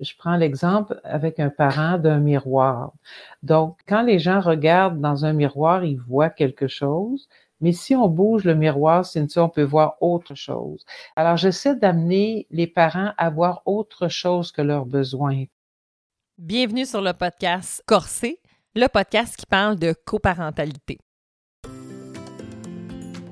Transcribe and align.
Je 0.00 0.14
prends 0.18 0.36
l'exemple 0.36 1.00
avec 1.04 1.38
un 1.38 1.50
parent 1.50 1.98
d'un 1.98 2.18
miroir. 2.18 2.92
Donc, 3.42 3.78
quand 3.86 4.02
les 4.02 4.18
gens 4.18 4.40
regardent 4.40 5.00
dans 5.00 5.24
un 5.24 5.32
miroir, 5.32 5.84
ils 5.84 6.00
voient 6.00 6.30
quelque 6.30 6.66
chose, 6.66 7.28
mais 7.60 7.72
si 7.72 7.94
on 7.94 8.08
bouge 8.08 8.44
le 8.44 8.56
miroir, 8.56 9.04
on 9.36 9.48
peut 9.48 9.62
voir 9.62 9.96
autre 10.00 10.34
chose. 10.34 10.84
Alors, 11.14 11.36
j'essaie 11.36 11.76
d'amener 11.76 12.46
les 12.50 12.66
parents 12.66 13.12
à 13.16 13.30
voir 13.30 13.62
autre 13.66 14.08
chose 14.08 14.50
que 14.50 14.62
leurs 14.62 14.86
besoins. 14.86 15.44
Bienvenue 16.38 16.84
sur 16.84 17.00
le 17.00 17.12
podcast 17.12 17.84
Corsé, 17.86 18.40
le 18.74 18.88
podcast 18.88 19.36
qui 19.36 19.46
parle 19.46 19.78
de 19.78 19.94
coparentalité. 20.04 20.98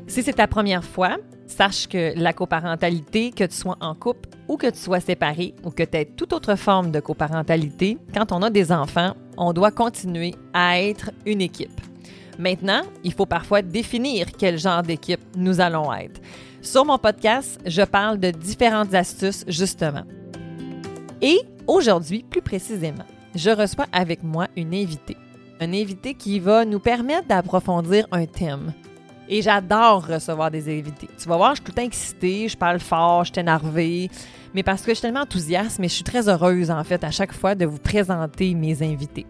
Si 0.07 0.23
c'est 0.23 0.35
ta 0.35 0.47
première 0.47 0.85
fois, 0.85 1.17
sache 1.51 1.87
que 1.87 2.13
la 2.17 2.33
coparentalité, 2.33 3.31
que 3.31 3.45
tu 3.45 3.57
sois 3.57 3.77
en 3.81 3.95
couple 3.95 4.29
ou 4.49 4.57
que 4.57 4.69
tu 4.69 4.79
sois 4.79 5.01
séparé 5.01 5.55
ou 5.65 5.71
que 5.71 5.83
tu 5.83 5.97
aies 5.97 6.05
toute 6.05 6.33
autre 6.33 6.57
forme 6.57 6.91
de 6.91 7.01
coparentalité, 7.01 7.99
quand 8.15 8.33
on 8.33 8.43
a 8.43 8.51
des 8.51 8.73
enfants, 8.73 9.15
on 9.37 9.53
doit 9.53 9.71
continuer 9.71 10.35
à 10.53 10.81
être 10.81 11.11
une 11.27 11.41
équipe. 11.41 11.81
Maintenant, 12.39 12.83
il 13.05 13.13
faut 13.13 13.27
parfois 13.27 13.63
définir 13.63 14.27
quel 14.39 14.59
genre 14.59 14.83
d'équipe 14.83 15.21
nous 15.37 15.61
allons 15.61 15.93
être. 15.93 16.21
Sur 16.63 16.85
mon 16.85 16.99
podcast, 16.99 17.61
je 17.67 17.83
parle 17.83 18.19
de 18.19 18.31
différentes 18.31 18.95
astuces 18.95 19.45
justement. 19.47 20.05
Et 21.23 21.41
aujourd'hui, 21.67 22.25
plus 22.29 22.43
précisément, 22.43 23.05
je 23.35 23.51
reçois 23.51 23.87
avec 23.93 24.23
moi 24.23 24.49
une 24.57 24.75
invitée. 24.75 25.17
Un 25.61 25.73
invité 25.75 26.15
qui 26.15 26.39
va 26.39 26.65
nous 26.65 26.81
permettre 26.81 27.29
d'approfondir 27.29 28.07
un 28.11 28.25
thème. 28.25 28.73
Et 29.33 29.43
j'adore 29.43 30.09
recevoir 30.09 30.51
des 30.51 30.69
invités. 30.69 31.09
Tu 31.17 31.29
vas 31.29 31.37
voir, 31.37 31.55
je 31.55 31.63
suis 31.63 31.73
tout 31.73 31.81
excitée, 31.81 32.49
je 32.49 32.57
parle 32.57 32.81
fort, 32.81 33.25
je 33.25 33.33
suis 33.33 33.41
énervée, 33.41 34.11
mais 34.55 34.65
parce 34.65 34.83
que 34.83 34.91
je 34.91 34.97
suis 34.97 35.03
tellement 35.03 35.21
enthousiaste, 35.21 35.79
mais 35.79 35.89
je 35.89 35.95
suis 35.95 36.05
très 36.05 36.29
heureuse 36.29 36.71
en 36.71 36.83
fait 36.83 37.05
à 37.05 37.13
chaque 37.13 37.33
fois 37.33 37.55
de 37.55 37.65
vous 37.65 37.79
présenter 37.79 38.55
mes 38.55 38.83
invités 38.83 39.27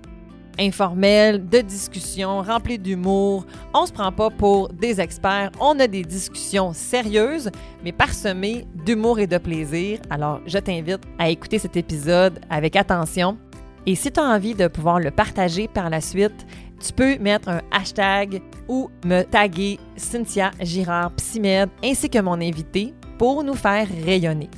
informel, 0.60 1.48
de 1.48 1.60
discussion, 1.60 2.42
rempli 2.42 2.78
d'humour. 2.78 3.46
On 3.74 3.86
se 3.86 3.92
prend 3.92 4.12
pas 4.12 4.30
pour 4.30 4.68
des 4.68 5.00
experts, 5.00 5.50
on 5.58 5.78
a 5.80 5.86
des 5.86 6.02
discussions 6.02 6.72
sérieuses, 6.72 7.50
mais 7.82 7.92
parsemées 7.92 8.66
d'humour 8.84 9.18
et 9.18 9.26
de 9.26 9.38
plaisir. 9.38 9.98
Alors, 10.10 10.40
je 10.46 10.58
t'invite 10.58 11.00
à 11.18 11.30
écouter 11.30 11.58
cet 11.58 11.76
épisode 11.76 12.40
avec 12.50 12.76
attention. 12.76 13.38
Et 13.86 13.94
si 13.94 14.12
tu 14.12 14.20
as 14.20 14.24
envie 14.24 14.54
de 14.54 14.68
pouvoir 14.68 15.00
le 15.00 15.10
partager 15.10 15.66
par 15.66 15.88
la 15.88 16.00
suite, 16.00 16.46
tu 16.80 16.92
peux 16.92 17.18
mettre 17.18 17.48
un 17.48 17.60
hashtag 17.72 18.42
ou 18.70 18.88
me 19.04 19.24
taguer 19.24 19.80
Cynthia 19.96 20.52
Girard 20.60 21.12
Psymed 21.16 21.68
ainsi 21.82 22.08
que 22.08 22.20
mon 22.20 22.40
invité 22.40 22.94
pour 23.18 23.42
nous 23.42 23.56
faire 23.56 23.88
rayonner. 24.04 24.48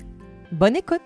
Bonne 0.52 0.76
écoute! 0.76 1.00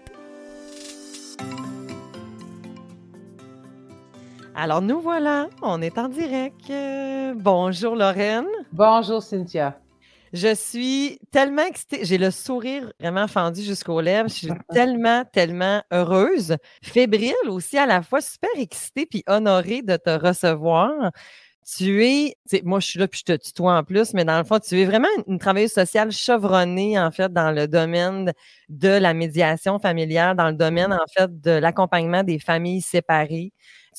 Alors 4.56 4.82
nous 4.82 5.00
voilà, 5.00 5.48
on 5.62 5.80
est 5.82 5.96
en 5.98 6.08
direct. 6.08 6.68
Euh, 6.68 7.34
bonjour 7.36 7.94
Lorraine. 7.94 8.48
Bonjour 8.72 9.22
Cynthia. 9.22 9.78
Je 10.32 10.54
suis 10.54 11.20
tellement 11.30 11.64
excitée, 11.64 12.00
j'ai 12.02 12.18
le 12.18 12.32
sourire 12.32 12.92
vraiment 12.98 13.28
fendu 13.28 13.62
jusqu'aux 13.62 14.00
lèvres. 14.00 14.28
Je 14.28 14.34
suis 14.34 14.48
tellement, 14.72 15.24
tellement 15.32 15.82
heureuse, 15.92 16.56
fébrile 16.82 17.34
aussi 17.48 17.78
à 17.78 17.86
la 17.86 18.02
fois, 18.02 18.20
super 18.20 18.50
excitée 18.56 19.06
puis 19.06 19.22
honorée 19.28 19.82
de 19.82 19.96
te 19.96 20.10
recevoir. 20.10 21.12
Tu 21.68 22.04
es, 22.04 22.36
moi 22.62 22.78
je 22.78 22.86
suis 22.86 22.98
là 23.00 23.08
puis 23.08 23.20
je 23.20 23.24
te 23.24 23.36
tutoie 23.44 23.76
en 23.76 23.82
plus, 23.82 24.14
mais 24.14 24.24
dans 24.24 24.38
le 24.38 24.44
fond, 24.44 24.60
tu 24.60 24.80
es 24.80 24.84
vraiment 24.84 25.08
une, 25.26 25.38
travailleuse 25.40 25.72
sociale 25.72 26.12
chevronnée 26.12 26.96
en 26.98 27.10
fait 27.10 27.32
dans 27.32 27.50
le 27.50 27.66
domaine 27.66 28.32
de 28.68 28.88
la 28.88 29.14
médiation 29.14 29.80
familiale, 29.80 30.36
dans 30.36 30.46
le 30.48 30.54
domaine 30.54 30.92
en 30.92 31.06
fait 31.12 31.40
de 31.40 31.50
l'accompagnement 31.50 32.22
des 32.22 32.38
familles 32.38 32.82
séparées 32.82 33.52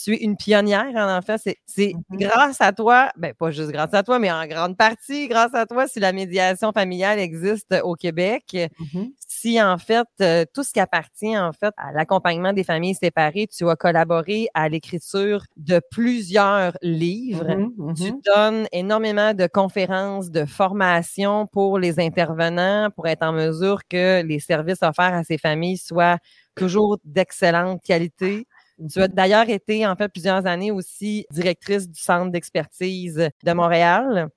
tu 0.04 0.14
es 0.14 0.18
une 0.18 0.38
pionnière 0.38 0.94
en 0.95 1.22
fait. 1.22 1.42
C'est 1.66 1.94
mmh 1.94 2.18
grâce 2.18 2.62
à 2.62 2.72
toi, 2.72 3.12
ben 3.18 3.34
pas 3.34 3.52
juste 3.52 3.72
grâce 3.72 3.94
à 3.94 4.04
toi, 4.04 4.20
mais 4.20 4.32
en 4.32 4.45
grande 4.45 4.78
partie 4.78 5.28
grâce 5.28 5.54
à 5.54 5.66
toi 5.66 5.88
si 5.88 5.99
la 5.99 6.14
médiation 6.14 6.72
familiale 6.72 7.20
existe 7.20 7.73
au 7.84 7.95
Québec. 7.95 8.55
Mmh 8.80 9.05
si 9.39 9.61
en 9.61 9.77
fait 9.77 10.08
euh, 10.21 10.45
tout 10.53 10.64
ce 10.64 10.73
qui 10.73 10.80
appartient 10.80 11.37
en 11.37 11.53
fait 11.53 11.73
à 11.77 11.92
l'accompagnement 11.92 12.53
des 12.53 12.64
familles 12.64 12.95
séparées, 12.95 13.48
tu 13.48 13.70
as 13.70 13.75
collaboré 13.75 14.48
à 14.53 14.70
l'écriture 14.70 15.43
de 15.58 15.81
plusieurs 15.92 16.77
livres. 16.81 17.48
Mmh 17.48 17.93
tu 17.95 18.14
donnes 18.25 18.67
énormément 18.71 19.33
de 19.33 19.48
conférences, 19.48 20.30
de 20.30 20.45
formations 20.45 21.48
pour 21.48 21.80
les 21.80 21.99
intervenants 21.99 22.89
pour 22.95 23.08
être 23.08 23.23
en 23.23 23.31
mesure 23.31 23.81
que 23.87 24.21
les 24.23 24.39
services 24.39 24.83
offerts 24.83 25.14
à 25.14 25.23
ces 25.23 25.37
familles 25.37 25.77
soient 25.77 26.17
toujours 26.55 26.98
d'excellente 27.04 27.81
qualité. 27.83 28.45
Tu 28.92 29.02
as 29.02 29.08
d'ailleurs 29.08 29.49
été, 29.49 29.87
en 29.87 29.95
fait, 29.95 30.09
plusieurs 30.09 30.45
années 30.45 30.71
aussi 30.71 31.25
directrice 31.31 31.89
du 31.89 31.99
Centre 31.99 32.31
d'expertise 32.31 33.30
de 33.43 33.54
Montréal. 33.54 34.30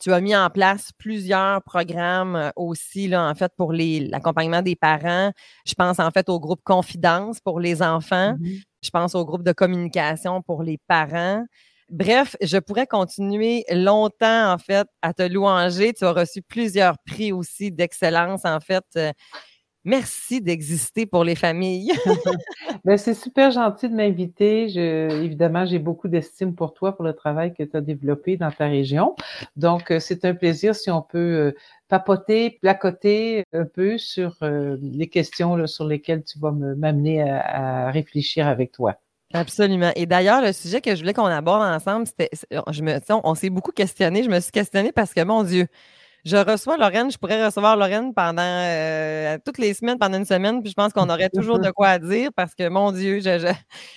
Tu 0.00 0.12
as 0.12 0.20
mis 0.20 0.34
en 0.34 0.48
place 0.50 0.90
plusieurs 0.98 1.62
programmes 1.62 2.36
euh, 2.36 2.50
aussi, 2.56 3.06
là, 3.08 3.28
en 3.28 3.34
fait, 3.34 3.52
pour 3.56 3.72
l'accompagnement 3.72 4.62
des 4.62 4.76
parents. 4.76 5.32
Je 5.66 5.74
pense, 5.74 5.98
en 5.98 6.10
fait, 6.10 6.28
au 6.28 6.40
groupe 6.40 6.62
Confidence 6.64 7.40
pour 7.40 7.60
les 7.60 7.82
enfants. 7.82 8.32
Mm-hmm. 8.32 8.62
Je 8.82 8.90
pense 8.90 9.14
au 9.14 9.24
groupe 9.24 9.42
de 9.42 9.52
communication 9.52 10.42
pour 10.42 10.62
les 10.62 10.78
parents. 10.88 11.44
Bref, 11.90 12.36
je 12.40 12.56
pourrais 12.56 12.86
continuer 12.86 13.64
longtemps, 13.70 14.52
en 14.52 14.58
fait, 14.58 14.86
à 15.02 15.12
te 15.12 15.22
louanger. 15.22 15.92
Tu 15.92 16.04
as 16.04 16.12
reçu 16.12 16.40
plusieurs 16.40 16.96
prix 17.04 17.32
aussi 17.32 17.70
d'excellence, 17.70 18.44
en 18.44 18.60
fait. 18.60 18.84
Merci 19.84 20.42
d'exister 20.42 21.06
pour 21.06 21.24
les 21.24 21.34
familles. 21.34 21.92
ben, 22.84 22.98
c'est 22.98 23.14
super 23.14 23.50
gentil 23.50 23.88
de 23.88 23.94
m'inviter. 23.94 24.64
évidemment, 25.24 25.64
j'ai 25.64 25.78
beaucoup 25.78 26.08
d'estime 26.08 26.54
pour 26.54 26.74
toi, 26.74 26.94
pour 26.94 27.04
le 27.04 27.14
travail 27.14 27.54
que 27.54 27.62
tu 27.62 27.76
as 27.76 27.80
développé 27.80 28.36
dans 28.36 28.50
ta 28.50 28.66
région. 28.66 29.16
Donc, 29.56 29.90
euh, 29.90 29.98
c'est 29.98 30.26
un 30.26 30.34
plaisir 30.34 30.74
si 30.74 30.90
on 30.90 31.00
peut 31.00 31.18
euh, 31.18 31.56
papoter, 31.88 32.58
placoter 32.60 33.44
un 33.54 33.64
peu 33.64 33.96
sur 33.96 34.36
euh, 34.42 34.76
les 34.82 35.08
questions 35.08 35.66
sur 35.66 35.86
lesquelles 35.86 36.24
tu 36.24 36.38
vas 36.38 36.52
m'amener 36.52 37.22
à, 37.22 37.90
réfléchir 37.90 38.46
avec 38.46 38.72
toi. 38.72 38.96
Absolument. 39.32 39.92
Et 39.96 40.04
d'ailleurs, 40.04 40.42
le 40.42 40.52
sujet 40.52 40.82
que 40.82 40.94
je 40.94 41.00
voulais 41.00 41.14
qu'on 41.14 41.24
aborde 41.24 41.62
ensemble, 41.62 42.06
c'était, 42.06 42.28
je 42.70 42.82
me, 42.82 42.98
on 43.24 43.34
s'est 43.34 43.50
beaucoup 43.50 43.72
questionné. 43.72 44.24
Je 44.24 44.28
me 44.28 44.40
suis 44.40 44.52
questionnée 44.52 44.92
parce 44.92 45.14
que, 45.14 45.24
mon 45.24 45.44
Dieu, 45.44 45.68
je 46.24 46.36
reçois 46.36 46.76
Lorraine, 46.76 47.10
je 47.10 47.18
pourrais 47.18 47.44
recevoir 47.44 47.76
Lorraine 47.76 48.12
pendant 48.14 48.42
euh, 48.42 49.38
toutes 49.44 49.58
les 49.58 49.74
semaines, 49.74 49.98
pendant 49.98 50.18
une 50.18 50.24
semaine, 50.24 50.60
puis 50.62 50.70
je 50.70 50.74
pense 50.74 50.92
qu'on 50.92 51.08
aurait 51.08 51.30
toujours 51.30 51.58
de 51.58 51.70
quoi 51.70 51.98
dire 51.98 52.30
parce 52.34 52.54
que, 52.54 52.68
mon 52.68 52.92
Dieu, 52.92 53.20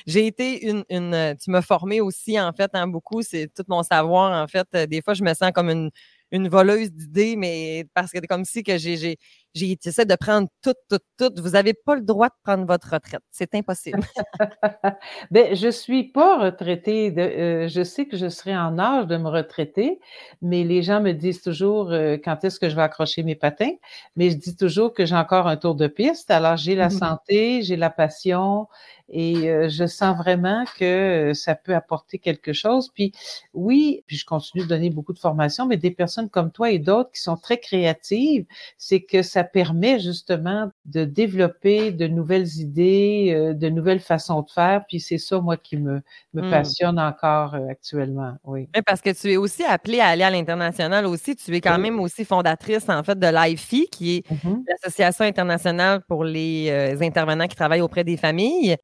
j'ai 0.08 0.26
été 0.28 0.68
une, 0.68 0.84
une, 0.90 1.36
Tu 1.42 1.52
m'as 1.52 1.62
formé 1.62 2.02
aussi, 2.02 2.40
en 2.40 2.52
fait, 2.54 2.72
hein, 2.74 2.88
beaucoup. 2.88 3.22
C'est 3.22 3.50
tout 3.54 3.64
mon 3.68 3.84
savoir, 3.84 4.44
en 4.44 4.48
fait. 4.48 4.68
Des 4.90 5.02
fois, 5.02 5.14
je 5.14 5.24
me 5.24 5.34
sens 5.34 5.52
comme 5.54 5.70
une, 5.70 5.92
une 6.32 6.48
voleuse 6.50 6.92
d'idées, 6.92 7.36
mais 7.36 7.86
parce 7.94 8.12
que 8.12 8.20
c'est 8.20 8.28
comme 8.28 8.46
si 8.46 8.64
que 8.64 8.78
j'ai 8.78 9.18
j'essaie 9.54 10.06
de 10.06 10.16
prendre 10.16 10.48
tout, 10.62 10.74
tout, 10.90 11.00
tout. 11.18 11.32
Vous 11.42 11.52
n'avez 11.52 11.74
pas 11.74 11.96
le 11.96 12.02
droit 12.02 12.28
de 12.28 12.34
prendre 12.44 12.66
votre 12.66 12.92
retraite. 12.92 13.22
C'est 13.32 13.54
impossible. 13.56 14.00
ben, 15.32 15.56
je 15.56 15.70
suis 15.70 16.06
pas 16.06 16.40
retraitée. 16.40 17.12
De, 17.12 17.22
euh, 17.22 17.68
je 17.68 17.84
sais 17.84 18.06
que 18.06 18.18
je 18.18 18.30
serai 18.30 18.56
en 18.56 18.80
âge 18.80 19.08
de 19.08 19.18
me 19.18 19.30
retraiter, 19.30 20.00
mais 20.42 20.64
les 20.64 20.82
gens 20.82 21.02
me 21.02 21.12
disent 21.12 21.42
toujours 21.42 21.92
euh, 21.92 22.18
quand 22.24 22.44
est-ce 22.44 22.60
que 22.60 22.70
je 22.70 22.76
vais 22.76 22.82
accrocher 22.82 23.24
mes 23.24 23.36
patins? 23.36 23.74
Mais 24.16 24.30
je 24.30 24.38
dis 24.38 24.56
toujours 24.56 24.94
que 24.94 25.06
j'ai 25.06 25.16
encore 25.16 25.48
un 25.48 25.58
tour 25.58 25.76
de 25.76 25.88
piste. 25.88 26.32
Alors, 26.32 26.58
j'ai 26.58 26.76
la 26.76 26.90
santé, 26.90 27.62
j'ai 27.62 27.76
la 27.76 27.90
passion 27.90 28.68
et 29.10 29.50
euh, 29.50 29.70
je 29.70 29.86
sens 29.86 30.18
vraiment 30.18 30.66
que 30.78 30.84
euh, 31.32 31.34
ça 31.34 31.56
peut 31.56 31.76
apporter 31.76 32.20
quelque 32.20 32.54
chose. 32.54 32.90
Puis 32.94 33.14
oui, 33.54 34.04
puis 34.08 34.18
je 34.18 34.26
continue 34.26 34.64
de 34.64 34.70
donner 34.70 34.90
beaucoup 34.90 35.14
de 35.14 35.20
formations, 35.20 35.66
mais 35.66 35.78
des 35.78 35.92
personnes 35.92 36.30
comme 36.30 36.52
toi 36.52 36.72
et 36.72 36.80
d'autres 36.80 37.12
qui 37.12 37.22
sont 37.22 37.38
très 37.38 37.60
créatives, 37.60 38.46
c'est 38.78 39.02
que 39.02 39.22
ça 39.22 39.43
permet 39.44 40.00
justement 40.00 40.72
de 40.86 41.06
développer 41.06 41.92
de 41.92 42.08
nouvelles 42.08 42.58
idées, 42.58 43.32
euh, 43.36 43.54
de 43.54 43.70
nouvelles 43.70 44.00
façons 44.00 44.42
de 44.42 44.50
faire. 44.50 44.84
Puis 44.88 45.00
c'est 45.00 45.18
ça, 45.18 45.40
moi, 45.40 45.58
qui 45.58 45.78
me, 45.78 46.02
me 46.34 46.42
mmh. 46.42 46.50
passionne 46.50 47.00
encore 47.00 47.56
actuellement. 47.70 48.34
Oui. 48.44 48.68
parce 48.86 49.02
que 49.02 49.10
tu 49.10 49.32
es 49.32 49.38
aussi 49.38 49.64
appelée 49.64 50.00
à 50.00 50.08
aller 50.08 50.24
à 50.24 50.30
l'international 50.30 51.06
aussi. 51.06 51.36
Tu 51.36 51.56
es 51.56 51.62
quand 51.62 51.80
même 51.80 52.00
aussi 52.00 52.26
fondatrice, 52.26 52.88
en 52.90 53.04
fait, 53.04 53.18
de 53.18 53.28
l'IFI, 53.28 53.88
qui 53.92 54.18
est 54.18 54.32
mmh 54.32 54.64
l'Association 54.68 55.26
internationale 55.26 56.02
pour 56.08 56.24
les 56.24 56.98
intervenants 57.02 57.48
qui 57.48 57.56
travaillent 57.56 57.82
auprès 57.82 58.04
des 58.04 58.18
familles. 58.18 58.78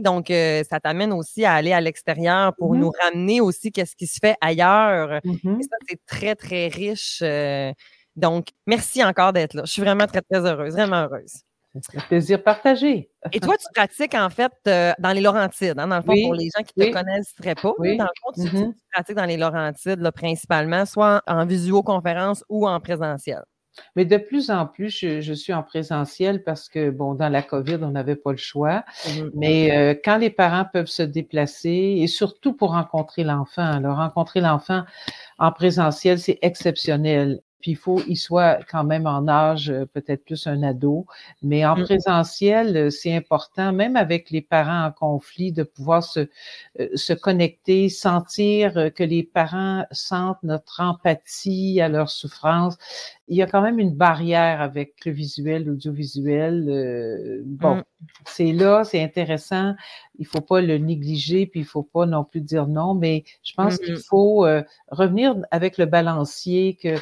Donc, 0.00 0.30
euh, 0.30 0.62
ça 0.68 0.80
t'amène 0.80 1.12
aussi 1.12 1.44
à 1.44 1.54
aller 1.54 1.72
à 1.72 1.80
l'extérieur 1.80 2.54
pour 2.56 2.74
mmh 2.74 2.78
nous 2.78 2.92
ramener 3.02 3.40
aussi 3.40 3.72
qu'est-ce 3.72 3.96
qui 3.96 4.06
se 4.06 4.18
fait 4.20 4.36
ailleurs. 4.40 5.20
Mmh 5.24 5.60
Et 5.60 5.62
ça, 5.62 5.76
c'est 5.88 6.00
très, 6.06 6.34
très 6.34 6.68
riche. 6.68 7.20
Euh, 7.22 7.72
donc, 8.18 8.48
merci 8.66 9.02
encore 9.02 9.32
d'être 9.32 9.54
là. 9.54 9.62
Je 9.64 9.72
suis 9.72 9.82
vraiment 9.82 10.06
très, 10.06 10.22
très 10.22 10.40
heureuse, 10.40 10.72
vraiment 10.72 11.02
heureuse. 11.04 11.42
C'est 11.80 11.98
un 11.98 12.00
plaisir 12.00 12.42
partagé. 12.42 13.10
Et 13.32 13.40
toi, 13.40 13.56
tu 13.56 13.66
pratiques 13.74 14.14
en 14.14 14.30
fait 14.30 14.52
euh, 14.66 14.92
dans 14.98 15.12
les 15.12 15.20
Laurentides, 15.20 15.78
hein, 15.78 15.86
dans 15.86 15.96
le 15.96 16.02
fond, 16.02 16.14
pour 16.22 16.34
les 16.34 16.48
gens 16.56 16.64
qui 16.64 16.72
ne 16.76 16.86
te 16.86 16.92
connaisseraient 16.92 17.54
pas. 17.54 17.72
Dans 17.78 17.84
le 17.84 17.96
fond, 17.98 18.32
tu, 18.34 18.56
mmh 18.56 18.74
pratiques 18.92 19.16
dans 19.16 19.26
les 19.26 19.36
Laurentides 19.36 20.10
principalement, 20.10 20.86
soit 20.86 21.22
en, 21.26 21.44
visioconférence 21.46 22.42
ou 22.48 22.66
en 22.66 22.80
présentiel. 22.80 23.42
Mais 23.94 24.04
de 24.04 24.16
plus 24.16 24.50
en 24.50 24.66
plus, 24.66 24.90
je, 24.90 25.32
suis 25.34 25.52
en 25.52 25.62
présentiel 25.62 26.42
parce 26.42 26.68
que, 26.68 26.90
bon, 26.90 27.14
dans 27.14 27.28
la 27.28 27.42
COVID, 27.42 27.78
on 27.82 27.90
n'avait 27.90 28.16
pas 28.16 28.32
le 28.32 28.38
choix. 28.38 28.84
Mmh 29.06 29.30
Mais 29.34 29.76
euh, 29.76 29.94
quand 30.02 30.16
les 30.16 30.30
parents 30.30 30.64
peuvent 30.72 30.86
se 30.86 31.02
déplacer, 31.02 31.98
et 32.00 32.06
surtout 32.08 32.54
pour 32.54 32.70
rencontrer 32.72 33.22
l'enfant, 33.22 33.62
alors 33.62 33.98
rencontrer 33.98 34.40
l'enfant 34.40 34.84
en 35.38 35.52
présentiel, 35.52 36.18
c'est 36.18 36.38
exceptionnel. 36.42 37.40
Puis 37.60 37.72
il 37.72 37.76
faut 37.76 37.96
qu'il 37.96 38.16
soit 38.16 38.60
quand 38.70 38.84
même 38.84 39.06
en 39.06 39.26
âge, 39.26 39.70
euh, 39.70 39.84
peut-être 39.84 40.24
plus 40.24 40.46
un 40.46 40.62
ado, 40.62 41.06
mais 41.42 41.66
en 41.66 41.76
mmh. 41.76 41.84
présentiel, 41.84 42.76
euh, 42.76 42.90
c'est 42.90 43.14
important, 43.14 43.72
même 43.72 43.96
avec 43.96 44.30
les 44.30 44.42
parents 44.42 44.86
en 44.86 44.92
conflit, 44.92 45.50
de 45.50 45.64
pouvoir 45.64 46.04
se, 46.04 46.28
euh, 46.78 46.88
se 46.94 47.12
connecter, 47.12 47.88
sentir 47.88 48.92
que 48.94 49.02
les 49.02 49.24
parents 49.24 49.84
sentent 49.90 50.42
notre 50.44 50.80
empathie 50.80 51.80
à 51.80 51.88
leur 51.88 52.10
souffrance. 52.10 52.76
Il 53.26 53.36
y 53.36 53.42
a 53.42 53.46
quand 53.46 53.60
même 53.60 53.80
une 53.80 53.94
barrière 53.94 54.60
avec 54.60 55.04
le 55.04 55.12
visuel, 55.12 55.64
l'audiovisuel. 55.64 57.42
bon, 57.44 57.76
mmh. 57.76 57.84
c'est 58.26 58.52
là, 58.52 58.84
c'est 58.84 59.02
intéressant. 59.02 59.74
Il 60.18 60.26
faut 60.26 60.40
pas 60.40 60.60
le 60.60 60.78
négliger, 60.78 61.46
puis 61.46 61.60
il 61.60 61.66
faut 61.66 61.82
pas 61.82 62.06
non 62.06 62.24
plus 62.24 62.40
dire 62.40 62.68
non, 62.68 62.94
mais 62.94 63.24
je 63.42 63.52
pense 63.54 63.74
mmh 63.74 63.84
qu'il 63.84 63.98
faut 63.98 64.46
revenir 64.90 65.36
avec 65.50 65.76
le 65.76 65.86
balancier 65.86 66.78
que 66.80 66.96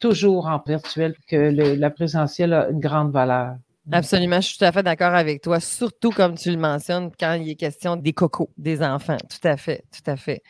toujours 0.00 0.46
en 0.46 0.60
virtuel 0.66 1.14
que 1.28 1.36
la 1.36 1.90
présentielle 1.90 2.52
a 2.52 2.68
une 2.70 2.80
grande 2.80 3.12
valeur. 3.12 3.54
Absolument, 3.92 4.40
je 4.40 4.48
suis 4.48 4.58
tout 4.58 4.64
à 4.64 4.72
fait 4.72 4.82
d'accord 4.82 5.14
avec 5.14 5.42
toi, 5.42 5.58
surtout 5.58 6.10
comme 6.10 6.36
tu 6.36 6.50
le 6.50 6.58
mentionnes 6.58 7.10
quand 7.18 7.34
il 7.34 7.50
est 7.50 7.54
question 7.56 7.96
des 7.96 8.12
cocos, 8.12 8.50
des 8.56 8.82
enfants. 8.82 9.16
Tout 9.28 9.48
à 9.48 9.56
fait, 9.56 9.84
tout 9.92 10.08
à 10.08 10.16
fait. 10.16 10.42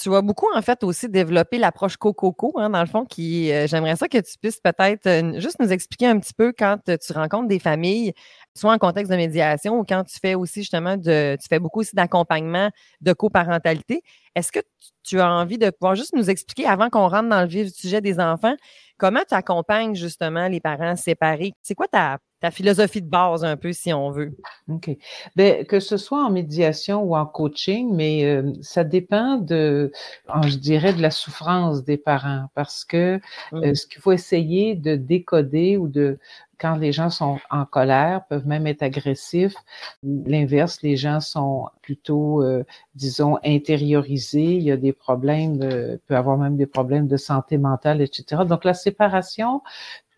Tu 0.00 0.10
vas 0.10 0.22
beaucoup, 0.22 0.46
en 0.54 0.62
fait, 0.62 0.84
aussi 0.84 1.08
développer 1.08 1.58
l'approche 1.58 1.96
coco 1.96 2.52
hein, 2.56 2.70
dans 2.70 2.80
le 2.80 2.86
fond, 2.86 3.04
qui, 3.04 3.50
euh, 3.50 3.66
j'aimerais 3.66 3.96
ça 3.96 4.06
que 4.06 4.18
tu 4.18 4.38
puisses 4.40 4.60
peut-être 4.60 5.06
euh, 5.08 5.40
juste 5.40 5.56
nous 5.58 5.72
expliquer 5.72 6.06
un 6.06 6.20
petit 6.20 6.34
peu 6.34 6.52
quand 6.56 6.78
tu 6.84 7.12
rencontres 7.12 7.48
des 7.48 7.58
familles, 7.58 8.12
soit 8.58 8.72
en 8.72 8.78
contexte 8.78 9.10
de 9.10 9.16
médiation 9.16 9.78
ou 9.78 9.84
quand 9.84 10.04
tu 10.04 10.18
fais 10.20 10.34
aussi 10.34 10.60
justement 10.60 10.96
de, 10.96 11.36
tu 11.40 11.48
fais 11.48 11.58
beaucoup 11.58 11.80
aussi 11.80 11.94
d'accompagnement 11.94 12.70
de 13.00 13.12
coparentalité. 13.12 14.02
Est-ce 14.34 14.52
que 14.52 14.60
tu 15.02 15.20
as 15.20 15.30
envie 15.30 15.58
de 15.58 15.70
pouvoir 15.70 15.94
juste 15.94 16.14
nous 16.14 16.28
expliquer, 16.30 16.66
avant 16.66 16.90
qu'on 16.90 17.08
rentre 17.08 17.28
dans 17.28 17.40
le 17.40 17.48
vif 17.48 17.66
du 17.66 17.72
sujet 17.72 18.00
des 18.00 18.20
enfants, 18.20 18.54
comment 18.98 19.22
tu 19.26 19.34
accompagnes 19.34 19.94
justement 19.94 20.48
les 20.48 20.60
parents 20.60 20.96
séparés? 20.96 21.54
C'est 21.62 21.74
quoi 21.74 21.88
ta, 21.88 22.18
ta 22.40 22.50
philosophie 22.50 23.02
de 23.02 23.08
base 23.08 23.44
un 23.44 23.56
peu, 23.56 23.72
si 23.72 23.92
on 23.92 24.10
veut? 24.10 24.36
OK. 24.68 24.90
Bien, 25.34 25.64
que 25.64 25.80
ce 25.80 25.96
soit 25.96 26.24
en 26.24 26.30
médiation 26.30 27.02
ou 27.02 27.16
en 27.16 27.26
coaching, 27.26 27.94
mais 27.94 28.24
euh, 28.24 28.52
ça 28.60 28.84
dépend 28.84 29.36
de, 29.38 29.90
je 30.46 30.56
dirais, 30.56 30.92
de 30.92 31.02
la 31.02 31.10
souffrance 31.10 31.82
des 31.84 31.96
parents 31.96 32.46
parce 32.54 32.84
que 32.84 33.20
mmh. 33.52 33.56
euh, 33.56 33.74
ce 33.74 33.86
qu'il 33.86 34.02
faut 34.02 34.12
essayer 34.12 34.74
de 34.74 34.94
décoder 34.94 35.76
ou 35.76 35.88
de, 35.88 36.18
quand 36.58 36.76
les 36.76 36.92
gens 36.92 37.10
sont 37.10 37.38
en 37.50 37.64
colère, 37.64 38.26
peuvent 38.28 38.46
même 38.46 38.66
être 38.66 38.82
agressifs. 38.82 39.54
L'inverse, 40.02 40.82
les 40.82 40.96
gens 40.96 41.20
sont 41.20 41.68
plutôt, 41.82 42.42
euh, 42.42 42.64
disons, 42.94 43.38
intériorisés. 43.44 44.56
Il 44.56 44.62
y 44.62 44.70
a 44.72 44.76
des 44.76 44.92
problèmes, 44.92 45.60
euh, 45.62 45.96
peut 46.06 46.16
avoir 46.16 46.36
même 46.36 46.56
des 46.56 46.66
problèmes 46.66 47.06
de 47.06 47.16
santé 47.16 47.58
mentale, 47.58 48.00
etc. 48.00 48.42
Donc 48.46 48.64
la 48.64 48.74
séparation 48.74 49.62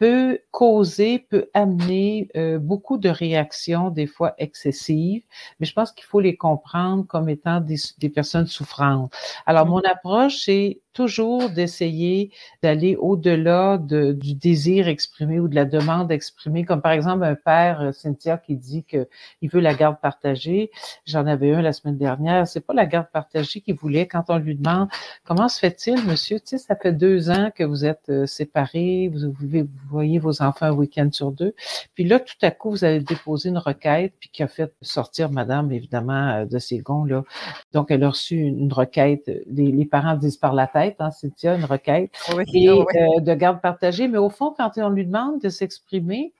peut 0.00 0.38
causer, 0.50 1.19
peut 1.19 1.50
amener 1.52 2.29
euh, 2.35 2.58
beaucoup 2.58 2.97
de 2.97 3.11
réactions, 3.11 3.91
des 3.91 4.06
fois 4.06 4.35
excessives, 4.38 5.23
mais 5.61 5.67
je 5.67 5.75
pense 5.75 5.93
qu'il 5.93 6.06
faut 6.06 6.20
les 6.20 6.37
comprendre 6.37 7.06
comme 7.06 7.29
étant 7.29 7.61
des, 7.61 7.76
des 7.99 8.08
personnes 8.08 8.47
souffrantes. 8.47 9.12
Alors, 9.44 9.67
mmh. 9.67 9.70
mon 9.70 9.81
approche, 9.81 10.38
c'est 10.38 10.81
toujours 10.93 11.50
d'essayer 11.50 12.31
d'aller 12.62 12.97
au-delà 12.97 13.79
de, 13.79 14.12
du 14.12 14.35
désir 14.35 14.88
exprimé 14.88 15.38
ou 15.38 15.49
de 15.49 15.55
la 15.55 15.64
demande 15.64 16.11
exprimée, 16.11 16.64
comme 16.64 16.82
par 16.82 16.93
exemple 16.93 17.25
un 17.25 17.35
père, 17.35 17.81
euh, 17.81 17.93
Cynthia, 17.93 18.38
qui 18.38 18.56
dit 18.56 18.85
qu'il 18.85 19.50
veut 19.50 19.61
la 19.61 19.75
garde 19.75 20.00
partagée. 20.00 20.70
J'en 21.06 21.26
avais 21.26 21.52
un 21.52 21.62
la 21.62 21.73
semaine 21.73 21.99
dernière. 21.99 22.49
C'est 22.49 22.61
pas 22.61 22.75
la 22.75 22.87
garde 22.87 23.08
partagée 23.12 23.61
qu'il 23.61 23.76
voulait 23.76 24.06
quand 24.06 24.25
on 24.29 24.38
lui 24.38 24.56
demande 24.56 24.88
comment 25.25 25.49
se 25.49 25.61
fait-il, 25.61 26.05
monsieur, 26.06 26.41
tu 26.41 26.47
sais, 26.47 26.58
ça 26.58 26.75
fait 26.75 26.93
deux 26.93 27.31
ans 27.31 27.50
que 27.55 27.64
vous 27.64 27.85
êtes 27.85 28.08
euh, 28.08 28.26
séparés, 28.26 29.11
vous, 29.12 29.32
vous, 29.32 29.67
voyez 29.92 30.19
vos 30.19 30.42
enfants 30.42 30.66
un 30.66 30.72
week-end 30.72 31.08
sur 31.12 31.32
deux. 31.32 31.54
Puis 31.94 32.04
là, 32.04 32.20
tout 32.20 32.34
à 32.42 32.50
coup, 32.50 32.70
vous 32.70 32.84
avez 32.84 33.00
déposé 33.00 33.48
une 33.48 33.58
requête, 33.58 34.14
puis 34.19 34.31
qui 34.32 34.42
a 34.42 34.48
fait 34.48 34.72
sortir 34.82 35.31
madame, 35.31 35.72
évidemment, 35.72 36.28
euh, 36.28 36.44
de 36.44 36.58
ses 36.58 36.78
gonds, 36.78 37.04
là. 37.04 37.25
Donc, 37.72 37.90
elle 37.90 38.04
a 38.04 38.10
reçu 38.10 38.37
une 38.37 38.72
requête. 38.72 39.31
Les, 39.46 39.70
les 39.72 39.84
parents 39.84 40.16
disent 40.16 40.37
par 40.37 40.54
la 40.54 40.66
tête 40.66 40.96
hein, 40.98 41.10
Cynthia, 41.10 41.56
une 41.56 41.64
requête, 41.64 42.10
et 42.52 42.69
euh, 42.69 42.84
de 43.20 43.34
garde 43.34 43.60
partagée. 43.60 44.08
Mais 44.08 44.19
au 44.19 44.31
fond, 44.31 44.54
quand 44.56 44.72
on 44.76 44.88
lui 44.88 45.06
demande 45.06 45.40
de 45.40 45.48
s'exprimer, 45.48 46.32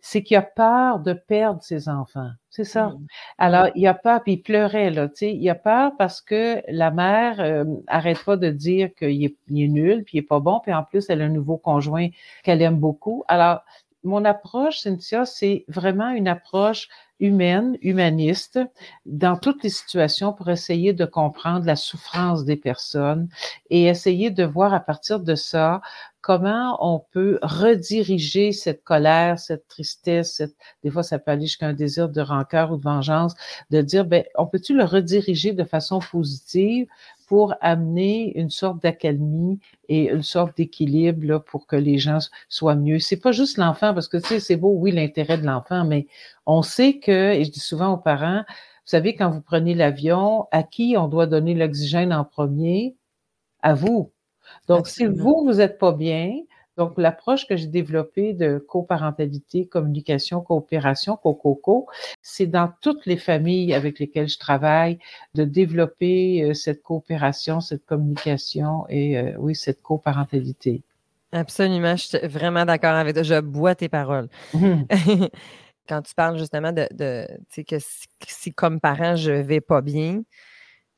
c'est 0.00 0.22
qu'il 0.22 0.36
a 0.36 0.42
peur 0.42 1.00
de 1.00 1.12
perdre 1.12 1.62
ses 1.62 1.88
enfants. 1.88 2.30
C'est 2.48 2.64
ça? 2.64 2.86
Mmh. 2.86 3.06
Alors, 3.38 3.68
il 3.74 3.86
a 3.86 3.94
peur, 3.94 4.22
puis 4.22 4.34
il 4.34 4.42
pleurait, 4.42 4.90
là, 4.90 5.08
tu 5.08 5.16
sais. 5.16 5.34
Il 5.34 5.48
a 5.50 5.54
peur 5.54 5.92
parce 5.98 6.20
que 6.20 6.62
la 6.68 6.90
mère 6.90 7.40
euh, 7.40 7.64
arrête 7.86 8.24
pas 8.24 8.36
de 8.36 8.50
dire 8.50 8.94
qu'il 8.94 9.24
est, 9.24 9.36
est, 9.50 9.68
nul, 9.68 10.04
puis 10.04 10.18
il 10.18 10.20
est 10.20 10.26
pas 10.26 10.40
bon, 10.40 10.60
puis 10.60 10.72
en 10.72 10.84
plus, 10.84 11.06
elle 11.10 11.22
a 11.22 11.24
un 11.24 11.30
nouveau 11.30 11.58
conjoint 11.58 12.08
qu'elle 12.44 12.62
aime 12.62 12.78
beaucoup. 12.78 13.24
Alors, 13.28 13.60
mon 14.04 14.24
approche, 14.24 14.78
Cynthia, 14.78 15.24
c'est 15.26 15.64
vraiment 15.68 16.10
une 16.10 16.28
approche 16.28 16.88
humaine, 17.18 17.76
humaniste, 17.80 18.60
dans 19.04 19.36
toutes 19.36 19.62
les 19.64 19.70
situations 19.70 20.32
pour 20.32 20.48
essayer 20.50 20.92
de 20.92 21.04
comprendre 21.04 21.66
la 21.66 21.76
souffrance 21.76 22.44
des 22.44 22.56
personnes 22.56 23.28
et 23.70 23.86
essayer 23.86 24.30
de 24.30 24.44
voir 24.44 24.74
à 24.74 24.80
partir 24.80 25.20
de 25.20 25.34
ça 25.34 25.80
comment 26.26 26.76
on 26.80 26.98
peut 27.12 27.38
rediriger 27.40 28.50
cette 28.50 28.82
colère, 28.82 29.38
cette 29.38 29.68
tristesse, 29.68 30.34
cette, 30.34 30.56
des 30.82 30.90
fois 30.90 31.04
ça 31.04 31.20
peut 31.20 31.30
aller 31.30 31.46
jusqu'à 31.46 31.68
un 31.68 31.72
désir 31.72 32.08
de 32.08 32.20
rancœur 32.20 32.72
ou 32.72 32.78
de 32.78 32.82
vengeance, 32.82 33.36
de 33.70 33.80
dire, 33.80 34.04
ben, 34.04 34.24
on 34.34 34.44
peut-tu 34.44 34.76
le 34.76 34.82
rediriger 34.82 35.52
de 35.52 35.62
façon 35.62 36.00
positive 36.00 36.88
pour 37.28 37.54
amener 37.60 38.36
une 38.36 38.50
sorte 38.50 38.82
d'accalmie 38.82 39.60
et 39.88 40.10
une 40.10 40.24
sorte 40.24 40.56
d'équilibre 40.56 41.38
pour 41.38 41.68
que 41.68 41.76
les 41.76 41.98
gens 41.98 42.18
soient 42.48 42.74
mieux? 42.74 42.98
C'est 42.98 43.20
pas 43.20 43.30
juste 43.30 43.56
l'enfant, 43.56 43.94
parce 43.94 44.08
que 44.08 44.16
tu 44.16 44.26
sais, 44.26 44.40
c'est 44.40 44.56
beau, 44.56 44.74
oui, 44.76 44.90
l'intérêt 44.90 45.38
de 45.38 45.46
l'enfant, 45.46 45.84
mais 45.84 46.08
on 46.44 46.62
sait 46.62 46.98
que, 46.98 47.34
et 47.34 47.44
je 47.44 47.52
dis 47.52 47.60
souvent 47.60 47.92
aux 47.92 47.98
parents, 47.98 48.42
vous 48.48 48.90
savez, 48.90 49.14
quand 49.14 49.30
vous 49.30 49.42
prenez 49.42 49.76
l'avion, 49.76 50.48
à 50.50 50.64
qui 50.64 50.96
on 50.98 51.06
doit 51.06 51.28
donner 51.28 51.54
l'oxygène 51.54 52.12
en 52.12 52.24
premier? 52.24 52.96
À 53.62 53.74
vous. 53.74 54.10
Donc, 54.68 54.88
si 54.88 55.06
vous, 55.06 55.44
vous 55.44 55.54
n'êtes 55.54 55.78
pas 55.78 55.92
bien, 55.92 56.32
donc, 56.76 56.92
l'approche 56.98 57.46
que 57.46 57.56
j'ai 57.56 57.66
développée 57.66 58.34
de 58.34 58.58
coparentalité, 58.58 59.66
communication, 59.66 60.42
coopération, 60.42 61.16
COCOCO, 61.16 61.86
c'est 62.20 62.46
dans 62.46 62.70
toutes 62.82 63.06
les 63.06 63.16
familles 63.16 63.72
avec 63.72 63.98
lesquelles 63.98 64.28
je 64.28 64.38
travaille 64.38 64.98
de 65.34 65.44
développer 65.44 66.42
euh, 66.42 66.54
cette 66.54 66.82
coopération, 66.82 67.60
cette 67.60 67.86
communication 67.86 68.84
et 68.90 69.18
euh, 69.18 69.32
oui, 69.38 69.54
cette 69.54 69.80
coparentalité. 69.80 70.82
Absolument, 71.32 71.96
je 71.96 72.06
suis 72.06 72.18
vraiment 72.28 72.66
d'accord 72.66 72.94
avec 72.94 73.14
toi. 73.14 73.22
Je 73.22 73.40
bois 73.40 73.74
tes 73.74 73.88
paroles. 73.88 74.28
Mmh. 74.52 74.82
Quand 75.88 76.02
tu 76.02 76.14
parles 76.14 76.38
justement 76.38 76.72
de, 76.72 76.86
de 76.92 77.26
tu 77.48 77.62
sais, 77.62 77.64
que 77.64 77.76
si, 78.26 78.52
comme 78.52 78.80
parent, 78.80 79.16
je 79.16 79.30
vais 79.30 79.60
pas 79.60 79.80
bien, 79.80 80.22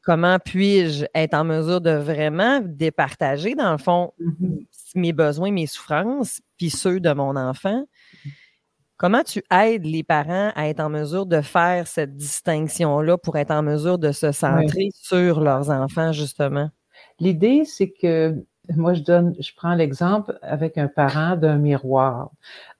comment 0.08 0.38
puis-je 0.42 1.04
être 1.14 1.34
en 1.34 1.44
mesure 1.44 1.82
de 1.82 1.90
vraiment 1.90 2.62
départager, 2.64 3.54
dans 3.54 3.72
le 3.72 3.76
fond, 3.76 4.14
mmh 4.18 4.60
mes 4.94 5.12
besoins, 5.12 5.52
mes 5.52 5.66
souffrances, 5.66 6.40
puis 6.56 6.70
ceux 6.70 6.98
de 6.98 7.12
mon 7.12 7.36
enfant? 7.36 7.84
Comment 8.96 9.22
tu 9.22 9.42
aides 9.50 9.84
les 9.84 10.02
parents 10.02 10.50
à 10.56 10.68
être 10.68 10.80
en 10.80 10.88
mesure 10.88 11.26
de 11.26 11.42
faire 11.42 11.86
cette 11.86 12.16
distinction-là 12.16 13.18
pour 13.18 13.36
être 13.36 13.50
en 13.50 13.62
mesure 13.62 13.98
de 13.98 14.10
se 14.12 14.32
centrer 14.32 14.88
sur 14.94 15.40
leurs 15.40 15.68
enfants, 15.68 16.12
justement? 16.12 16.70
L'idée, 17.20 17.64
c'est 17.66 17.90
que 17.90 18.34
moi, 18.74 18.94
je 18.94 19.02
donne, 19.02 19.34
je 19.38 19.52
prends 19.54 19.74
l'exemple 19.74 20.38
avec 20.40 20.78
un 20.78 20.88
parent 20.88 21.36
d'un 21.36 21.58
miroir. 21.58 22.30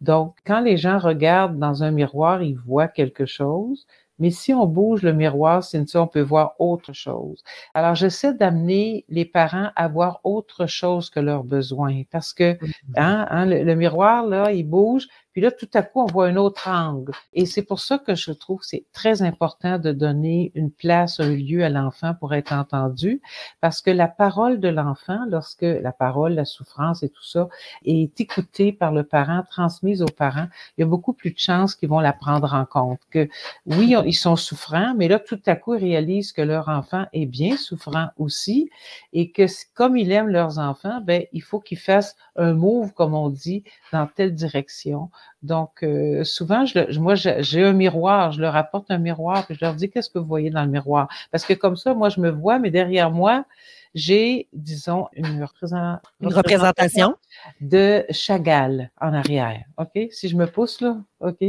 Donc, 0.00 0.34
quand 0.46 0.60
les 0.60 0.78
gens 0.78 0.98
regardent 0.98 1.58
dans 1.58 1.82
un 1.82 1.90
miroir, 1.90 2.42
ils 2.42 2.56
voient 2.56 2.88
quelque 2.88 3.26
chose, 3.26 3.86
mais 4.18 4.30
si 4.30 4.52
on 4.52 4.66
bouge 4.66 5.02
le 5.02 5.12
miroir, 5.12 5.62
Cynthia, 5.62 6.02
on 6.02 6.06
peut 6.06 6.20
voir 6.20 6.54
autre 6.58 6.92
chose. 6.92 7.42
Alors, 7.74 7.94
j'essaie 7.94 8.34
d'amener 8.34 9.04
les 9.08 9.24
parents 9.24 9.70
à 9.76 9.88
voir 9.88 10.20
autre 10.24 10.66
chose 10.66 11.10
que 11.10 11.20
leurs 11.20 11.44
besoins 11.44 12.02
parce 12.10 12.32
que 12.32 12.58
hein, 12.96 13.26
hein, 13.30 13.46
le, 13.46 13.74
miroir, 13.74 14.26
là, 14.26 14.52
il 14.52 14.64
bouge, 14.64 15.06
puis 15.38 15.44
là, 15.44 15.52
tout 15.52 15.70
à 15.74 15.82
coup, 15.82 16.00
on 16.00 16.06
voit 16.06 16.26
un 16.26 16.34
autre 16.34 16.66
angle. 16.66 17.12
Et 17.32 17.46
c'est 17.46 17.62
pour 17.62 17.78
ça 17.78 17.98
que 17.98 18.16
je 18.16 18.32
trouve 18.32 18.58
que 18.58 18.66
c'est 18.66 18.86
très 18.92 19.22
important 19.22 19.78
de 19.78 19.92
donner 19.92 20.50
une 20.56 20.72
place, 20.72 21.20
un 21.20 21.30
lieu 21.30 21.62
à 21.62 21.68
l'enfant 21.68 22.12
pour 22.12 22.34
être 22.34 22.52
entendu, 22.52 23.22
parce 23.60 23.80
que 23.80 23.92
la 23.92 24.08
parole 24.08 24.58
de 24.58 24.66
l'enfant, 24.66 25.20
lorsque 25.28 25.62
la 25.62 25.92
parole, 25.92 26.32
la 26.32 26.44
souffrance 26.44 27.04
et 27.04 27.08
tout 27.08 27.22
ça 27.22 27.46
est 27.84 28.20
écoutée 28.20 28.72
par 28.72 28.90
le 28.90 29.04
parent, 29.04 29.44
transmise 29.48 30.02
aux 30.02 30.06
parents, 30.06 30.48
il 30.76 30.80
y 30.80 30.82
a 30.82 30.88
beaucoup 30.88 31.12
plus 31.12 31.30
de 31.30 31.38
chances 31.38 31.76
qu'ils 31.76 31.88
vont 31.88 32.00
la 32.00 32.12
prendre 32.12 32.52
en 32.52 32.64
compte. 32.64 32.98
Que 33.08 33.28
oui, 33.64 33.94
ils 34.06 34.14
sont 34.14 34.34
souffrants, 34.34 34.92
mais 34.96 35.06
là, 35.06 35.20
tout 35.20 35.40
à 35.46 35.54
coup, 35.54 35.76
ils 35.76 35.84
réalisent 35.84 36.32
que 36.32 36.42
leur 36.42 36.68
enfant 36.68 37.06
est 37.12 37.26
bien 37.26 37.56
souffrant 37.56 38.08
aussi 38.16 38.70
et 39.12 39.30
que 39.30 39.44
comme 39.74 39.96
ils 39.96 40.10
aiment 40.10 40.30
leurs 40.30 40.58
enfants, 40.58 41.00
ben, 41.00 41.22
il 41.32 41.42
faut 41.44 41.60
qu'ils 41.60 41.78
fassent 41.78 42.16
un 42.34 42.54
move, 42.54 42.92
comme 42.92 43.14
on 43.14 43.30
dit, 43.30 43.62
dans 43.92 44.08
telle 44.08 44.34
direction. 44.34 45.10
Donc, 45.42 45.82
euh, 45.82 46.24
souvent, 46.24 46.66
je, 46.66 46.98
moi, 46.98 47.14
j'ai 47.14 47.64
un 47.64 47.72
miroir, 47.72 48.32
je 48.32 48.40
leur 48.40 48.56
apporte 48.56 48.90
un 48.90 48.98
miroir, 48.98 49.46
puis 49.46 49.54
je 49.54 49.64
leur 49.64 49.74
dis, 49.74 49.88
qu'est-ce 49.88 50.10
que 50.10 50.18
vous 50.18 50.26
voyez 50.26 50.50
dans 50.50 50.64
le 50.64 50.70
miroir? 50.70 51.08
Parce 51.30 51.44
que 51.44 51.54
comme 51.54 51.76
ça, 51.76 51.94
moi, 51.94 52.08
je 52.08 52.20
me 52.20 52.30
vois, 52.30 52.58
mais 52.58 52.70
derrière 52.70 53.10
moi, 53.10 53.44
j'ai, 53.94 54.48
disons, 54.52 55.08
une, 55.12 55.44
représentation? 55.44 57.14
de 57.60 58.04
Chagall 58.10 58.90
en 59.00 59.14
arrière. 59.14 59.64
OK? 59.78 60.08
Si 60.10 60.28
je 60.28 60.36
me 60.36 60.46
pousse 60.46 60.80
là, 60.80 60.98
OK? 61.20 61.44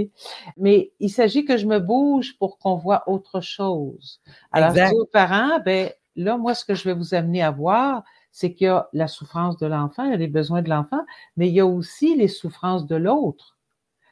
Mais 0.57 0.91
il 0.99 1.09
s'agit 1.09 1.45
que 1.45 1.57
je 1.57 1.65
me 1.65 1.79
bouge 1.79 2.37
pour 2.37 2.57
qu'on 2.59 2.75
voit 2.75 3.07
autre 3.09 3.41
chose. 3.41 4.21
Alors, 4.51 4.73
je 4.73 4.95
aux 4.95 5.05
parents, 5.05 5.59
ben, 5.65 5.89
là, 6.15 6.37
moi, 6.37 6.53
ce 6.53 6.63
que 6.63 6.75
je 6.75 6.83
vais 6.85 6.93
vous 6.93 7.13
amener 7.13 7.41
à 7.41 7.51
voir, 7.51 8.03
c'est 8.31 8.53
qu'il 8.53 8.65
y 8.65 8.69
a 8.69 8.87
la 8.93 9.07
souffrance 9.07 9.57
de 9.57 9.67
l'enfant, 9.67 10.05
il 10.05 10.11
y 10.11 10.13
a 10.13 10.17
les 10.17 10.27
besoins 10.27 10.61
de 10.61 10.69
l'enfant, 10.69 11.03
mais 11.35 11.47
il 11.49 11.53
y 11.53 11.59
a 11.59 11.65
aussi 11.65 12.15
les 12.15 12.27
souffrances 12.27 12.85
de 12.85 12.95
l'autre. 12.95 13.57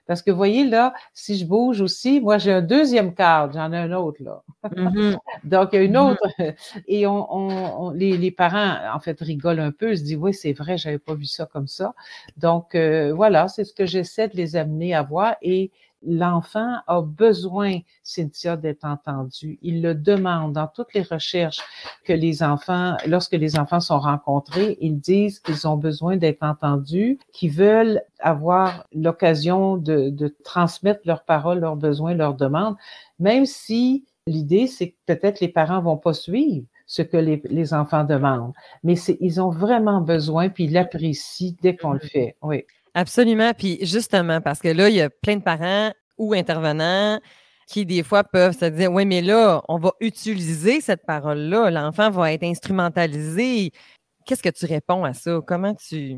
Parce 0.07 0.21
que 0.21 0.31
vous 0.31 0.37
voyez, 0.37 0.65
là, 0.65 0.93
si 1.13 1.37
je 1.37 1.45
bouge 1.45 1.81
aussi, 1.81 2.21
moi, 2.21 2.37
j'ai 2.37 2.53
un 2.53 2.61
deuxième 2.61 3.13
cadre, 3.13 3.53
j'en 3.53 3.71
ai 3.73 3.77
un 3.77 3.91
autre, 3.91 4.23
là. 4.23 4.41
Mm-hmm. 4.63 5.17
Donc, 5.43 5.69
il 5.73 5.75
y 5.75 5.79
a 5.79 5.83
une 5.83 5.93
mm-hmm. 5.93 6.11
autre. 6.11 6.27
Et 6.87 7.05
on, 7.05 7.91
les, 7.91 8.31
parents, 8.31 8.77
en 8.93 8.99
fait, 8.99 9.19
rigolent 9.19 9.59
un 9.59 9.71
peu, 9.71 9.91
ils 9.91 9.97
se 9.97 10.03
disent, 10.03 10.17
oui, 10.17 10.33
c'est 10.33 10.53
vrai, 10.53 10.77
j'avais 10.77 10.99
pas 10.99 11.13
vu 11.13 11.25
ça 11.25 11.45
comme 11.45 11.67
ça. 11.67 11.93
Donc, 12.37 12.73
euh, 12.73 13.13
voilà, 13.13 13.47
c'est 13.47 13.65
ce 13.65 13.73
que 13.73 13.85
j'essaie 13.85 14.29
de 14.29 14.37
les 14.37 14.55
amener 14.55 14.95
à 14.95 15.03
voir. 15.03 15.35
Et 15.41 15.71
l'enfant 16.07 16.77
a 16.87 17.01
besoin, 17.01 17.79
Cynthia, 18.01 18.55
d'être 18.55 18.85
entendu. 18.85 19.59
Il 19.61 19.81
le 19.81 19.93
demande 19.93 20.53
dans 20.53 20.67
toutes 20.67 20.93
les 20.93 21.01
recherches 21.01 21.59
que 22.05 22.13
les 22.13 22.41
enfants, 22.41 22.95
lorsque 23.05 23.33
les 23.33 23.59
enfants 23.59 23.81
sont 23.81 23.99
rencontrés, 23.99 24.77
ils 24.79 24.99
disent 24.99 25.39
qu'ils 25.39 25.67
ont 25.67 25.77
besoin 25.77 26.15
d'être 26.17 26.43
entendus, 26.43 27.19
qu'ils 27.33 27.51
veulent 27.51 28.01
avoir 28.19 28.85
l'occasion 28.93 29.77
de, 29.77 30.09
de 30.09 30.35
transmettre 30.43 31.01
leurs 31.05 31.23
paroles, 31.25 31.59
leurs 31.59 31.75
besoins, 31.75 32.13
leurs 32.13 32.35
demandes, 32.35 32.77
même 33.19 33.45
si 33.45 34.05
l'idée, 34.27 34.67
c'est 34.67 34.91
que 34.91 34.95
peut-être 35.05 35.41
les 35.41 35.47
parents 35.49 35.81
vont 35.81 35.97
pas 35.97 36.13
suivre 36.13 36.65
ce 36.85 37.01
que 37.01 37.17
les, 37.17 37.41
les 37.45 37.73
enfants 37.73 38.05
demandent. 38.05 38.53
Mais 38.83 38.95
ils 39.19 39.41
ont 39.41 39.49
vraiment 39.49 39.99
besoin, 39.99 40.49
puis 40.49 40.65
ils 40.65 40.73
l'apprécient 40.73 41.55
dès 41.61 41.75
qu'on 41.75 41.91
le 41.91 41.99
mm-hmm. 41.99 42.09
fait. 42.09 42.37
Oui. 42.41 42.63
Absolument. 42.97 43.53
Puis 43.53 43.77
justement, 43.85 44.41
parce 44.41 44.59
que 44.59 44.69
là, 44.69 44.89
il 44.89 44.95
y 44.95 45.01
a 45.01 45.11
plein 45.11 45.35
de 45.35 45.43
parents 45.43 45.91
ou 46.17 46.33
intervenants 46.33 47.19
qui, 47.67 47.85
des 47.85 48.01
fois, 48.01 48.23
peuvent 48.23 48.57
se 48.57 48.65
dire 48.65 48.91
Oui, 48.91 49.05
mais 49.05 49.21
là, 49.21 49.61
on 49.67 49.77
va 49.77 49.91
utiliser 49.99 50.81
cette 50.81 51.05
parole-là. 51.05 51.69
L'enfant 51.69 52.09
va 52.09 52.33
être 52.33 52.41
instrumentalisé. 52.43 53.71
Qu'est-ce 54.25 54.41
que 54.41 54.49
tu 54.49 54.65
réponds 54.65 55.03
à 55.03 55.13
ça? 55.13 55.39
Comment 55.45 55.75
tu. 55.75 56.17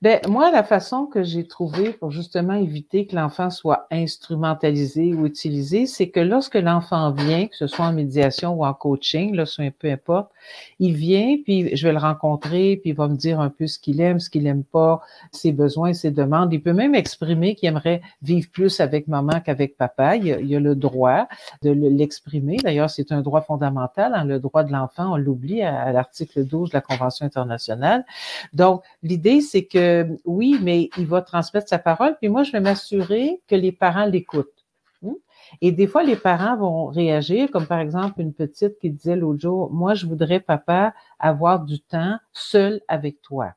Ben, 0.00 0.20
moi, 0.28 0.50
la 0.50 0.62
façon 0.62 1.06
que 1.06 1.22
j'ai 1.22 1.46
trouvée 1.46 1.92
pour 1.92 2.10
justement 2.10 2.54
éviter 2.54 3.06
que 3.06 3.16
l'enfant 3.16 3.50
soit 3.50 3.86
instrumentalisé 3.90 5.12
ou 5.14 5.26
utilisé, 5.26 5.86
c'est 5.86 6.08
que 6.08 6.20
lorsque 6.20 6.54
l'enfant 6.54 7.10
vient, 7.10 7.46
que 7.46 7.56
ce 7.56 7.66
soit 7.66 7.86
en 7.86 7.92
médiation 7.92 8.54
ou 8.54 8.64
en 8.64 8.74
coaching, 8.74 9.34
là, 9.34 9.44
peu 9.78 9.90
importe, 9.90 10.30
il 10.78 10.94
vient, 10.94 11.36
puis 11.42 11.74
je 11.76 11.86
vais 11.86 11.92
le 11.92 11.98
rencontrer, 11.98 12.76
puis 12.76 12.90
il 12.90 12.96
va 12.96 13.08
me 13.08 13.16
dire 13.16 13.40
un 13.40 13.50
peu 13.50 13.66
ce 13.66 13.78
qu'il 13.78 14.00
aime, 14.00 14.20
ce 14.20 14.30
qu'il 14.30 14.46
aime 14.46 14.64
pas, 14.64 15.00
ses 15.32 15.52
besoins, 15.52 15.92
ses 15.92 16.10
demandes. 16.10 16.52
Il 16.52 16.62
peut 16.62 16.72
même 16.72 16.94
exprimer 16.94 17.54
qu'il 17.54 17.68
aimerait 17.68 18.00
vivre 18.22 18.48
plus 18.50 18.80
avec 18.80 19.08
maman 19.08 19.40
qu'avec 19.40 19.76
papa. 19.76 20.16
Il 20.16 20.32
a, 20.32 20.56
a, 20.56 20.60
le 20.60 20.74
droit 20.74 21.26
de 21.62 21.70
l'exprimer. 21.70 22.56
D'ailleurs, 22.62 22.90
c'est 22.90 23.12
un 23.12 23.20
droit 23.20 23.40
fondamental, 23.40 24.14
hein, 24.14 24.24
le 24.24 24.38
droit 24.38 24.64
de 24.64 24.72
l'enfant, 24.72 25.12
on 25.12 25.16
l'oublie 25.16 25.62
à, 25.62 25.80
à 25.80 25.92
l'article 25.92 26.44
12 26.44 26.70
de 26.70 26.76
la 26.76 26.80
Convention 26.80 27.26
internationale. 27.26 28.04
Donc, 28.52 28.82
l'idée, 29.02 29.40
c'est 29.40 29.64
que 29.68 30.06
oui, 30.24 30.58
mais 30.62 30.90
il 30.96 31.06
va 31.06 31.22
transmettre 31.22 31.68
sa 31.68 31.78
parole, 31.78 32.16
puis 32.18 32.28
moi, 32.28 32.42
je 32.42 32.52
vais 32.52 32.60
m'assurer 32.60 33.42
que 33.46 33.54
les 33.54 33.72
parents 33.72 34.06
l'écoutent. 34.06 34.64
Hmm? 35.02 35.14
Et 35.60 35.72
des 35.72 35.86
fois, 35.86 36.02
les 36.02 36.16
parents 36.16 36.56
vont 36.56 36.86
réagir, 36.86 37.50
comme 37.50 37.66
par 37.66 37.80
exemple 37.80 38.20
une 38.20 38.32
petite 38.32 38.78
qui 38.78 38.90
disait 38.90 39.16
l'autre 39.16 39.40
jour, 39.40 39.70
moi, 39.70 39.94
je 39.94 40.06
voudrais, 40.06 40.40
papa, 40.40 40.94
avoir 41.18 41.64
du 41.64 41.80
temps 41.80 42.16
seul 42.32 42.80
avec 42.88 43.22
toi. 43.22 43.54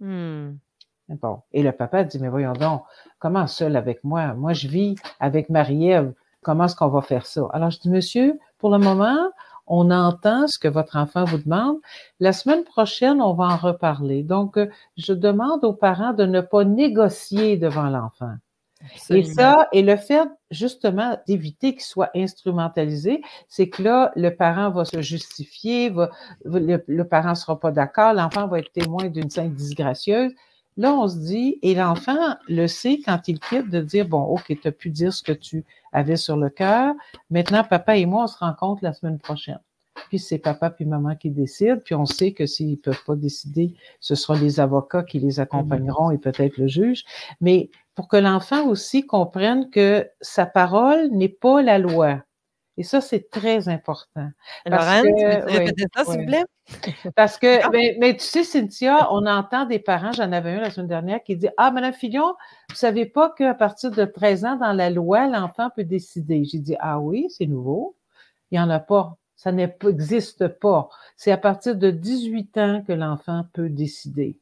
Hmm. 0.00 0.52
Bon. 1.08 1.40
Et 1.52 1.62
le 1.62 1.72
papa 1.72 2.04
dit, 2.04 2.18
mais 2.20 2.28
voyons 2.28 2.52
donc, 2.52 2.82
comment 3.18 3.46
seul 3.46 3.76
avec 3.76 4.04
moi? 4.04 4.34
Moi, 4.34 4.52
je 4.52 4.68
vis 4.68 4.94
avec 5.18 5.50
Marie-Ève. 5.50 6.12
Comment 6.42 6.64
est-ce 6.64 6.76
qu'on 6.76 6.88
va 6.88 7.02
faire 7.02 7.26
ça? 7.26 7.48
Alors, 7.52 7.70
je 7.70 7.80
dis, 7.80 7.90
monsieur, 7.90 8.38
pour 8.58 8.70
le 8.70 8.78
moment, 8.78 9.18
on 9.70 9.90
entend 9.92 10.48
ce 10.48 10.58
que 10.58 10.68
votre 10.68 10.96
enfant 10.96 11.24
vous 11.24 11.38
demande. 11.38 11.78
La 12.18 12.32
semaine 12.32 12.64
prochaine, 12.64 13.22
on 13.22 13.32
va 13.32 13.44
en 13.44 13.56
reparler. 13.56 14.24
Donc, 14.24 14.58
euh, 14.58 14.66
je 14.96 15.12
demande 15.12 15.64
aux 15.64 15.72
parents 15.72 16.12
de 16.12 16.26
ne 16.26 16.40
pas 16.40 16.64
négocier 16.64 17.56
devant 17.56 17.88
l'enfant. 17.88 18.34
Et 19.10 19.24
ça, 19.24 19.68
et 19.72 19.82
le 19.82 19.96
fait 19.96 20.26
justement 20.50 21.18
d'éviter 21.26 21.74
qu'il 21.74 21.82
soit 21.82 22.10
instrumentalisé, 22.16 23.20
c'est 23.46 23.68
que 23.68 23.82
là, 23.82 24.10
le 24.16 24.30
parent 24.30 24.70
va 24.70 24.86
se 24.86 25.02
justifier, 25.02 25.92
le, 26.44 27.02
parent 27.02 27.30
ne 27.30 27.34
sera 27.34 27.60
pas 27.60 27.72
d'accord, 27.72 28.14
l'enfant 28.14 28.48
va 28.48 28.58
être 28.58 28.72
témoin 28.72 29.08
d'une 29.08 29.28
scène 29.28 29.52
disgracieuse. 29.52 30.32
Là, 30.78 30.94
on 30.94 31.06
se 31.08 31.18
dit, 31.18 31.58
et 31.62 31.74
l'enfant 31.74 32.36
le 32.48 32.66
sait 32.66 33.00
quand 33.04 33.28
il 33.28 33.38
quitte, 33.38 33.68
de 33.68 33.80
dire, 33.80 34.08
bon, 34.08 34.22
OK, 34.22 34.46
tu 34.48 34.66
as 34.66 34.72
pu 34.72 34.88
dire 34.88 35.12
ce 35.12 35.22
que 35.22 35.32
tu 35.32 35.64
avais 35.92 36.16
sur 36.16 36.36
le 36.36 36.50
cœur. 36.50 36.94
Maintenant, 37.30 37.64
papa 37.64 37.96
et 37.96 38.06
moi, 38.06 38.24
on 38.24 38.26
se 38.26 38.38
rencontre 38.38 38.82
la 38.84 38.92
semaine 38.92 39.18
prochaine. 39.18 39.60
Puis 40.08 40.18
c'est 40.18 40.38
papa 40.38 40.70
puis 40.70 40.86
maman 40.86 41.14
qui 41.16 41.30
décident. 41.30 41.80
Puis 41.84 41.94
on 41.94 42.06
sait 42.06 42.32
que 42.32 42.46
s'ils 42.46 42.78
peuvent 42.78 43.04
pas 43.04 43.16
décider, 43.16 43.74
ce 44.00 44.14
sera 44.14 44.38
les 44.38 44.60
avocats 44.60 45.02
qui 45.02 45.18
les 45.18 45.40
accompagneront 45.40 46.10
et 46.10 46.18
peut-être 46.18 46.56
le 46.56 46.68
juge. 46.68 47.04
Mais 47.40 47.70
pour 47.94 48.08
que 48.08 48.16
l'enfant 48.16 48.66
aussi 48.66 49.06
comprenne 49.06 49.68
que 49.70 50.08
sa 50.20 50.46
parole 50.46 51.08
n'est 51.10 51.28
pas 51.28 51.62
la 51.62 51.78
loi. 51.78 52.22
Et 52.76 52.82
ça, 52.82 53.02
c'est 53.02 53.28
très 53.30 53.68
important. 53.68 54.30
Parce 54.64 55.02
que, 55.02 55.88
ça, 55.94 56.04
s'il 56.04 56.20
vous 56.20 56.26
plaît? 56.26 56.44
Parce 57.16 57.38
que, 57.38 57.64
ah. 57.64 57.70
mais, 57.98 58.16
tu 58.16 58.24
sais, 58.24 58.44
Cynthia, 58.44 59.08
on 59.12 59.26
entend 59.26 59.66
des 59.66 59.78
parents, 59.78 60.12
j'en 60.12 60.32
avais 60.32 60.52
un 60.52 60.60
la 60.60 60.70
semaine 60.70 60.88
dernière, 60.88 61.22
qui 61.22 61.36
dit 61.36 61.48
Ah, 61.56 61.70
Madame 61.70 61.92
Fillon, 61.92 62.34
vous 62.68 62.76
savez 62.76 63.06
pas 63.06 63.30
qu'à 63.36 63.54
partir 63.54 63.90
de 63.90 64.04
13 64.04 64.44
ans, 64.44 64.56
dans 64.56 64.72
la 64.72 64.90
loi, 64.90 65.26
l'enfant 65.26 65.70
peut 65.74 65.84
décider. 65.84 66.44
J'ai 66.44 66.58
dit 66.58 66.76
Ah 66.80 67.00
oui, 67.00 67.26
c'est 67.30 67.46
nouveau. 67.46 67.96
Il 68.50 68.58
n'y 68.58 68.60
en 68.60 68.70
a 68.70 68.80
pas. 68.80 69.16
Ça 69.36 69.52
n'existe 69.52 70.48
pas. 70.48 70.88
C'est 71.16 71.32
à 71.32 71.38
partir 71.38 71.76
de 71.76 71.90
18 71.90 72.58
ans 72.58 72.84
que 72.86 72.92
l'enfant 72.92 73.44
peut 73.52 73.70
décider. 73.70 74.38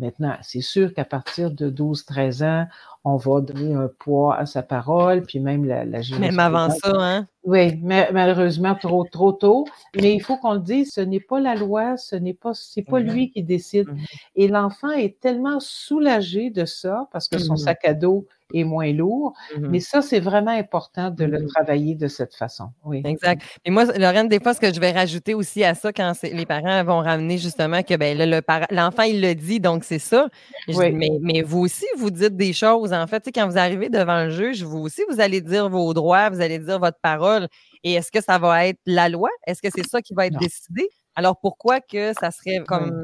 Maintenant, 0.00 0.36
c'est 0.40 0.62
sûr 0.62 0.94
qu'à 0.94 1.04
partir 1.04 1.50
de 1.50 1.70
12-13 1.70 2.44
ans, 2.44 2.66
on 3.04 3.16
va 3.16 3.40
donner 3.40 3.74
un 3.74 3.88
poids 3.98 4.36
à 4.36 4.46
sa 4.46 4.62
parole, 4.62 5.22
puis 5.22 5.40
même 5.40 5.64
la, 5.64 5.84
la 5.84 6.00
Même 6.18 6.38
avant 6.38 6.70
ça, 6.70 6.92
hein? 6.94 7.26
Oui, 7.44 7.78
mais 7.82 8.10
malheureusement, 8.12 8.74
trop, 8.74 9.04
trop 9.04 9.32
tôt. 9.32 9.64
Mais 9.96 10.14
il 10.14 10.20
faut 10.20 10.36
qu'on 10.36 10.54
le 10.54 10.60
dise, 10.60 10.90
ce 10.92 11.00
n'est 11.00 11.20
pas 11.20 11.40
la 11.40 11.54
loi, 11.54 11.96
ce 11.96 12.14
n'est 12.14 12.34
pas, 12.34 12.52
c'est 12.52 12.82
pas 12.82 13.00
lui 13.00 13.26
mm-hmm. 13.26 13.32
qui 13.32 13.42
décide. 13.42 13.88
Mm-hmm. 13.88 14.18
Et 14.36 14.48
l'enfant 14.48 14.90
est 14.90 15.18
tellement 15.20 15.58
soulagé 15.60 16.50
de 16.50 16.66
ça, 16.66 17.08
parce 17.12 17.28
que 17.28 17.38
son 17.38 17.54
mm-hmm. 17.54 17.64
sac 17.64 17.84
à 17.84 17.94
dos 17.94 18.26
est 18.52 18.64
moins 18.64 18.92
lourd. 18.92 19.32
Mais 19.58 19.80
ça, 19.80 20.02
c'est 20.02 20.20
vraiment 20.20 20.50
important 20.50 21.10
de 21.10 21.24
le 21.24 21.46
travailler 21.46 21.94
de 21.94 22.08
cette 22.08 22.34
façon. 22.34 22.70
Oui. 22.84 23.02
Exact. 23.04 23.42
Et 23.64 23.70
moi, 23.70 23.84
Lorraine, 23.96 24.28
des 24.28 24.40
fois, 24.40 24.54
ce 24.54 24.60
que 24.60 24.72
je 24.72 24.80
vais 24.80 24.92
rajouter 24.92 25.34
aussi 25.34 25.64
à 25.64 25.74
ça, 25.74 25.92
quand 25.92 26.12
les 26.22 26.46
parents 26.46 26.82
vont 26.84 26.98
ramener 26.98 27.38
justement 27.38 27.82
que 27.82 27.96
ben, 27.96 28.42
l'enfant, 28.70 29.02
il 29.02 29.20
le 29.20 29.34
dit, 29.34 29.60
donc 29.60 29.84
c'est 29.84 29.98
ça. 29.98 30.28
mais, 30.68 31.42
vous 31.42 31.60
aussi, 31.60 31.86
vous 31.96 32.10
dites 32.10 32.36
des 32.36 32.52
choses. 32.52 32.89
En 32.92 33.06
fait, 33.06 33.28
quand 33.34 33.48
vous 33.48 33.58
arrivez 33.58 33.88
devant 33.88 34.24
le 34.24 34.30
juge, 34.30 34.62
vous 34.62 34.78
aussi, 34.78 35.02
vous 35.10 35.20
allez 35.20 35.40
dire 35.40 35.68
vos 35.68 35.92
droits, 35.94 36.30
vous 36.30 36.40
allez 36.40 36.58
dire 36.58 36.78
votre 36.78 36.98
parole. 37.00 37.48
Et 37.82 37.94
est-ce 37.94 38.10
que 38.12 38.22
ça 38.22 38.38
va 38.38 38.66
être 38.66 38.80
la 38.86 39.08
loi? 39.08 39.30
Est-ce 39.46 39.62
que 39.62 39.68
c'est 39.74 39.86
ça 39.86 40.02
qui 40.02 40.14
va 40.14 40.26
être 40.26 40.38
décidé? 40.38 40.88
Alors 41.16 41.38
pourquoi 41.40 41.80
que 41.80 42.12
ça 42.18 42.30
serait 42.30 42.60
comme 42.66 43.02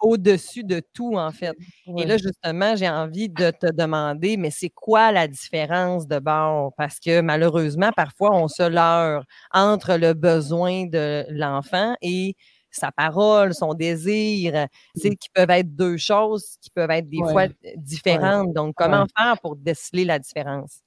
au-dessus 0.00 0.62
de 0.62 0.80
tout, 0.92 1.16
en 1.16 1.30
fait? 1.32 1.56
Et 1.96 2.04
là, 2.04 2.16
justement, 2.18 2.76
j'ai 2.76 2.88
envie 2.88 3.28
de 3.28 3.50
te 3.50 3.72
demander, 3.72 4.36
mais 4.36 4.50
c'est 4.50 4.68
quoi 4.68 5.10
la 5.10 5.26
différence 5.26 6.06
de 6.06 6.18
bord? 6.18 6.74
Parce 6.76 7.00
que 7.00 7.22
malheureusement, 7.22 7.90
parfois, 7.96 8.34
on 8.34 8.48
se 8.48 8.68
leurre 8.68 9.24
entre 9.52 9.96
le 9.96 10.12
besoin 10.12 10.86
de 10.86 11.24
l'enfant 11.30 11.96
et 12.02 12.36
sa 12.76 12.92
parole, 12.92 13.54
son 13.54 13.74
désir, 13.74 14.66
tu 15.00 15.10
qui 15.16 15.28
peuvent 15.34 15.50
être 15.50 15.74
deux 15.74 15.96
choses 15.96 16.56
qui 16.60 16.70
peuvent 16.70 16.90
être 16.90 17.08
des 17.08 17.18
fois 17.18 17.46
différentes. 17.76 18.52
Donc, 18.52 18.74
comment 18.76 19.06
faire 19.16 19.38
pour 19.40 19.56
déceler 19.56 20.04
la 20.04 20.18
différence? 20.18 20.80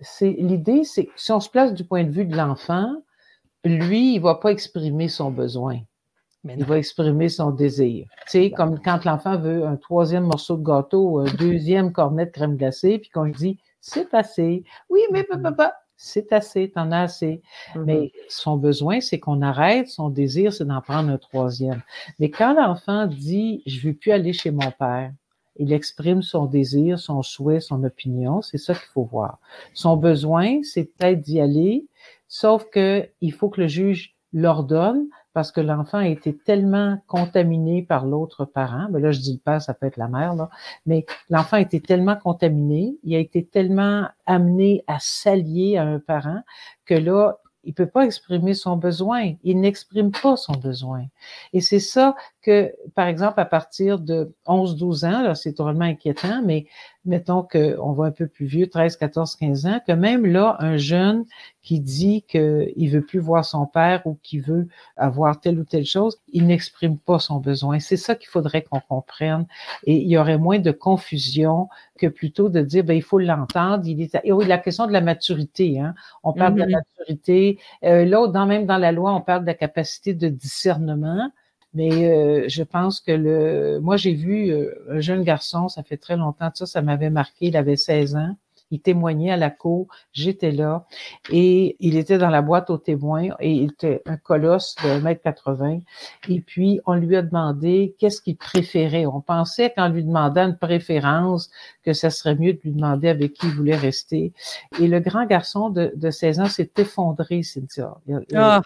C'est 0.00 0.36
l'idée, 0.38 0.84
c'est 0.84 1.06
que 1.06 1.12
si 1.16 1.32
on 1.32 1.40
se 1.40 1.50
place 1.50 1.74
du 1.74 1.84
point 1.84 2.04
de 2.04 2.10
vue 2.10 2.24
de 2.24 2.36
l'enfant, 2.36 2.94
lui, 3.64 4.14
il 4.14 4.20
va 4.20 4.36
pas 4.36 4.50
exprimer 4.50 5.08
son 5.08 5.30
besoin. 5.30 5.78
Mais 6.44 6.54
il 6.56 6.64
va 6.64 6.78
exprimer 6.78 7.28
son 7.28 7.50
désir. 7.50 8.06
Tu 8.26 8.30
sais, 8.30 8.50
comme 8.52 8.80
quand 8.80 9.04
l'enfant 9.04 9.36
veut 9.36 9.66
un 9.66 9.74
troisième 9.76 10.24
morceau 10.24 10.56
de 10.56 10.62
gâteau, 10.62 11.18
un 11.18 11.34
deuxième 11.34 11.92
cornet 11.92 12.26
de 12.26 12.30
crème 12.30 12.56
glacée, 12.56 12.98
puis 12.98 13.10
qu'on 13.10 13.24
lui 13.24 13.32
dit 13.32 13.58
c'est 13.80 14.14
assez. 14.14 14.62
Oui, 14.88 15.00
mais 15.12 15.22
mm-hmm. 15.22 15.42
papa, 15.42 15.74
c'est 15.96 16.32
assez, 16.32 16.70
t'en 16.70 16.92
as 16.92 17.02
assez. 17.02 17.42
Mm-hmm. 17.74 17.84
Mais 17.84 18.12
son 18.28 18.56
besoin, 18.56 19.00
c'est 19.00 19.18
qu'on 19.18 19.42
arrête, 19.42 19.88
son 19.88 20.10
désir, 20.10 20.52
c'est 20.52 20.64
d'en 20.64 20.80
prendre 20.80 21.10
un 21.10 21.18
troisième. 21.18 21.82
Mais 22.18 22.30
quand 22.30 22.54
l'enfant 22.54 23.06
dit 23.06 23.62
je 23.66 23.86
veux 23.86 23.94
plus 23.94 24.12
aller 24.12 24.32
chez 24.32 24.50
mon 24.50 24.70
père, 24.70 25.12
il 25.58 25.72
exprime 25.72 26.22
son 26.22 26.46
désir, 26.46 26.98
son 26.98 27.22
souhait, 27.22 27.60
son 27.60 27.82
opinion, 27.84 28.42
c'est 28.42 28.58
ça 28.58 28.74
qu'il 28.74 28.88
faut 28.92 29.04
voir. 29.04 29.38
Son 29.72 29.96
besoin, 29.96 30.62
c'est 30.62 30.84
peut-être 30.84 31.20
d'y 31.20 31.40
aller, 31.40 31.86
sauf 32.28 32.68
que 32.70 33.08
il 33.20 33.32
faut 33.32 33.48
que 33.48 33.62
le 33.62 33.68
juge 33.68 34.14
l'ordonne 34.32 35.06
parce 35.36 35.52
que 35.52 35.60
l'enfant 35.60 35.98
a 35.98 36.08
été 36.08 36.34
tellement 36.34 36.96
contaminé 37.08 37.82
par 37.82 38.06
l'autre 38.06 38.46
parent, 38.46 38.88
mais 38.90 39.00
là 39.00 39.12
je 39.12 39.20
dis 39.20 39.34
le 39.34 39.38
père, 39.38 39.60
ça 39.60 39.74
peut 39.74 39.84
être 39.84 39.98
la 39.98 40.08
mère, 40.08 40.34
là, 40.34 40.48
mais 40.86 41.04
l'enfant 41.28 41.58
a 41.58 41.60
été 41.60 41.78
tellement 41.78 42.16
contaminé, 42.16 42.96
il 43.04 43.14
a 43.14 43.18
été 43.18 43.44
tellement 43.44 44.08
amené 44.24 44.82
à 44.86 44.96
s'allier 44.98 45.76
à 45.76 45.82
un 45.82 45.98
parent 45.98 46.40
que 46.86 46.94
là, 46.94 47.36
il 47.64 47.74
peut 47.74 47.86
pas 47.86 48.06
exprimer 48.06 48.54
son 48.54 48.76
besoin. 48.76 49.34
Il 49.42 49.60
n'exprime 49.60 50.12
pas 50.12 50.36
son 50.36 50.52
besoin. 50.52 51.04
Et 51.52 51.60
c'est 51.60 51.80
ça 51.80 52.14
que, 52.40 52.72
par 52.94 53.08
exemple, 53.08 53.40
à 53.40 53.44
partir 53.44 53.98
de 53.98 54.32
11, 54.46 54.76
12 54.76 55.04
ans, 55.04 55.22
là, 55.22 55.34
c'est 55.34 55.54
totalement 55.54 55.84
inquiétant, 55.84 56.42
mais 56.44 56.66
mettons 57.06 57.42
qu'on 57.42 57.92
va 57.92 58.06
un 58.06 58.10
peu 58.10 58.26
plus 58.26 58.46
vieux, 58.46 58.68
13, 58.68 58.96
14, 58.96 59.36
15 59.36 59.66
ans, 59.66 59.80
que 59.86 59.92
même 59.92 60.26
là, 60.26 60.56
un 60.60 60.76
jeune 60.76 61.24
qui 61.62 61.80
dit 61.80 62.22
qu'il 62.28 62.90
veut 62.90 63.04
plus 63.04 63.18
voir 63.18 63.44
son 63.44 63.66
père 63.66 64.06
ou 64.06 64.18
qu'il 64.22 64.42
veut 64.42 64.68
avoir 64.96 65.40
telle 65.40 65.58
ou 65.58 65.64
telle 65.64 65.84
chose, 65.84 66.18
il 66.32 66.46
n'exprime 66.46 66.98
pas 66.98 67.18
son 67.18 67.38
besoin. 67.38 67.80
C'est 67.80 67.96
ça 67.96 68.14
qu'il 68.14 68.28
faudrait 68.28 68.62
qu'on 68.62 68.80
comprenne. 68.80 69.46
Et 69.84 69.96
il 69.96 70.08
y 70.08 70.16
aurait 70.16 70.38
moins 70.38 70.58
de 70.58 70.70
confusion 70.70 71.68
que 71.98 72.06
plutôt 72.06 72.48
de 72.48 72.60
dire, 72.60 72.84
ben, 72.84 72.94
il 72.94 73.02
faut 73.02 73.18
l'entendre. 73.18 73.84
Il 73.86 74.00
est, 74.00 74.16
et 74.22 74.32
oui, 74.32 74.46
la 74.46 74.58
question 74.58 74.86
de 74.86 74.92
la 74.92 75.00
maturité, 75.00 75.80
hein. 75.80 75.94
On 76.22 76.32
parle 76.32 76.54
de 76.54 76.60
la 76.60 76.66
mm-hmm. 76.66 76.72
maturité. 76.98 77.58
Euh, 77.84 78.04
là, 78.04 78.28
dans, 78.28 78.46
même 78.46 78.66
dans 78.66 78.78
la 78.78 78.92
loi, 78.92 79.12
on 79.14 79.20
parle 79.20 79.42
de 79.42 79.46
la 79.46 79.54
capacité 79.54 80.14
de 80.14 80.28
discernement. 80.28 81.30
Mais 81.76 81.92
euh, 82.10 82.48
je 82.48 82.62
pense 82.62 83.00
que 83.00 83.12
le, 83.12 83.80
moi 83.80 83.96
j'ai 83.98 84.14
vu 84.14 84.50
euh, 84.50 84.74
un 84.90 85.00
jeune 85.00 85.22
garçon, 85.24 85.68
ça 85.68 85.82
fait 85.82 85.98
très 85.98 86.16
longtemps, 86.16 86.50
ça, 86.54 86.66
ça 86.66 86.80
m'avait 86.82 87.10
marqué. 87.10 87.46
Il 87.48 87.56
avait 87.56 87.76
16 87.76 88.16
ans. 88.16 88.36
Il 88.70 88.80
témoignait 88.80 89.30
à 89.30 89.36
la 89.36 89.50
cour, 89.50 89.86
j'étais 90.12 90.50
là, 90.50 90.86
et 91.30 91.76
il 91.80 91.96
était 91.96 92.18
dans 92.18 92.30
la 92.30 92.42
boîte 92.42 92.70
aux 92.70 92.78
témoins, 92.78 93.28
et 93.40 93.52
il 93.52 93.70
était 93.70 94.02
un 94.06 94.16
colosse 94.16 94.74
de 94.82 95.00
1m80. 95.00 95.82
Et 96.28 96.40
puis, 96.40 96.80
on 96.86 96.94
lui 96.94 97.16
a 97.16 97.22
demandé 97.22 97.94
qu'est-ce 97.98 98.20
qu'il 98.20 98.36
préférait. 98.36 99.06
On 99.06 99.20
pensait 99.20 99.72
qu'en 99.76 99.88
lui 99.88 100.04
demandant 100.04 100.48
une 100.48 100.58
préférence, 100.58 101.50
que 101.84 101.92
ça 101.92 102.10
serait 102.10 102.34
mieux 102.34 102.54
de 102.54 102.60
lui 102.62 102.72
demander 102.72 103.08
avec 103.08 103.34
qui 103.34 103.46
il 103.46 103.52
voulait 103.52 103.76
rester. 103.76 104.32
Et 104.80 104.88
le 104.88 105.00
grand 105.00 105.26
garçon 105.26 105.70
de, 105.70 105.92
de 105.94 106.10
16 106.10 106.40
ans 106.40 106.46
s'est 106.46 106.70
effondré, 106.76 107.42
Cynthia. 107.42 107.94
Ah. 108.34 108.62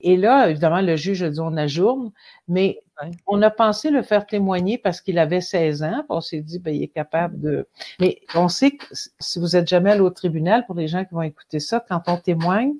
Et 0.00 0.16
là, 0.16 0.48
évidemment, 0.48 0.80
le 0.80 0.96
juge 0.96 1.22
a 1.22 1.30
dit 1.30 1.40
on 1.40 1.56
ajourne, 1.56 2.12
mais 2.48 2.80
on 3.26 3.42
a 3.42 3.50
pensé 3.50 3.90
le 3.90 4.02
faire 4.02 4.26
témoigner 4.26 4.78
parce 4.78 5.00
qu'il 5.00 5.18
avait 5.18 5.40
16 5.40 5.82
ans. 5.82 6.04
On 6.08 6.20
s'est 6.20 6.40
dit, 6.40 6.58
ben, 6.58 6.74
il 6.74 6.82
est 6.82 6.88
capable 6.88 7.40
de. 7.40 7.66
Mais 8.00 8.20
on 8.34 8.48
sait 8.48 8.72
que 8.72 8.84
si 9.18 9.38
vous 9.38 9.56
êtes 9.56 9.68
jamais 9.68 9.92
allé 9.92 10.00
au 10.00 10.10
tribunal, 10.10 10.64
pour 10.66 10.74
les 10.74 10.88
gens 10.88 11.04
qui 11.04 11.14
vont 11.14 11.22
écouter 11.22 11.60
ça, 11.60 11.84
quand 11.86 12.02
on 12.06 12.16
témoigne, 12.16 12.74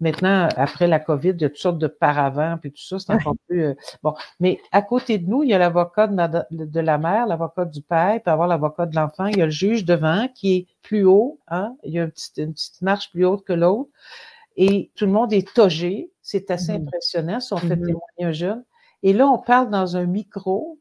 maintenant, 0.00 0.48
après 0.56 0.86
la 0.86 0.98
COVID, 0.98 1.30
il 1.30 1.42
y 1.42 1.44
a 1.44 1.48
toutes 1.48 1.58
sortes 1.58 1.78
de 1.78 1.86
paravents, 1.86 2.56
puis 2.58 2.72
tout 2.72 2.82
ça, 2.82 2.98
c'est 2.98 3.12
encore 3.12 3.36
plus. 3.48 3.64
Euh, 3.64 3.74
bon, 4.02 4.14
mais 4.40 4.60
à 4.72 4.82
côté 4.82 5.18
de 5.18 5.28
nous, 5.28 5.42
il 5.42 5.50
y 5.50 5.54
a 5.54 5.58
l'avocat 5.58 6.06
de, 6.06 6.80
la 6.80 6.98
mère, 6.98 7.26
l'avocat 7.26 7.64
du 7.64 7.82
père, 7.82 8.20
puis 8.22 8.32
avoir 8.32 8.48
l'avocat 8.48 8.86
de 8.86 8.96
l'enfant. 8.96 9.26
Il 9.26 9.38
y 9.38 9.42
a 9.42 9.46
le 9.46 9.50
juge 9.50 9.84
devant 9.84 10.28
qui 10.34 10.56
est 10.56 10.66
plus 10.82 11.04
haut, 11.04 11.38
hein? 11.48 11.76
Il 11.84 11.92
y 11.92 11.98
a 11.98 12.04
une 12.04 12.10
petite, 12.10 12.38
une 12.38 12.54
petite 12.54 12.82
marche 12.82 13.10
plus 13.10 13.24
haute 13.24 13.44
que 13.44 13.52
l'autre. 13.52 13.90
Et 14.56 14.90
tout 14.94 15.06
le 15.06 15.12
monde 15.12 15.32
est 15.32 15.52
togé. 15.54 16.10
C'est 16.22 16.50
assez 16.50 16.72
mmh 16.72 16.82
impressionnant 16.82 17.40
si 17.40 17.52
on 17.52 17.56
fait 17.56 17.76
mmh 17.76 17.86
témoigner 17.86 18.24
un 18.24 18.32
jeune. 18.32 18.64
Et 19.02 19.12
là, 19.12 19.26
on 19.26 19.38
parle 19.38 19.70
dans 19.70 19.96
un 19.96 20.06
micro, 20.06 20.78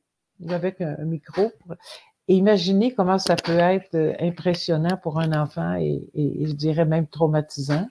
avec 0.50 0.82
un, 0.82 0.96
micro. 1.06 1.52
Et 2.28 2.36
imaginez 2.36 2.94
comment 2.94 3.18
ça 3.18 3.36
peut 3.36 3.58
être 3.58 3.96
euh, 3.96 4.14
impressionnant 4.20 4.98
pour 5.02 5.20
un 5.20 5.34
enfant 5.34 5.74
et, 5.74 6.08
je 6.16 6.54
dirais 6.54 6.86
même 6.86 7.08
traumatisant. 7.08 7.88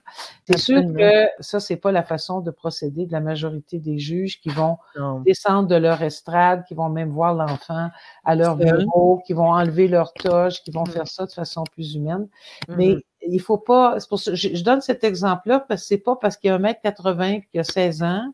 C'est 0.47 0.57
sûr 0.57 0.81
que 0.81 1.27
ça, 1.41 1.59
c'est 1.59 1.75
pas 1.75 1.91
la 1.91 2.03
façon 2.03 2.39
de 2.39 2.49
procéder 2.49 3.05
de 3.05 3.11
la 3.11 3.19
majorité 3.19 3.79
des 3.79 3.99
juges 3.99 4.39
qui 4.39 4.47
vont 4.47 4.77
descendre 5.25 5.67
de 5.67 5.75
leur 5.75 6.01
estrade, 6.01 6.63
qui 6.65 6.73
vont 6.73 6.87
même 6.87 7.09
voir 7.09 7.35
l'enfant 7.35 7.89
à 8.23 8.35
leur 8.35 8.55
bureau, 8.55 9.21
qui 9.27 9.33
vont 9.33 9.51
enlever 9.51 9.89
leur 9.89 10.13
toge, 10.13 10.63
qui 10.63 10.71
vont 10.71 10.83
mmh. 10.83 10.91
faire 10.91 11.07
ça 11.07 11.25
de 11.25 11.33
façon 11.33 11.65
plus 11.73 11.95
humaine. 11.95 12.29
Mais 12.69 12.95
mmh 12.95 13.01
il 13.27 13.41
faut 13.41 13.57
pas, 13.57 13.99
c'est 13.99 14.07
pour 14.07 14.17
ça, 14.17 14.33
je, 14.33 14.55
je, 14.55 14.63
donne 14.63 14.79
cet 14.81 15.03
exemple-là 15.03 15.59
parce 15.67 15.81
que 15.81 15.87
c'est 15.87 15.97
pas 15.97 16.15
parce 16.15 16.37
qu'il 16.37 16.49
y 16.49 16.53
a 16.53 16.57
1m80 16.57 17.33
et 17.33 17.41
qu'il 17.51 17.59
a 17.59 17.63
16 17.65 18.01
ans, 18.03 18.33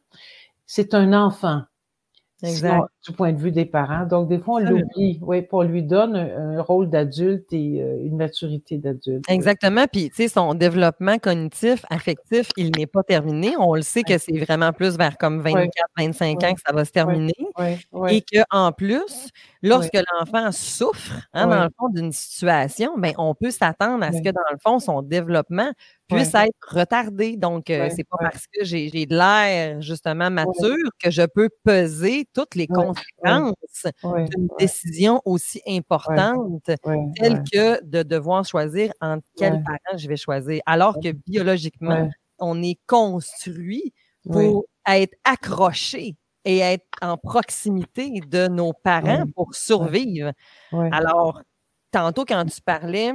c'est 0.65 0.93
un 0.93 1.11
enfant. 1.13 1.63
Exact. 2.43 2.94
Du 3.05 3.11
point 3.11 3.31
de 3.33 3.37
vue 3.37 3.51
des 3.51 3.65
parents. 3.65 4.05
Donc, 4.05 4.27
des 4.27 4.39
fois, 4.39 4.55
on 4.55 4.59
l'oublie. 4.59 5.19
Oui, 5.21 5.41
pour 5.41 5.63
lui 5.63 5.83
donne 5.83 6.15
un, 6.15 6.61
rôle 6.61 6.89
d'adulte 6.89 7.51
et 7.51 7.81
euh, 7.81 8.03
une 8.03 8.17
maturité 8.17 8.77
d'adulte. 8.77 9.23
Exactement. 9.29 9.85
Puis, 9.91 10.09
tu 10.09 10.15
sais, 10.15 10.27
son 10.27 10.53
développement 10.55 11.19
cognitif, 11.19 11.85
affectif, 11.89 12.49
il 12.57 12.71
n'est 12.75 12.87
pas 12.87 13.03
terminé. 13.03 13.53
On 13.59 13.75
le 13.75 13.83
sait 13.83 14.03
que 14.03 14.17
c'est 14.17 14.37
vraiment 14.39 14.73
plus 14.73 14.97
vers 14.97 15.17
comme 15.17 15.41
24, 15.41 15.69
25 15.97 16.43
ans 16.43 16.53
que 16.53 16.61
ça 16.65 16.73
va 16.73 16.85
se 16.85 16.91
terminer. 16.91 17.33
Et 18.09 18.21
qu'en 18.21 18.71
plus, 18.71 19.29
lorsque 19.61 19.97
l'enfant 20.19 20.51
souffre, 20.51 21.13
hein, 21.33 21.47
dans 21.47 21.63
le 21.63 21.69
fond, 21.77 21.89
d'une 21.89 22.11
situation, 22.11 22.97
ben, 22.97 23.13
on 23.17 23.35
peut 23.35 23.51
s'attendre 23.51 24.03
à 24.03 24.11
ce 24.11 24.21
que, 24.21 24.29
dans 24.29 24.41
le 24.51 24.57
fond, 24.63 24.79
son 24.79 25.01
développement 25.01 25.71
puisse 26.07 26.33
être 26.33 26.55
retardé. 26.67 27.37
Donc, 27.37 27.69
euh, 27.69 27.89
c'est 27.95 28.03
pas 28.03 28.17
parce 28.19 28.45
que 28.47 28.63
j'ai 28.63 28.89
de 28.89 29.15
l'air, 29.15 29.81
justement, 29.81 30.29
mature 30.31 30.89
que 31.03 31.11
je 31.11 31.23
peux 31.23 31.49
peser 31.63 32.27
toutes 32.33 32.55
les 32.55 32.67
conséquences 32.67 32.94
d'une 33.23 34.47
décision 34.59 35.21
aussi 35.25 35.61
importante, 35.67 36.63
telle 36.65 37.43
que 37.51 37.83
de 37.83 38.03
devoir 38.03 38.45
choisir 38.45 38.91
entre 39.01 39.27
quel 39.37 39.63
parent 39.63 39.97
je 39.97 40.07
vais 40.07 40.17
choisir. 40.17 40.61
Alors 40.65 40.99
que 41.01 41.11
biologiquement, 41.11 42.09
on 42.39 42.61
est 42.61 42.79
construit 42.87 43.93
pour 44.23 44.65
être 44.87 45.15
accroché 45.23 46.15
et 46.45 46.59
être 46.59 46.85
en 47.01 47.17
proximité 47.17 48.21
de 48.27 48.47
nos 48.47 48.71
parents 48.73 49.25
pour 49.35 49.55
survivre. 49.55 50.31
Alors, 50.91 51.41
tantôt, 51.91 52.25
quand 52.25 52.45
tu 52.45 52.61
parlais 52.61 53.13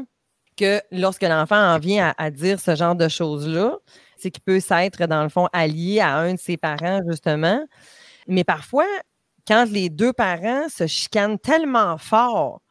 que 0.57 0.81
lorsque 0.91 1.23
l'enfant 1.23 1.57
en 1.57 1.79
vient 1.79 2.13
à, 2.19 2.31
dire 2.31 2.61
ce 2.61 2.75
genre 2.75 2.95
de 2.95 3.09
choses-là, 3.09 3.79
c'est 4.17 4.31
qu'il 4.31 4.43
peut 4.43 4.61
s'être, 4.61 5.07
dans 5.07 5.23
le 5.23 5.29
fond, 5.29 5.49
allié 5.53 6.01
à 6.01 6.17
un 6.19 6.35
de 6.35 6.39
ses 6.39 6.57
parents, 6.57 7.01
justement. 7.09 7.65
Mais 8.27 8.45
parfois, 8.45 8.87
quand 9.47 9.67
les 9.71 9.89
deux 9.89 10.13
parents 10.13 10.69
se 10.69 10.87
chicanent 10.87 11.39
tellement 11.39 11.99
fort, 11.99 12.63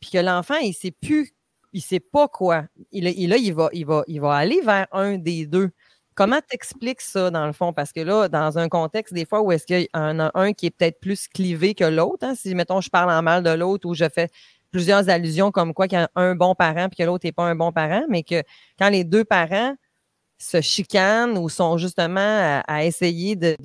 puis 0.00 0.10
que 0.10 0.18
l'enfant, 0.18 0.56
il 0.56 0.74
sait 0.74 0.90
plus, 0.92 1.32
il 1.72 1.82
sait 1.82 2.00
pas 2.00 2.28
quoi. 2.28 2.64
Il, 2.92 3.06
il, 3.06 3.28
là, 3.28 3.36
il 3.36 3.54
va, 3.54 3.68
il, 3.72 3.86
va, 3.86 4.04
il 4.06 4.20
va 4.20 4.34
aller 4.34 4.60
vers 4.62 4.86
un 4.92 5.16
des 5.18 5.46
deux. 5.46 5.70
Comment 6.14 6.40
t'expliques 6.40 7.02
ça, 7.02 7.30
dans 7.30 7.46
le 7.46 7.52
fond? 7.52 7.74
Parce 7.74 7.92
que 7.92 8.00
là, 8.00 8.28
dans 8.28 8.58
un 8.58 8.68
contexte, 8.68 9.12
des 9.12 9.26
fois, 9.26 9.42
où 9.42 9.52
est-ce 9.52 9.66
qu'il 9.66 9.82
y 9.82 9.88
en 9.92 10.18
a 10.18 10.30
un 10.34 10.54
qui 10.54 10.66
est 10.66 10.70
peut-être 10.70 10.98
plus 10.98 11.28
clivé 11.28 11.74
que 11.74 11.84
l'autre, 11.84 12.26
hein? 12.26 12.34
si, 12.34 12.54
mettons, 12.54 12.80
je 12.80 12.88
parle 12.88 13.10
en 13.10 13.22
mal 13.22 13.42
de 13.42 13.50
l'autre 13.50 13.86
ou 13.86 13.94
je 13.94 14.08
fais 14.08 14.30
plusieurs 14.70 15.08
allusions 15.08 15.50
comme 15.50 15.74
quoi 15.74 15.88
qu'il 15.88 15.98
y 15.98 16.02
a 16.02 16.10
un 16.16 16.34
bon 16.34 16.54
parent 16.54 16.88
puis 16.88 16.96
que 16.98 17.02
l'autre 17.02 17.26
n'est 17.26 17.32
pas 17.32 17.44
un 17.44 17.54
bon 17.54 17.72
parent, 17.72 18.04
mais 18.08 18.22
que 18.22 18.42
quand 18.78 18.88
les 18.88 19.04
deux 19.04 19.24
parents 19.24 19.74
se 20.38 20.60
chicanent 20.60 21.38
ou 21.38 21.48
sont 21.48 21.78
justement 21.78 22.62
à, 22.66 22.84
essayer 22.84 23.36
de... 23.36 23.56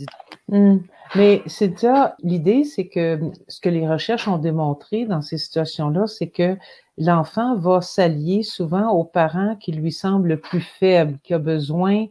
Mmh. 0.48 0.78
Mais 1.16 1.42
c'est 1.46 1.70
déjà 1.70 2.16
l'idée, 2.24 2.64
c'est 2.64 2.88
que 2.88 3.20
ce 3.50 3.60
que 3.60 3.68
les 3.68 3.88
recherches 3.88 4.30
ont 4.30 4.38
démontré 4.38 5.06
dans 5.06 5.22
ces 5.22 5.38
situations-là, 5.38 6.08
c'est 6.08 6.30
que 6.30 6.56
l'enfant 6.98 7.58
va 7.58 7.82
s'allier 7.82 8.44
souvent 8.44 8.90
aux 8.92 9.04
parents 9.04 9.58
qui 9.58 9.74
lui 9.74 9.92
semblent 9.92 10.30
le 10.30 10.40
plus 10.40 10.62
faible, 10.62 11.18
qui 11.24 11.34
a 11.34 11.40
besoin 11.40 12.08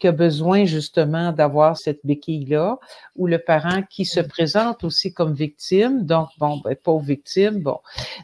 qui 0.00 0.08
a 0.08 0.12
besoin 0.12 0.64
justement 0.64 1.32
d'avoir 1.32 1.76
cette 1.76 2.00
béquille-là, 2.04 2.78
ou 3.16 3.26
le 3.26 3.38
parent 3.38 3.82
qui 3.82 4.04
se 4.04 4.20
présente 4.20 4.84
aussi 4.84 5.12
comme 5.12 5.34
victime, 5.34 6.04
donc 6.04 6.28
bon, 6.38 6.60
ben, 6.64 6.74
pauvre 6.74 7.04
victime, 7.04 7.60
bon. 7.60 7.78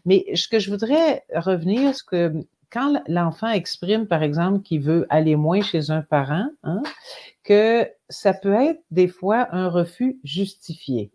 Mais 0.06 0.24
ce 0.34 0.48
que 0.48 0.58
je 0.58 0.70
voudrais 0.70 1.24
revenir, 1.34 1.94
ce 1.94 2.02
que 2.02 2.32
quand 2.72 3.02
l'enfant 3.08 3.48
exprime, 3.48 4.06
par 4.06 4.22
exemple, 4.22 4.62
qu'il 4.62 4.80
veut 4.80 5.06
aller 5.10 5.36
moins 5.36 5.60
chez 5.62 5.90
un 5.90 6.02
parent, 6.02 6.48
hein, 6.62 6.82
que 7.44 7.88
ça 8.08 8.32
peut 8.32 8.54
être 8.54 8.82
des 8.90 9.08
fois 9.08 9.48
un 9.52 9.68
refus 9.68 10.18
justifié. 10.24 11.10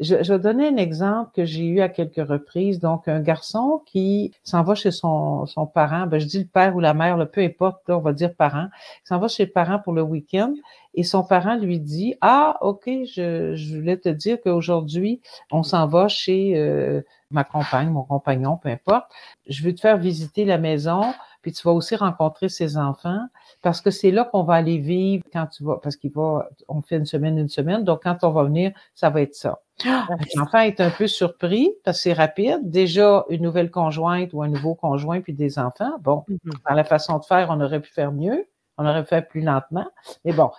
Je, 0.00 0.14
vais 0.14 0.38
donner 0.38 0.68
un 0.68 0.76
exemple 0.76 1.30
que 1.34 1.44
j'ai 1.44 1.64
eu 1.64 1.80
à 1.80 1.88
quelques 1.88 2.26
reprises. 2.26 2.78
Donc, 2.78 3.08
un 3.08 3.20
garçon 3.20 3.82
qui 3.86 4.32
s'en 4.44 4.62
va 4.62 4.74
chez 4.74 4.90
son, 4.90 5.46
son 5.46 5.66
parent, 5.66 6.06
ben, 6.06 6.18
je 6.18 6.26
dis 6.26 6.38
le 6.38 6.46
père 6.46 6.76
ou 6.76 6.80
la 6.80 6.94
mère, 6.94 7.18
peu 7.30 7.40
importe, 7.42 7.88
on 7.88 7.98
va 7.98 8.12
dire 8.12 8.34
parent, 8.34 8.68
s'en 9.04 9.18
va 9.18 9.28
chez 9.28 9.46
le 9.46 9.50
parent 9.50 9.78
pour 9.78 9.92
le 9.92 10.02
week-end 10.02 10.54
et 10.94 11.04
son 11.04 11.22
parent 11.22 11.56
lui 11.56 11.78
dit, 11.80 12.16
ah, 12.20 12.58
OK, 12.60 12.84
je, 12.86 13.54
je 13.54 13.76
voulais 13.76 13.96
te 13.96 14.08
dire 14.08 14.38
qu'aujourd'hui, 14.42 15.20
on 15.52 15.62
s'en 15.62 15.86
va 15.86 16.08
chez 16.08 16.56
euh, 16.56 17.02
ma 17.30 17.44
compagne, 17.44 17.90
mon 17.90 18.02
compagnon, 18.02 18.56
peu 18.56 18.68
importe. 18.68 19.06
Je 19.46 19.62
veux 19.62 19.74
te 19.74 19.80
faire 19.80 19.98
visiter 19.98 20.44
la 20.44 20.58
maison, 20.58 21.02
puis 21.42 21.52
tu 21.52 21.62
vas 21.62 21.72
aussi 21.72 21.94
rencontrer 21.96 22.48
ses 22.48 22.76
enfants 22.76 23.20
parce 23.62 23.80
que 23.80 23.90
c'est 23.90 24.10
là 24.10 24.24
qu'on 24.24 24.44
va 24.44 24.54
aller 24.54 24.78
vivre 24.78 25.24
quand 25.32 25.46
tu 25.46 25.64
vas, 25.64 25.78
parce 25.82 25.96
qu'il 25.96 26.12
va, 26.12 26.48
on 26.68 26.82
fait 26.82 26.96
une 26.96 27.06
semaine, 27.06 27.38
une 27.38 27.48
semaine, 27.48 27.84
donc 27.84 28.02
quand 28.02 28.18
on 28.22 28.30
va 28.30 28.44
venir, 28.44 28.72
ça 28.94 29.10
va 29.10 29.22
être 29.22 29.34
ça. 29.34 29.60
Ah, 29.86 30.06
L'enfant 30.34 30.60
est 30.60 30.80
un 30.80 30.90
peu 30.90 31.06
surpris 31.06 31.70
parce 31.84 31.98
que 31.98 32.02
c'est 32.04 32.12
rapide. 32.12 32.70
Déjà, 32.70 33.24
une 33.28 33.42
nouvelle 33.42 33.70
conjointe 33.70 34.32
ou 34.32 34.42
un 34.42 34.48
nouveau 34.48 34.74
conjoint 34.74 35.20
puis 35.20 35.34
des 35.34 35.58
enfants. 35.58 35.98
Bon, 36.00 36.24
mm-hmm. 36.28 36.58
par 36.64 36.74
la 36.74 36.84
façon 36.84 37.18
de 37.18 37.24
faire, 37.24 37.48
on 37.50 37.60
aurait 37.60 37.80
pu 37.80 37.90
faire 37.90 38.12
mieux. 38.12 38.46
On 38.76 38.86
aurait 38.86 39.02
pu 39.02 39.08
faire 39.08 39.26
plus 39.26 39.40
lentement. 39.40 39.86
Mais 40.24 40.32
bon. 40.32 40.50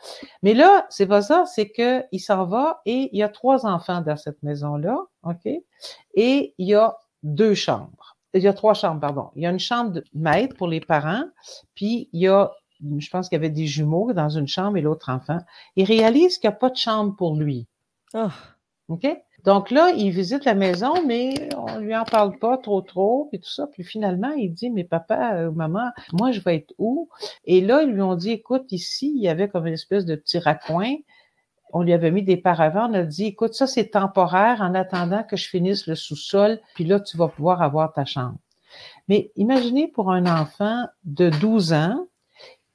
Mais 0.43 0.53
là, 0.53 0.85
c'est 0.89 1.07
pas 1.07 1.21
ça. 1.21 1.45
C'est 1.45 1.69
que 1.69 2.03
il 2.11 2.19
s'en 2.19 2.45
va 2.45 2.81
et 2.85 3.09
il 3.13 3.17
y 3.17 3.23
a 3.23 3.29
trois 3.29 3.65
enfants 3.65 4.01
dans 4.01 4.17
cette 4.17 4.41
maison-là. 4.43 4.97
OK? 5.23 5.45
Et 5.45 6.53
il 6.57 6.67
y 6.67 6.75
a 6.75 6.97
deux 7.23 7.53
chambres. 7.53 8.17
Il 8.33 8.43
y 8.43 8.47
a 8.47 8.53
trois 8.53 8.73
chambres, 8.73 8.99
pardon. 8.99 9.31
Il 9.35 9.43
y 9.43 9.47
a 9.47 9.49
une 9.49 9.59
chambre 9.59 9.91
de 9.91 10.03
maître 10.13 10.55
pour 10.55 10.67
les 10.67 10.81
parents, 10.81 11.23
puis 11.73 12.09
il 12.13 12.21
y 12.21 12.27
a 12.27 12.51
je 12.97 13.09
pense 13.09 13.29
qu'il 13.29 13.35
y 13.35 13.39
avait 13.39 13.49
des 13.49 13.67
jumeaux 13.67 14.13
dans 14.13 14.29
une 14.29 14.47
chambre 14.47 14.77
et 14.77 14.81
l'autre 14.81 15.09
enfant. 15.09 15.39
Il 15.75 15.85
réalise 15.85 16.37
qu'il 16.37 16.49
n'y 16.49 16.55
a 16.55 16.57
pas 16.57 16.69
de 16.69 16.77
chambre 16.77 17.15
pour 17.15 17.35
lui. 17.35 17.67
Oh. 18.13 18.27
OK? 18.87 19.07
Donc 19.45 19.71
là, 19.71 19.91
il 19.91 20.11
visite 20.11 20.43
la 20.45 20.55
maison, 20.55 20.93
mais 21.05 21.49
on 21.55 21.79
lui 21.79 21.95
en 21.95 22.03
parle 22.03 22.37
pas 22.39 22.57
trop, 22.57 22.81
trop, 22.81 23.29
et 23.31 23.39
tout 23.39 23.49
ça. 23.49 23.67
Puis 23.67 23.83
finalement, 23.83 24.31
il 24.31 24.53
dit, 24.53 24.69
mais 24.69 24.83
papa, 24.83 25.35
euh, 25.35 25.51
maman, 25.51 25.91
moi, 26.11 26.31
je 26.31 26.41
vais 26.41 26.57
être 26.57 26.73
où? 26.77 27.09
Et 27.45 27.61
là, 27.61 27.83
ils 27.83 27.91
lui 27.91 28.01
ont 28.01 28.15
dit, 28.15 28.31
écoute, 28.31 28.71
ici, 28.71 29.13
il 29.15 29.21
y 29.21 29.29
avait 29.29 29.47
comme 29.47 29.67
une 29.67 29.73
espèce 29.73 30.05
de 30.05 30.15
petit 30.15 30.39
raccoin. 30.39 30.93
On 31.71 31.83
lui 31.83 31.93
avait 31.93 32.11
mis 32.11 32.23
des 32.23 32.35
paravents. 32.35 32.89
On 32.89 32.93
a 32.95 33.03
dit, 33.03 33.25
écoute, 33.25 33.53
ça, 33.53 33.67
c'est 33.67 33.91
temporaire 33.91 34.61
en 34.61 34.73
attendant 34.73 35.23
que 35.23 35.37
je 35.37 35.47
finisse 35.47 35.87
le 35.87 35.95
sous-sol. 35.95 36.59
Puis 36.73 36.83
là, 36.83 36.99
tu 36.99 37.15
vas 37.15 37.29
pouvoir 37.29 37.61
avoir 37.61 37.93
ta 37.93 38.05
chambre. 38.05 38.37
Mais 39.07 39.31
imaginez 39.35 39.87
pour 39.87 40.11
un 40.11 40.25
enfant 40.25 40.85
de 41.05 41.29
12 41.29 41.73
ans 41.73 42.07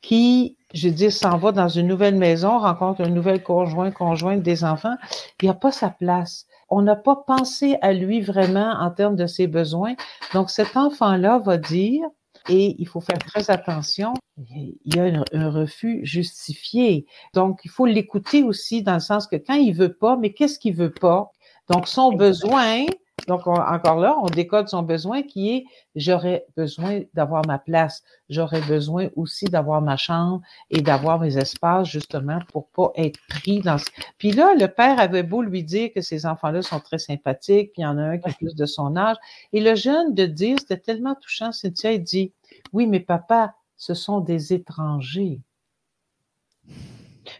qui 0.04 0.56
je 0.74 0.88
dis, 0.88 1.10
s'en 1.10 1.38
va 1.38 1.52
dans 1.52 1.68
une 1.68 1.86
nouvelle 1.86 2.16
maison, 2.16 2.58
rencontre 2.58 3.00
un 3.02 3.08
nouvel 3.08 3.42
conjoint, 3.42 3.92
conjointe 3.92 4.42
des 4.42 4.64
enfants, 4.64 4.96
il 5.40 5.44
n'y 5.44 5.50
a 5.50 5.54
pas 5.54 5.70
sa 5.70 5.88
place. 5.88 6.46
On 6.68 6.82
n'a 6.82 6.96
pas 6.96 7.16
pensé 7.16 7.76
à 7.80 7.92
lui 7.92 8.20
vraiment 8.20 8.74
en 8.80 8.90
termes 8.90 9.14
de 9.14 9.26
ses 9.26 9.46
besoins. 9.46 9.94
Donc, 10.32 10.50
cet 10.50 10.76
enfant-là 10.76 11.38
va 11.38 11.58
dire, 11.58 12.02
et 12.48 12.74
il 12.78 12.88
faut 12.88 13.00
faire 13.00 13.18
très 13.18 13.50
attention, 13.50 14.14
il 14.36 14.76
y 14.84 14.98
a 14.98 15.22
un, 15.32 15.50
refus 15.50 16.00
justifié. 16.02 17.06
Donc, 17.34 17.60
il 17.64 17.70
faut 17.70 17.86
l'écouter 17.86 18.42
aussi 18.42 18.82
dans 18.82 18.94
le 18.94 19.00
sens 19.00 19.28
que 19.28 19.36
quand 19.36 19.54
il 19.54 19.72
veut 19.72 19.94
pas, 19.94 20.16
mais 20.16 20.32
qu'est-ce 20.32 20.58
qu'il 20.58 20.74
veut 20.74 20.92
pas? 20.92 21.30
Donc, 21.70 21.86
son 21.86 22.12
besoin, 22.12 22.84
donc, 23.26 23.46
encore 23.46 24.00
là, 24.00 24.16
on 24.22 24.26
décode 24.26 24.68
son 24.68 24.82
besoin 24.82 25.22
qui 25.22 25.50
est 25.50 25.64
j'aurais 25.94 26.44
besoin 26.56 27.00
d'avoir 27.14 27.46
ma 27.46 27.58
place, 27.58 28.02
j'aurais 28.28 28.60
besoin 28.60 29.08
aussi 29.16 29.46
d'avoir 29.46 29.80
ma 29.80 29.96
chambre 29.96 30.42
et 30.70 30.82
d'avoir 30.82 31.20
mes 31.20 31.38
espaces 31.38 31.88
justement 31.88 32.38
pour 32.52 32.68
pas 32.68 32.92
être 32.96 33.18
pris 33.28 33.60
dans 33.60 33.78
ce... 33.78 33.86
Puis 34.18 34.32
là, 34.32 34.54
le 34.54 34.66
père 34.66 34.98
avait 34.98 35.22
beau 35.22 35.42
lui 35.42 35.62
dire 35.62 35.90
que 35.94 36.00
ces 36.00 36.26
enfants-là 36.26 36.62
sont 36.62 36.80
très 36.80 36.98
sympathiques, 36.98 37.72
puis 37.72 37.82
il 37.82 37.84
y 37.84 37.86
en 37.86 37.98
a 37.98 38.02
un 38.02 38.18
qui 38.18 38.28
est 38.28 38.36
plus 38.36 38.54
de 38.54 38.66
son 38.66 38.96
âge. 38.96 39.16
Et 39.52 39.60
le 39.60 39.74
jeune 39.74 40.14
de 40.14 40.26
dire, 40.26 40.58
c'était 40.60 40.78
tellement 40.78 41.14
touchant, 41.14 41.52
Cynthia, 41.52 41.92
il 41.92 42.02
dit, 42.02 42.32
oui, 42.72 42.86
mais 42.86 43.00
papa, 43.00 43.54
ce 43.76 43.94
sont 43.94 44.20
des 44.20 44.52
étrangers. 44.52 45.40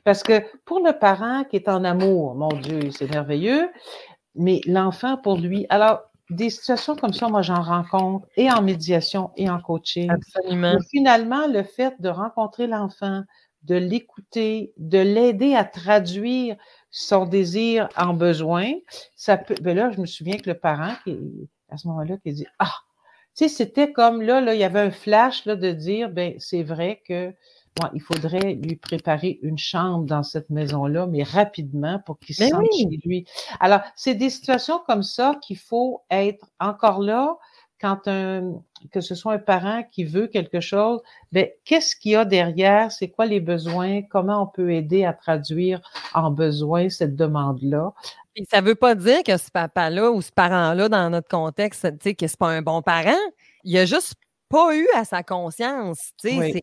Parce 0.05 0.23
que 0.23 0.43
pour 0.65 0.81
le 0.81 0.99
parent 0.99 1.45
qui 1.45 1.57
est 1.57 1.69
en 1.69 1.85
amour, 1.85 2.35
mon 2.35 2.49
Dieu, 2.49 2.91
c'est 2.91 3.11
merveilleux, 3.11 3.71
mais 4.35 4.61
l'enfant, 4.67 5.17
pour 5.17 5.39
lui, 5.39 5.67
alors, 5.69 6.03
des 6.31 6.51
situations 6.51 6.97
comme 6.97 7.13
ça, 7.13 7.29
moi, 7.29 7.43
j'en 7.43 7.63
rencontre 7.63 8.27
et 8.37 8.51
en 8.51 8.63
médiation 8.63 9.31
et 9.37 9.51
en 9.51 9.61
coaching. 9.61 10.11
Absolument. 10.11 10.77
finalement, 10.91 11.47
le 11.47 11.63
fait 11.63 12.01
de 12.01 12.09
rencontrer 12.09 12.67
l'enfant, 12.67 13.23
de 13.63 13.77
l'écouter, 13.77 14.73
de 14.77 14.99
l'aider 14.99 15.55
à 15.55 15.65
traduire 15.65 16.57
son 16.91 17.27
désir 17.27 17.89
en 17.97 18.15
besoin, 18.15 18.73
ça 19.17 19.37
peut. 19.37 19.55
Ben 19.61 19.77
là, 19.77 19.91
je 19.91 20.01
me 20.01 20.07
souviens 20.07 20.37
que 20.37 20.49
le 20.49 20.59
parent, 20.59 20.95
qui, 21.05 21.19
à 21.71 21.77
ce 21.77 21.89
moment-là, 21.89 22.17
qui 22.19 22.33
dit 22.33 22.47
Ah, 22.59 22.73
tu 23.37 23.45
sais, 23.45 23.49
c'était 23.49 23.93
comme 23.93 24.23
là, 24.23 24.41
là, 24.41 24.55
il 24.55 24.61
y 24.61 24.65
avait 24.65 24.81
un 24.81 24.91
flash 24.91 25.45
là, 25.45 25.57
de 25.57 25.73
dire 25.73 26.11
ben 26.11 26.35
c'est 26.39 26.63
vrai 26.63 27.03
que 27.07 27.35
il 27.93 28.01
faudrait 28.01 28.55
lui 28.55 28.77
préparer 28.77 29.39
une 29.43 29.59
chambre 29.59 30.05
dans 30.05 30.23
cette 30.23 30.51
maison-là, 30.51 31.07
mais 31.07 31.23
rapidement 31.23 32.01
pour 32.07 32.19
qu'il 32.19 32.35
se 32.35 32.47
sente 32.47 32.67
chez 32.73 33.01
lui. 33.05 33.27
Alors, 33.61 33.81
c'est 33.97 34.15
des 34.15 34.31
situations 34.31 34.81
comme 34.87 35.03
ça 35.03 35.37
qu'il 35.43 35.59
faut 35.59 36.03
être 36.11 36.47
encore 36.61 37.01
là 37.01 37.37
quand 37.81 38.07
un, 38.07 38.55
que 38.93 39.01
ce 39.01 39.15
soit 39.15 39.35
un 39.35 39.39
parent 39.39 39.83
qui 39.91 40.05
veut 40.05 40.27
quelque 40.29 40.61
chose, 40.61 41.01
ben, 41.33 41.49
qu'est-ce 41.65 41.97
qu'il 41.97 42.13
y 42.13 42.17
a 42.17 42.25
derrière? 42.25 42.93
C'est 42.93 43.09
quoi 43.09 43.27
les 43.27 43.41
besoins? 43.41 44.03
Comment 44.03 44.43
on 44.43 44.47
peut 44.47 44.73
aider 44.73 45.05
à 45.05 45.13
traduire 45.13 45.83
en 46.15 46.31
besoin 46.31 46.89
cette 46.89 47.17
demande-là? 47.17 47.93
ça 48.51 48.61
ne 48.61 48.67
veut 48.67 48.75
pas 48.75 48.95
dire 48.95 49.23
que 49.23 49.37
ce 49.37 49.51
papa-là 49.51 50.11
ou 50.11 50.21
ce 50.21 50.33
parent-là, 50.33 50.89
dans 50.89 51.11
notre 51.11 51.29
contexte, 51.29 51.83
tu 51.83 51.97
sais, 52.03 52.15
que 52.15 52.27
c'est 52.27 52.39
pas 52.39 52.49
un 52.49 52.63
bon 52.63 52.83
parent. 52.83 53.13
Il 53.63 53.77
a 53.79 53.85
juste 53.85 54.15
pas 54.49 54.77
eu 54.77 54.87
à 54.95 55.05
sa 55.05 55.23
conscience. 55.23 56.13
Tu 56.21 56.31
sais, 56.31 56.63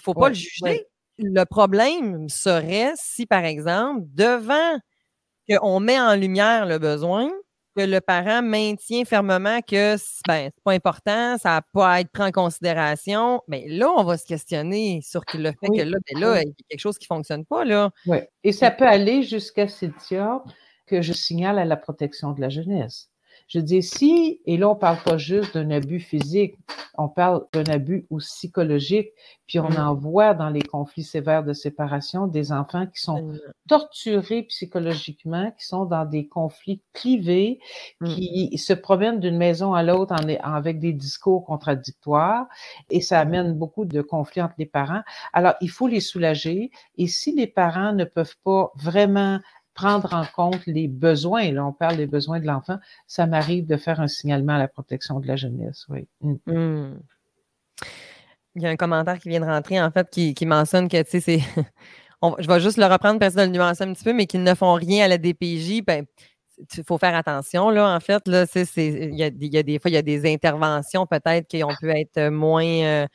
faut, 0.00 0.14
pas 0.14 0.28
le 0.28 0.34
juger. 0.34 0.86
Le 1.18 1.44
problème 1.44 2.28
serait 2.28 2.92
si, 2.96 3.26
par 3.26 3.44
exemple, 3.44 4.02
devant 4.14 4.78
qu'on 5.48 5.80
met 5.80 6.00
en 6.00 6.14
lumière 6.14 6.66
le 6.66 6.78
besoin, 6.78 7.30
que 7.76 7.82
le 7.82 8.00
parent 8.00 8.42
maintient 8.42 9.04
fermement 9.04 9.60
que 9.60 9.96
ben, 10.26 10.50
c'est 10.54 10.64
pas 10.64 10.72
important, 10.72 11.38
ça 11.38 11.50
n'a 11.50 11.62
pas 11.72 11.92
à 11.92 12.00
être 12.00 12.10
pris 12.10 12.24
en 12.24 12.32
considération, 12.32 13.42
mais 13.48 13.66
là, 13.68 13.90
on 13.96 14.04
va 14.04 14.16
se 14.16 14.26
questionner 14.26 15.00
sur 15.02 15.22
le 15.34 15.50
fait 15.52 15.68
que 15.68 15.82
là, 15.82 15.98
ben 16.10 16.20
là, 16.20 16.42
il 16.42 16.48
y 16.48 16.50
a 16.50 16.54
quelque 16.68 16.80
chose 16.80 16.98
qui 16.98 17.06
ne 17.10 17.16
fonctionne 17.16 17.44
pas. 17.44 17.64
Là. 17.64 17.90
Et 18.42 18.52
ça 18.52 18.70
peut 18.70 18.86
aller 18.86 19.22
jusqu'à 19.22 19.68
Cynthia 19.68 20.42
que 20.86 21.02
je 21.02 21.12
signale 21.12 21.58
à 21.58 21.64
la 21.64 21.76
protection 21.76 22.32
de 22.32 22.40
la 22.40 22.48
jeunesse. 22.48 23.10
Je 23.50 23.58
dis 23.58 23.82
si, 23.82 24.40
et 24.46 24.56
là, 24.56 24.70
on 24.70 24.76
parle 24.76 24.98
pas 25.04 25.18
juste 25.18 25.54
d'un 25.54 25.72
abus 25.72 25.98
physique, 25.98 26.54
on 26.94 27.08
parle 27.08 27.46
d'un 27.52 27.64
abus 27.64 28.06
ou 28.08 28.18
psychologique, 28.18 29.08
puis 29.48 29.58
on 29.58 29.72
en 29.72 29.92
voit 29.92 30.34
dans 30.34 30.50
les 30.50 30.62
conflits 30.62 31.02
sévères 31.02 31.42
de 31.42 31.52
séparation 31.52 32.28
des 32.28 32.52
enfants 32.52 32.86
qui 32.86 33.00
sont 33.00 33.34
torturés 33.68 34.44
psychologiquement, 34.44 35.50
qui 35.58 35.66
sont 35.66 35.84
dans 35.84 36.04
des 36.04 36.28
conflits 36.28 36.80
privés, 36.92 37.58
mmh. 38.00 38.06
qui 38.06 38.56
se 38.56 38.72
promènent 38.72 39.18
d'une 39.18 39.36
maison 39.36 39.74
à 39.74 39.82
l'autre 39.82 40.14
avec 40.44 40.78
des 40.78 40.92
discours 40.92 41.44
contradictoires, 41.44 42.46
et 42.88 43.00
ça 43.00 43.18
amène 43.18 43.54
beaucoup 43.54 43.84
de 43.84 44.00
conflits 44.00 44.42
entre 44.42 44.54
les 44.58 44.66
parents. 44.66 45.02
Alors, 45.32 45.54
il 45.60 45.70
faut 45.70 45.88
les 45.88 46.00
soulager, 46.00 46.70
et 46.98 47.08
si 47.08 47.34
les 47.34 47.48
parents 47.48 47.92
ne 47.94 48.04
peuvent 48.04 48.36
pas 48.44 48.70
vraiment 48.76 49.40
prendre 49.74 50.12
en 50.12 50.24
compte 50.24 50.64
les 50.66 50.88
besoins. 50.88 51.52
Là, 51.52 51.64
on 51.64 51.72
parle 51.72 51.96
des 51.96 52.06
besoins 52.06 52.40
de 52.40 52.46
l'enfant. 52.46 52.78
Ça 53.06 53.26
m'arrive 53.26 53.66
de 53.66 53.76
faire 53.76 54.00
un 54.00 54.08
signalement 54.08 54.54
à 54.54 54.58
la 54.58 54.68
protection 54.68 55.20
de 55.20 55.26
la 55.26 55.36
jeunesse, 55.36 55.86
oui. 55.88 56.06
Mm. 56.20 56.34
Mm. 56.46 57.00
Il 58.56 58.62
y 58.62 58.66
a 58.66 58.70
un 58.70 58.76
commentaire 58.76 59.18
qui 59.18 59.28
vient 59.28 59.40
de 59.40 59.46
rentrer, 59.46 59.80
en 59.80 59.90
fait, 59.90 60.08
qui, 60.10 60.46
mentionne 60.46 60.88
que, 60.88 61.00
tu 61.02 61.10
sais, 61.10 61.20
c'est. 61.20 61.38
je 62.38 62.46
vais 62.46 62.60
juste 62.60 62.78
le 62.78 62.86
reprendre 62.86 63.20
parce 63.20 63.34
que 63.34 63.40
le 63.40 63.46
nuancer 63.46 63.84
un 63.84 63.92
petit 63.92 64.04
peu, 64.04 64.12
mais 64.12 64.26
qu'ils 64.26 64.42
ne 64.42 64.54
font 64.54 64.74
rien 64.74 65.04
à 65.04 65.08
la 65.08 65.18
DPJ. 65.18 65.82
Ben, 65.86 66.04
il 66.76 66.84
faut 66.84 66.98
faire 66.98 67.14
attention, 67.14 67.70
là, 67.70 67.94
en 67.94 68.00
fait. 68.00 68.26
Là, 68.26 68.44
il, 68.76 69.14
y 69.14 69.22
a, 69.22 69.62
des 69.62 69.78
fois, 69.78 69.90
il 69.90 69.94
y 69.94 69.96
a 69.96 70.02
des 70.02 70.30
interventions 70.30 71.06
peut-être 71.06 71.46
qui 71.46 71.62
ont 71.62 71.74
pu 71.78 71.90
être 71.90 72.28
moins. 72.28 72.64
Euh, 72.64 73.06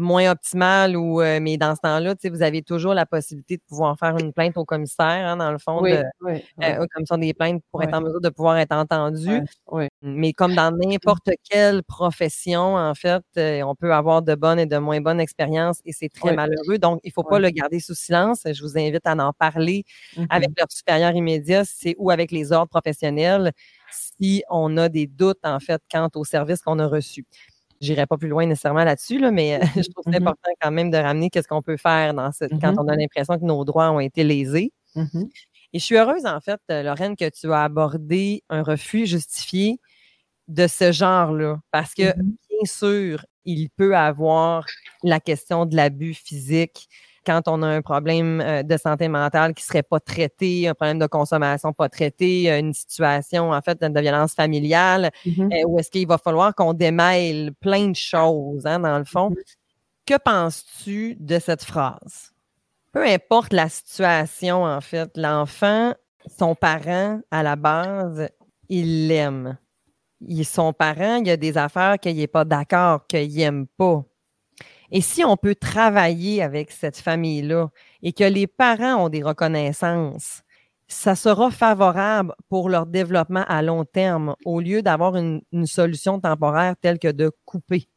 moins 0.00 0.30
optimal 0.30 0.96
ou 0.96 1.20
euh, 1.20 1.38
mais 1.40 1.56
dans 1.56 1.74
ce 1.74 1.80
temps-là, 1.82 2.14
vous 2.24 2.42
avez 2.42 2.62
toujours 2.62 2.94
la 2.94 3.06
possibilité 3.06 3.56
de 3.56 3.62
pouvoir 3.68 3.98
faire 3.98 4.16
une 4.18 4.32
plainte 4.32 4.56
au 4.56 4.64
commissaire, 4.64 5.06
hein, 5.06 5.36
dans 5.36 5.52
le 5.52 5.58
fond, 5.58 5.82
de, 5.82 6.02
euh, 6.24 6.86
commission 6.92 7.18
des 7.18 7.34
plaintes 7.34 7.62
pour 7.70 7.82
être 7.82 7.94
en 7.94 8.00
mesure 8.00 8.20
de 8.20 8.28
pouvoir 8.28 8.56
être 8.58 8.72
entendu. 8.72 9.42
Mais 10.02 10.32
comme 10.32 10.54
dans 10.54 10.70
n'importe 10.70 11.30
quelle 11.48 11.82
profession, 11.84 12.76
en 12.76 12.94
fait, 12.94 13.22
euh, 13.36 13.62
on 13.62 13.74
peut 13.74 13.92
avoir 13.92 14.22
de 14.22 14.34
bonnes 14.34 14.58
et 14.58 14.66
de 14.66 14.78
moins 14.78 15.00
bonnes 15.00 15.20
expériences 15.20 15.80
et 15.84 15.92
c'est 15.92 16.08
très 16.08 16.34
malheureux. 16.34 16.78
Donc, 16.78 17.00
il 17.04 17.08
ne 17.08 17.12
faut 17.12 17.24
pas 17.24 17.38
le 17.38 17.50
garder 17.50 17.80
sous 17.80 17.94
silence. 17.94 18.40
Je 18.44 18.62
vous 18.62 18.78
invite 18.78 19.06
à 19.06 19.14
en 19.14 19.32
parler 19.32 19.84
avec 20.30 20.50
mm-hmm. 20.50 20.58
leur 20.58 20.72
supérieur 20.72 21.12
immédiat, 21.12 21.64
c'est 21.64 21.94
ou 21.98 22.10
avec 22.10 22.32
les 22.32 22.52
ordres 22.52 22.70
professionnels 22.70 23.52
si 23.92 24.42
on 24.50 24.76
a 24.76 24.88
des 24.88 25.06
doutes, 25.06 25.44
en 25.44 25.60
fait, 25.60 25.82
quant 25.90 26.08
au 26.14 26.24
service 26.24 26.62
qu'on 26.62 26.78
a 26.78 26.86
reçu. 26.86 27.26
J'irai 27.80 28.06
pas 28.06 28.18
plus 28.18 28.28
loin 28.28 28.46
nécessairement 28.46 28.84
là-dessus, 28.84 29.18
là, 29.18 29.30
mais 29.30 29.60
je 29.76 29.90
trouve 29.90 30.04
c'est 30.04 30.10
mm-hmm. 30.10 30.16
important 30.16 30.50
quand 30.60 30.70
même 30.70 30.90
de 30.90 30.98
ramener 30.98 31.30
qu'est-ce 31.30 31.48
qu'on 31.48 31.62
peut 31.62 31.76
faire 31.76 32.14
dans 32.14 32.30
ce, 32.32 32.44
quand 32.60 32.74
on 32.78 32.88
a 32.88 32.96
l'impression 32.96 33.38
que 33.38 33.44
nos 33.44 33.64
droits 33.64 33.90
ont 33.90 34.00
été 34.00 34.24
lésés. 34.24 34.72
Et 35.72 35.78
je 35.78 35.84
suis 35.84 35.96
heureuse, 35.96 36.26
en 36.26 36.40
fait, 36.40 36.60
Lorraine, 36.68 37.16
que 37.16 37.28
tu 37.28 37.52
as 37.52 37.62
abordé 37.62 38.42
un 38.48 38.62
refus 38.62 39.06
justifié 39.06 39.78
de 40.48 40.66
ce 40.66 40.90
genre-là. 40.90 41.60
Parce 41.70 41.94
que, 41.94 42.12
bien 42.12 42.64
sûr, 42.64 43.24
il 43.44 43.70
peut 43.70 43.96
avoir 43.96 44.66
la 45.04 45.20
question 45.20 45.66
de 45.66 45.76
l'abus 45.76 46.14
physique 46.14 46.88
quand 47.30 47.46
on 47.46 47.62
a 47.62 47.68
un 47.68 47.80
problème 47.80 48.40
euh, 48.40 48.64
de 48.64 48.76
santé 48.76 49.06
mentale 49.06 49.54
qui 49.54 49.62
serait 49.62 49.84
pas 49.84 50.00
traité, 50.00 50.66
un 50.66 50.74
problème 50.74 50.98
de 50.98 51.06
consommation 51.06 51.72
pas 51.72 51.88
traité, 51.88 52.50
une 52.50 52.74
situation 52.74 53.52
en 53.52 53.62
fait 53.62 53.80
de 53.80 54.00
violence 54.00 54.34
familiale, 54.34 55.12
mm-hmm. 55.24 55.54
euh, 55.54 55.68
où 55.68 55.78
est-ce 55.78 55.90
qu'il 55.90 56.08
va 56.08 56.18
falloir 56.18 56.54
qu'on 56.56 56.72
démêle 56.72 57.52
plein 57.60 57.88
de 57.88 57.96
choses 57.96 58.66
hein, 58.66 58.80
dans 58.80 58.98
le 58.98 59.04
fond. 59.04 59.30
Mm-hmm. 59.30 59.56
Que 60.06 60.18
penses-tu 60.18 61.16
de 61.20 61.38
cette 61.38 61.62
phrase? 61.62 62.32
Peu 62.90 63.06
importe 63.06 63.52
la 63.52 63.68
situation, 63.68 64.64
en 64.64 64.80
fait, 64.80 65.10
l'enfant, 65.16 65.94
son 66.36 66.56
parent, 66.56 67.20
à 67.30 67.44
la 67.44 67.54
base, 67.54 68.28
il 68.68 69.06
l'aime. 69.06 69.56
Son 70.42 70.72
parent, 70.72 71.18
il 71.18 71.28
y 71.28 71.30
a 71.30 71.36
des 71.36 71.56
affaires 71.56 71.96
qu'il 72.00 72.16
n'est 72.16 72.26
pas 72.26 72.44
d'accord, 72.44 73.06
qu'il 73.06 73.32
n'aime 73.36 73.68
pas. 73.68 74.04
Et 74.90 75.00
si 75.00 75.24
on 75.24 75.36
peut 75.36 75.54
travailler 75.54 76.42
avec 76.42 76.72
cette 76.72 76.98
famille-là 76.98 77.68
et 78.02 78.12
que 78.12 78.24
les 78.24 78.46
parents 78.46 79.04
ont 79.04 79.08
des 79.08 79.22
reconnaissances, 79.22 80.42
ça 80.88 81.14
sera 81.14 81.50
favorable 81.50 82.34
pour 82.48 82.68
leur 82.68 82.86
développement 82.86 83.44
à 83.46 83.62
long 83.62 83.84
terme 83.84 84.34
au 84.44 84.60
lieu 84.60 84.82
d'avoir 84.82 85.16
une, 85.16 85.42
solution 85.66 86.20
temporaire 86.20 86.74
telle 86.80 86.98
que 86.98 87.08
de 87.08 87.30
couper. 87.44 87.88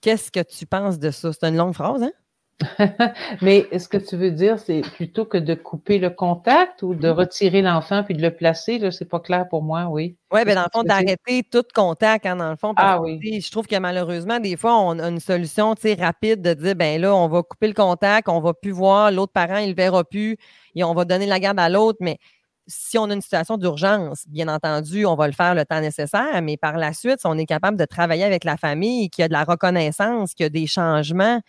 Qu'est-ce 0.00 0.30
que 0.30 0.40
tu 0.40 0.64
penses 0.66 1.00
de 1.00 1.10
ça? 1.10 1.32
C'est 1.32 1.48
une 1.48 1.56
longue 1.56 1.74
phrase, 1.74 2.02
hein? 2.04 2.12
Mais 3.42 3.68
est-ce 3.70 3.88
que 3.88 3.98
tu 3.98 4.16
veux 4.16 4.32
dire, 4.32 4.58
c'est 4.58 4.80
plutôt 4.80 5.24
que 5.24 5.38
de 5.38 5.54
couper 5.54 5.98
le 5.98 6.10
contact 6.10 6.82
ou 6.82 6.94
de 6.94 7.08
retirer 7.08 7.62
l'enfant 7.62 8.02
puis 8.02 8.14
de 8.14 8.22
le 8.22 8.34
placer? 8.34 8.78
Là, 8.78 8.90
c'est 8.90 9.04
pas 9.04 9.20
clair 9.20 9.48
pour 9.48 9.62
moi, 9.62 9.86
oui. 9.90 10.16
Oui, 10.32 10.44
bien, 10.44 10.56
dans 10.56 10.62
le 10.62 10.68
fond, 10.72 10.82
d'arrêter 10.82 11.44
tout 11.48 11.62
contact, 11.72 12.26
hein, 12.26 12.36
dans 12.36 12.50
le 12.50 12.56
fond. 12.56 12.74
Parce 12.74 12.98
ah 12.98 13.00
oui. 13.00 13.40
je 13.40 13.50
trouve 13.50 13.66
que 13.66 13.78
malheureusement, 13.78 14.40
des 14.40 14.56
fois, 14.56 14.78
on 14.80 14.98
a 14.98 15.08
une 15.08 15.20
solution 15.20 15.74
rapide 15.98 16.42
de 16.42 16.54
dire, 16.54 16.74
ben 16.74 17.00
là, 17.00 17.14
on 17.14 17.28
va 17.28 17.42
couper 17.42 17.68
le 17.68 17.74
contact, 17.74 18.28
on 18.28 18.40
va 18.40 18.52
plus 18.54 18.72
voir, 18.72 19.12
l'autre 19.12 19.32
parent, 19.32 19.58
il 19.58 19.70
le 19.70 19.76
verra 19.76 20.02
plus, 20.02 20.36
et 20.74 20.82
on 20.82 20.94
va 20.94 21.04
donner 21.04 21.26
la 21.26 21.38
garde 21.38 21.60
à 21.60 21.68
l'autre, 21.68 21.98
mais 22.00 22.18
si 22.66 22.98
on 22.98 23.08
a 23.08 23.14
une 23.14 23.22
situation 23.22 23.56
d'urgence, 23.56 24.24
bien 24.28 24.48
entendu, 24.48 25.06
on 25.06 25.14
va 25.14 25.26
le 25.26 25.32
faire 25.32 25.54
le 25.54 25.64
temps 25.64 25.80
nécessaire, 25.80 26.42
mais 26.42 26.56
par 26.56 26.76
la 26.76 26.92
suite, 26.92 27.20
si 27.20 27.26
on 27.26 27.38
est 27.38 27.46
capable 27.46 27.78
de 27.78 27.84
travailler 27.86 28.24
avec 28.24 28.44
la 28.44 28.56
famille, 28.56 29.08
qu'il 29.08 29.22
y 29.22 29.24
a 29.24 29.28
de 29.28 29.32
la 29.32 29.44
reconnaissance, 29.44 30.34
qu'il 30.34 30.44
y 30.44 30.46
a 30.46 30.50
des 30.50 30.66
changements, 30.66 31.40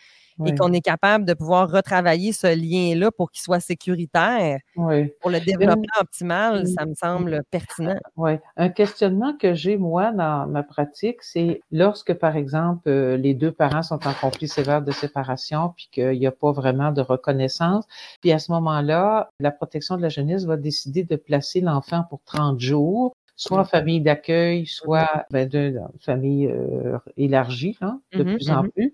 et 0.46 0.56
qu'on 0.56 0.72
est 0.74 0.82
capable 0.82 1.26
de 1.26 1.34
pouvoir 1.34 1.70
retravailler 1.70 2.32
ce 2.32 2.48
lien-là 2.48 3.12
pour 3.12 3.32
qu'il 3.32 3.42
soit 3.42 3.60
sécuritaire. 3.60 4.60
Pour 4.76 5.30
le 5.30 5.40
développement 5.44 6.00
optimal, 6.00 6.68
ça 6.68 6.86
me 6.86 6.94
semble 6.94 7.44
pertinent. 7.52 7.98
Oui. 8.18 8.32
Un 8.58 8.70
questionnement 8.70 9.36
que 9.38 9.54
j'ai, 9.54 9.78
moi, 9.78 10.12
dans 10.12 10.48
ma 10.48 10.64
pratique, 10.64 11.22
c'est 11.22 11.62
lorsque, 11.72 12.14
par 12.14 12.36
exemple, 12.36 12.88
euh, 12.88 13.18
les 13.18 13.34
deux 13.34 13.52
parents 13.52 13.84
sont 13.84 14.08
en 14.08 14.14
conflit 14.14 14.48
sévère 14.48 14.82
de 14.82 14.92
séparation, 14.92 15.74
puis 15.76 15.90
qu'il 15.92 16.20
n'y 16.20 16.28
a 16.28 16.32
pas 16.32 16.52
vraiment 16.52 16.92
de 16.92 17.02
reconnaissance, 17.02 17.86
puis 18.22 18.32
à 18.32 18.40
ce 18.40 18.52
moment-là, 18.52 19.30
la 19.40 19.52
protection 19.52 19.98
de 19.98 20.02
la 20.02 20.10
jeunesse 20.10 20.46
va 20.46 20.58
décider 20.58 21.04
de 21.04 21.16
placer 21.16 21.62
l'enfant 21.62 22.04
pour 22.10 22.22
30 22.26 22.60
jours 22.60 23.16
soit 23.40 23.60
en 23.60 23.64
famille 23.64 24.02
d'accueil, 24.02 24.66
soit 24.66 25.26
ben, 25.32 25.48
de, 25.48 25.80
famille 26.02 26.48
euh, 26.48 26.98
élargie, 27.16 27.78
hein, 27.80 28.02
de 28.12 28.24
mmh 28.24 28.36
plus 28.36 28.52
en 28.52 28.64
plus. 28.64 28.94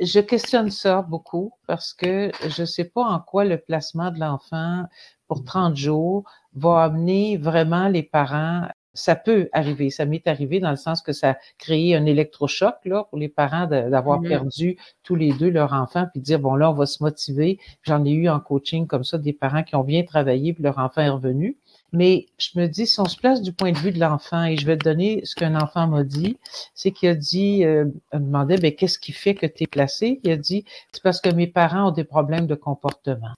Je 0.00 0.18
questionne 0.20 0.70
ça 0.70 1.02
beaucoup 1.02 1.52
parce 1.66 1.92
que 1.92 2.32
je 2.48 2.62
ne 2.62 2.66
sais 2.66 2.84
pas 2.84 3.04
en 3.04 3.20
quoi 3.20 3.44
le 3.44 3.58
placement 3.58 4.10
de 4.10 4.18
l'enfant 4.18 4.84
pour 5.28 5.44
30 5.44 5.76
jours 5.76 6.24
va 6.54 6.84
amener 6.84 7.36
vraiment 7.36 7.88
les 7.88 8.02
parents 8.02 8.66
ça 8.94 9.16
peut 9.16 9.48
arriver, 9.52 9.88
ça 9.88 10.04
m'est 10.04 10.26
arrivé 10.26 10.60
dans 10.60 10.70
le 10.70 10.76
sens 10.76 11.00
que 11.00 11.12
ça 11.12 11.30
a 11.30 11.36
créé 11.58 11.96
un 11.96 12.04
électrochoc 12.04 12.74
là, 12.84 13.04
pour 13.08 13.18
les 13.18 13.28
parents 13.28 13.66
d'avoir 13.66 14.20
mmh 14.20 14.28
perdu 14.28 14.76
tous 15.02 15.14
les 15.14 15.32
deux 15.32 15.48
leur 15.48 15.72
enfant, 15.72 16.06
puis 16.12 16.20
dire, 16.20 16.38
bon 16.38 16.54
là, 16.54 16.70
on 16.70 16.74
va 16.74 16.86
se 16.86 17.02
motiver. 17.02 17.58
J'en 17.82 18.04
ai 18.04 18.10
eu 18.10 18.28
en 18.28 18.38
coaching 18.38 18.86
comme 18.86 19.04
ça 19.04 19.18
des 19.18 19.32
parents 19.32 19.62
qui 19.62 19.76
ont 19.76 19.84
bien 19.84 20.02
travaillé, 20.02 20.52
puis 20.52 20.62
leur 20.62 20.78
enfant 20.78 21.00
est 21.00 21.08
revenu. 21.08 21.56
Mais 21.92 22.26
je 22.38 22.58
me 22.58 22.66
dis, 22.68 22.86
si 22.86 22.98
on 23.00 23.04
se 23.04 23.16
place 23.16 23.42
du 23.42 23.52
point 23.52 23.72
de 23.72 23.78
vue 23.78 23.92
de 23.92 24.00
l'enfant, 24.00 24.44
et 24.44 24.56
je 24.56 24.66
vais 24.66 24.78
te 24.78 24.84
donner 24.84 25.20
ce 25.24 25.34
qu'un 25.34 25.54
enfant 25.54 25.86
m'a 25.86 26.04
dit, 26.04 26.38
c'est 26.74 26.90
qu'il 26.90 27.10
a 27.10 27.14
dit, 27.14 27.64
euh, 27.64 27.84
il 28.12 28.20
me 28.20 28.26
demandait, 28.26 28.56
ben, 28.56 28.74
qu'est-ce 28.74 28.98
qui 28.98 29.12
fait 29.12 29.34
que 29.34 29.46
tu 29.46 29.64
es 29.64 29.66
placé? 29.66 30.20
Il 30.24 30.30
a 30.30 30.36
dit, 30.36 30.64
c'est 30.92 31.02
parce 31.02 31.20
que 31.20 31.28
mes 31.28 31.46
parents 31.46 31.88
ont 31.88 31.92
des 31.92 32.04
problèmes 32.04 32.46
de 32.46 32.54
comportement. 32.54 33.34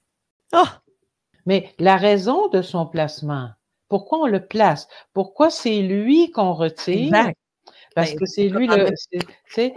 Oh! 0.52 0.62
Mais 1.46 1.74
la 1.78 1.96
raison 1.96 2.48
de 2.48 2.62
son 2.62 2.86
placement, 2.86 3.50
pourquoi 3.88 4.20
on 4.20 4.26
le 4.26 4.46
place? 4.46 4.88
Pourquoi 5.12 5.50
c'est 5.50 5.82
lui 5.82 6.30
qu'on 6.30 6.54
retire? 6.54 7.10
Parce 7.94 8.12
ben, 8.12 8.18
que 8.18 8.26
c'est 8.26 8.48
lui, 8.48 8.66
le, 8.66 8.88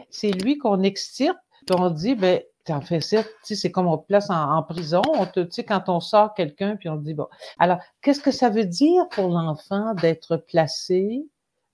c'est 0.09 0.31
lui 0.31 0.57
qu'on 0.57 0.81
extirpe, 0.83 1.37
puis 1.65 1.75
on 1.77 1.89
dit, 1.89 2.15
ben, 2.15 2.41
en 2.69 2.81
fait 2.81 3.01
c'est 3.43 3.71
comme 3.71 3.87
on 3.87 3.97
te 3.97 4.05
place 4.05 4.29
en, 4.29 4.61
prison. 4.63 5.01
On 5.13 5.25
te, 5.25 5.61
quand 5.61 5.89
on 5.89 5.99
sort 5.99 6.33
quelqu'un, 6.33 6.75
puis 6.75 6.89
on 6.89 6.95
dit, 6.95 7.13
bon. 7.13 7.27
Alors, 7.59 7.79
qu'est-ce 8.01 8.19
que 8.19 8.31
ça 8.31 8.49
veut 8.49 8.65
dire 8.65 9.07
pour 9.09 9.29
l'enfant 9.29 9.93
d'être 9.93 10.37
placé 10.37 11.25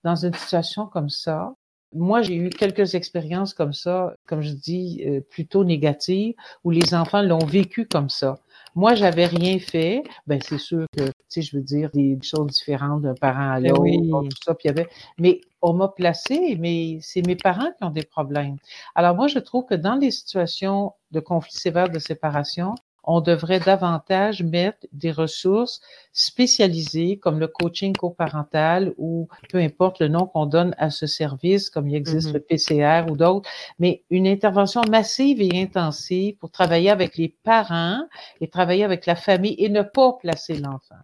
dans 0.04 0.16
une 0.16 0.34
situation 0.34 0.86
comme 0.88 1.10
ça? 1.10 1.54
Moi, 1.96 2.24
j'ai 2.24 2.36
eu 2.36 2.50
quelques 2.50 2.96
expériences 2.96 3.54
comme 3.54 3.74
ça, 3.74 4.16
comme 4.26 4.42
je 4.42 4.54
dis, 4.54 5.04
euh, 5.06 5.22
plutôt 5.22 5.64
négatives, 5.64 6.34
où 6.64 6.72
les 6.72 6.96
enfants 6.96 7.22
l'ont 7.22 7.46
vécu 7.46 7.86
comme 7.86 8.10
ça. 8.10 8.40
Moi, 8.76 8.96
j'avais 8.96 9.26
rien 9.26 9.60
fait. 9.60 10.04
Ben, 10.28 10.40
c'est 10.42 10.58
sûr 10.58 10.86
que, 10.98 11.06
tu 11.06 11.14
sais, 11.30 11.42
je 11.42 11.56
veux 11.56 11.64
dire, 11.64 11.90
des 11.94 12.18
choses 12.22 12.48
différentes 12.48 13.02
d'un 13.04 13.14
parent 13.14 13.52
à 13.52 13.62
ben 13.62 13.70
l'autre, 13.70 14.30
tout 14.30 14.38
ça. 14.44 14.56
Puis 14.56 14.68
y 14.68 14.72
avait, 14.72 14.88
mais 15.20 15.42
on 15.62 15.74
m'a 15.74 15.88
placé, 15.88 16.58
mais 16.60 16.98
c'est 17.02 17.26
mes 17.26 17.36
parents 17.36 17.72
qui 17.78 17.84
ont 17.84 17.92
des 17.92 18.04
problèmes. 18.04 18.58
Alors 18.96 19.16
moi, 19.16 19.28
je 19.28 19.40
trouve 19.40 19.66
que 19.66 19.76
dans 19.76 19.96
les 19.96 20.12
situations 20.12 20.94
de 21.12 21.20
conflit 21.20 21.54
sévère 21.54 21.90
de 21.90 22.00
séparation, 22.00 22.76
on 23.04 23.22
devrait 23.22 23.60
davantage 23.60 24.44
mettre 24.44 24.88
des 24.92 25.12
ressources 25.12 25.82
spécialisées 26.14 27.18
comme 27.18 27.40
le 27.40 27.48
coaching 27.48 27.94
coparental 27.94 28.94
ou 28.98 29.28
peu 29.50 29.58
importe 29.58 30.00
le 30.00 30.08
nom 30.08 30.26
qu'on 30.26 30.46
donne 30.46 30.74
à 30.78 30.90
ce 30.90 31.08
service, 31.08 31.70
comme 31.70 31.88
il 31.90 31.96
existe 31.96 32.30
mm-hmm. 32.30 32.34
le 32.34 32.40
PCR 32.40 33.12
ou 33.12 33.18
d'autres, 33.18 33.50
mais 33.80 34.04
une 34.10 34.28
intervention 34.28 34.82
massive 34.90 35.42
et 35.42 35.62
intensive 35.62 36.38
pour 36.38 36.52
travailler 36.52 36.90
avec 36.90 37.18
les 37.18 37.30
parents 37.44 38.02
et 38.42 38.48
travailler 38.48 38.84
avec 38.84 39.06
la 39.06 39.16
famille 39.16 39.56
et 39.58 39.70
ne 39.70 39.82
pas 39.82 40.14
placer 40.14 40.56
l'enfant. 40.56 40.96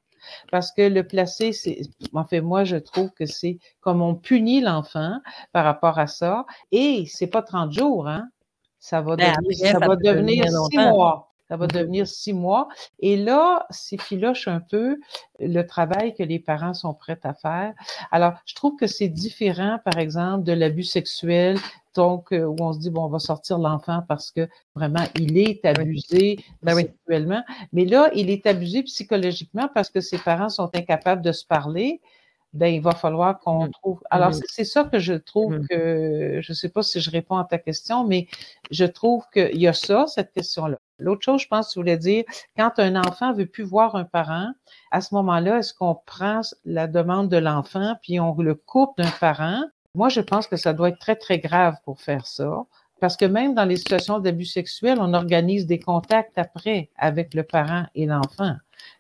Parce 0.52 0.72
que 0.72 0.82
le 0.82 1.06
placer, 1.06 1.54
c'est, 1.54 1.82
en 2.14 2.26
fait, 2.26 2.42
moi, 2.42 2.64
je 2.64 2.76
trouve 2.76 3.12
que 3.12 3.26
c'est 3.26 3.58
comme 3.82 4.02
on 4.02 4.16
punit 4.16 4.62
l'enfant 4.62 5.20
par 5.52 5.66
rapport 5.66 6.00
à 6.00 6.08
ça. 6.08 6.46
Et 6.72 7.06
c'est 7.08 7.28
pas 7.28 7.42
30 7.42 7.72
jours, 7.72 8.08
hein. 8.08 8.28
Ça 8.82 9.02
va 9.02 9.18
ben, 9.18 9.34
devenir, 9.42 9.72
ça 9.72 9.80
va 9.80 9.96
devenir 9.98 10.46
six 10.70 10.78
mois. 10.78 11.29
Ça 11.50 11.58
va 11.58 11.68
devenir 11.68 12.08
six 12.08 12.34
mois. 12.34 12.68
Et 13.00 13.18
là, 13.18 13.66
c'est 13.70 14.00
filoche 14.00 14.48
un 14.48 14.60
peu 14.60 14.98
le 15.40 15.64
travail 15.64 16.14
que 16.14 16.24
les 16.24 16.40
parents 16.40 16.74
sont 16.74 16.94
prêts 16.94 17.20
à 17.24 17.34
faire. 17.34 17.74
Alors, 18.12 18.34
je 18.46 18.56
trouve 18.56 18.76
que 18.76 18.88
c'est 18.88 19.08
différent, 19.08 19.80
par 19.84 19.98
exemple, 19.98 20.44
de 20.44 20.54
l'abus 20.54 20.84
sexuel, 20.84 21.58
donc 21.96 22.32
euh, 22.32 22.46
où 22.46 22.56
on 22.60 22.74
se 22.74 22.80
dit 22.80 22.90
bon 22.90 23.06
on 23.06 23.10
va 23.10 23.20
sortir 23.20 23.58
l'enfant 23.58 24.04
parce 24.08 24.32
que 24.32 24.48
vraiment 24.76 25.04
il 25.16 25.38
est 25.38 25.66
abusé 25.66 26.38
ben 26.62 26.76
sexuellement 26.76 27.44
mais 27.74 27.86
là 27.86 28.10
il 28.14 28.30
est 28.30 28.46
abusé 28.46 28.84
psychologiquement 28.84 29.70
parce 29.74 29.90
que 29.90 30.00
ses 30.00 30.18
parents 30.18 30.50
sont 30.50 30.70
incapables 30.76 31.22
de 31.22 31.32
se 31.32 31.46
parler 31.46 32.00
ben 32.54 32.74
il 32.74 32.82
va 32.82 32.92
falloir 32.92 33.40
qu'on 33.40 33.68
mmh. 33.68 33.72
trouve 33.72 34.02
alors 34.10 34.32
mmh. 34.32 34.42
c'est 34.48 34.64
ça 34.64 34.84
que 34.84 34.98
je 35.00 35.14
trouve 35.14 35.60
mmh. 35.60 35.68
que 35.68 36.40
je 36.42 36.54
sais 36.54 36.70
pas 36.70 36.82
si 36.82 37.00
je 37.00 37.12
réponds 37.12 37.38
à 37.38 37.46
ta 37.46 37.60
question 37.60 38.06
mais 38.06 38.28
je 38.72 38.86
trouve 38.86 39.24
qu'il 39.32 39.60
y 39.60 39.68
a 39.68 39.74
ça 39.74 40.08
cette 40.08 40.32
question 40.32 40.66
là 40.68 40.78
L'autre 41.00 41.22
chose, 41.24 41.42
je 41.42 41.48
pense, 41.48 41.68
que 41.68 41.74
tu 41.74 41.80
voulais 41.80 41.98
dire, 41.98 42.26
quand 42.58 42.78
un 42.78 42.96
enfant 42.98 43.34
veut 43.34 43.46
plus 43.46 43.64
voir 43.64 43.96
un 43.96 44.04
parent, 44.04 44.52
à 44.92 45.02
ce 45.02 45.16
moment-là, 45.16 45.60
est-ce 45.60 45.74
qu'on 45.74 45.96
prend 46.06 46.42
la 46.66 46.88
demande 46.88 47.30
de 47.30 47.38
l'enfant 47.38 47.96
puis 48.04 48.20
on 48.20 48.36
le 48.36 48.54
coupe 48.54 48.98
d'un 48.98 49.10
parent? 49.20 49.64
Moi, 49.96 50.10
je 50.10 50.22
pense 50.22 50.48
que 50.48 50.58
ça 50.58 50.74
doit 50.74 50.90
être 50.90 51.00
très, 51.00 51.16
très 51.16 51.40
grave 51.40 51.76
pour 51.86 52.02
faire 52.02 52.28
ça. 52.28 52.66
Parce 53.00 53.16
que 53.16 53.26
même 53.26 53.56
dans 53.56 53.64
les 53.64 53.78
situations 53.78 54.20
d'abus 54.20 54.46
sexuels, 54.46 54.98
on 55.00 55.14
organise 55.14 55.66
des 55.66 55.80
contacts 55.80 56.38
après 56.38 56.90
avec 56.98 57.34
le 57.34 57.44
parent 57.44 57.86
et 57.96 58.06
l'enfant. 58.06 58.56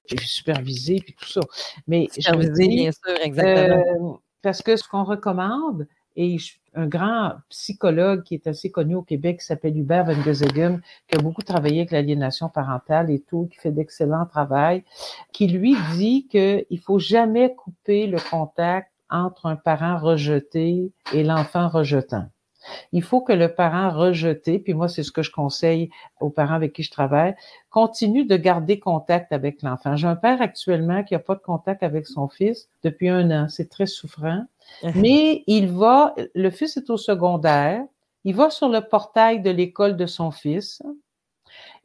J'ai 0.05 0.17
supervisé 0.17 1.01
puis 1.03 1.15
tout 1.19 1.27
ça. 1.27 1.41
Mais 1.87 2.07
supervisé, 2.11 2.67
bien 2.67 2.91
sûr, 2.91 3.21
exactement. 3.21 4.13
Euh, 4.13 4.17
parce 4.41 4.61
que 4.61 4.75
ce 4.75 4.87
qu'on 4.87 5.03
recommande, 5.03 5.87
et 6.15 6.37
un 6.75 6.87
grand 6.87 7.35
psychologue 7.49 8.23
qui 8.23 8.35
est 8.35 8.47
assez 8.47 8.69
connu 8.69 8.95
au 8.95 9.01
Québec, 9.01 9.39
qui 9.39 9.45
s'appelle 9.45 9.77
Hubert 9.77 10.05
Van 10.05 10.21
Gezegem, 10.21 10.81
qui 11.07 11.15
a 11.15 11.19
beaucoup 11.19 11.41
travaillé 11.41 11.79
avec 11.79 11.91
l'aliénation 11.91 12.49
parentale 12.49 13.09
et 13.09 13.21
tout, 13.21 13.47
qui 13.51 13.59
fait 13.59 13.71
d'excellents 13.71 14.25
travail, 14.25 14.83
qui 15.31 15.47
lui 15.47 15.75
dit 15.93 16.27
qu'il 16.27 16.79
faut 16.79 16.99
jamais 16.99 17.55
couper 17.55 18.07
le 18.07 18.17
contact 18.29 18.91
entre 19.09 19.45
un 19.45 19.55
parent 19.55 19.97
rejeté 19.97 20.91
et 21.13 21.23
l'enfant 21.23 21.69
rejetant. 21.69 22.27
Il 22.91 23.03
faut 23.03 23.21
que 23.21 23.33
le 23.33 23.53
parent 23.53 23.89
rejeté, 23.89 24.59
puis 24.59 24.73
moi, 24.73 24.89
c'est 24.89 25.03
ce 25.03 25.11
que 25.11 25.21
je 25.21 25.31
conseille 25.31 25.89
aux 26.19 26.29
parents 26.29 26.55
avec 26.55 26.73
qui 26.73 26.83
je 26.83 26.91
travaille, 26.91 27.35
continue 27.69 28.25
de 28.25 28.35
garder 28.35 28.79
contact 28.79 29.31
avec 29.31 29.61
l'enfant. 29.61 29.95
J'ai 29.95 30.07
un 30.07 30.15
père 30.15 30.41
actuellement 30.41 31.03
qui 31.03 31.13
n'a 31.13 31.19
pas 31.19 31.35
de 31.35 31.41
contact 31.41 31.83
avec 31.83 32.07
son 32.07 32.27
fils 32.27 32.69
depuis 32.83 33.09
un 33.09 33.31
an. 33.31 33.47
C'est 33.49 33.69
très 33.69 33.85
souffrant. 33.85 34.43
Mais 34.95 35.43
il 35.47 35.71
va, 35.71 36.13
le 36.35 36.49
fils 36.49 36.77
est 36.77 36.89
au 36.89 36.97
secondaire, 36.97 37.83
il 38.23 38.35
va 38.35 38.49
sur 38.49 38.69
le 38.69 38.81
portail 38.81 39.41
de 39.41 39.49
l'école 39.49 39.95
de 39.95 40.05
son 40.05 40.31
fils. 40.31 40.81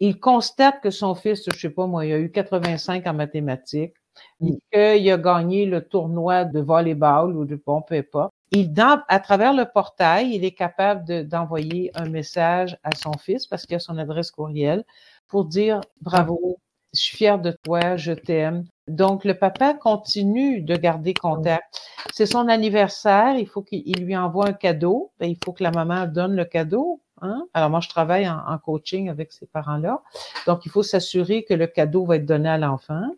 Il 0.01 0.21
constate 0.21 0.81
que 0.83 0.91
son 0.91 1.15
fils, 1.15 1.45
je 1.51 1.59
sais 1.59 1.71
pas 1.71 1.87
moi, 1.87 2.05
il 2.05 2.13
a 2.13 2.19
eu 2.19 2.31
85 2.31 3.07
en 3.07 3.15
mathématiques, 3.15 3.95
qu'il 4.41 5.11
a 5.11 5.17
gagné 5.17 5.67
le 5.67 5.87
tournoi 5.87 6.45
de 6.45 6.61
volleyball 6.61 7.35
ou 7.37 7.45
de 7.45 7.61
bon, 7.65 7.81
peu 7.83 7.95
importe 7.95 8.34
il, 8.55 8.73
à 9.09 9.21
travers 9.21 9.53
le 9.53 9.65
portail, 9.65 10.35
il 10.35 10.45
est 10.45 10.55
capable 10.55 11.27
d'envoyer 11.27 11.91
un 11.95 12.09
message 12.09 12.79
à 12.83 12.95
son 12.95 13.13
fils 13.15 13.47
parce 13.47 13.67
qu'il 13.67 13.77
a 13.77 13.81
son 13.81 13.99
adresse 13.99 14.31
courriel 14.31 14.85
pour 15.29 15.45
dire 15.45 15.81
bravo, 16.01 16.59
je 16.93 17.01
suis 17.01 17.17
fier 17.17 17.39
de 17.39 17.57
toi, 17.65 17.97
je 17.97 18.13
t'aime. 18.13 18.65
Donc, 18.87 19.25
le 19.25 19.35
papa 19.35 19.75
continue 19.75 20.61
de 20.61 20.77
garder 20.77 21.15
contact. 21.15 21.81
C'est 22.13 22.27
son 22.27 22.49
anniversaire, 22.49 23.37
il 23.37 23.49
faut 23.49 23.63
qu'il 23.63 24.05
lui 24.05 24.17
envoie 24.17 24.49
un 24.49 24.53
cadeau. 24.53 25.11
Ben, 25.19 25.27
il 25.27 25.39
faut 25.45 25.53
que 25.53 25.63
la 25.63 25.71
maman 25.71 26.07
donne 26.07 26.37
le 26.37 26.45
cadeau. 26.45 27.01
Hein? 27.23 27.47
Alors, 27.55 27.71
moi, 27.71 27.81
je 27.81 27.89
travaille 27.89 28.29
en 28.29 28.59
coaching 28.59 29.09
avec 29.09 29.33
ces 29.33 29.47
parents-là. 29.47 30.03
Donc, 30.47 30.67
il 30.67 30.71
faut 30.71 30.83
s'assurer 30.83 31.45
que 31.45 31.55
le 31.55 31.67
cadeau 31.67 32.05
va 32.05 32.17
être 32.17 32.27
donné 32.27 32.49
à 32.49 32.59
l'enfant 32.59 33.09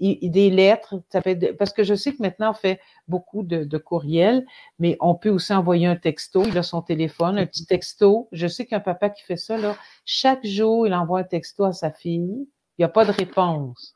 des 0.00 0.50
lettres, 0.50 1.02
ça 1.10 1.20
fait 1.22 1.52
parce 1.56 1.72
que 1.72 1.82
je 1.82 1.94
sais 1.94 2.12
que 2.12 2.22
maintenant 2.22 2.50
on 2.50 2.54
fait 2.54 2.80
beaucoup 3.08 3.42
de, 3.42 3.64
de 3.64 3.78
courriels, 3.78 4.46
mais 4.78 4.96
on 5.00 5.14
peut 5.14 5.30
aussi 5.30 5.52
envoyer 5.52 5.86
un 5.86 5.96
texto. 5.96 6.44
Il 6.44 6.56
a 6.56 6.62
son 6.62 6.82
téléphone, 6.82 7.38
un 7.38 7.46
petit 7.46 7.66
texto. 7.66 8.28
Je 8.32 8.46
sais 8.46 8.66
qu'un 8.66 8.80
papa 8.80 9.10
qui 9.10 9.22
fait 9.24 9.36
ça, 9.36 9.56
là, 9.58 9.76
chaque 10.04 10.46
jour, 10.46 10.86
il 10.86 10.94
envoie 10.94 11.20
un 11.20 11.24
texto 11.24 11.64
à 11.64 11.72
sa 11.72 11.90
fille. 11.90 12.48
Il 12.78 12.82
n'y 12.82 12.84
a 12.84 12.88
pas 12.88 13.04
de 13.04 13.12
réponse. 13.12 13.94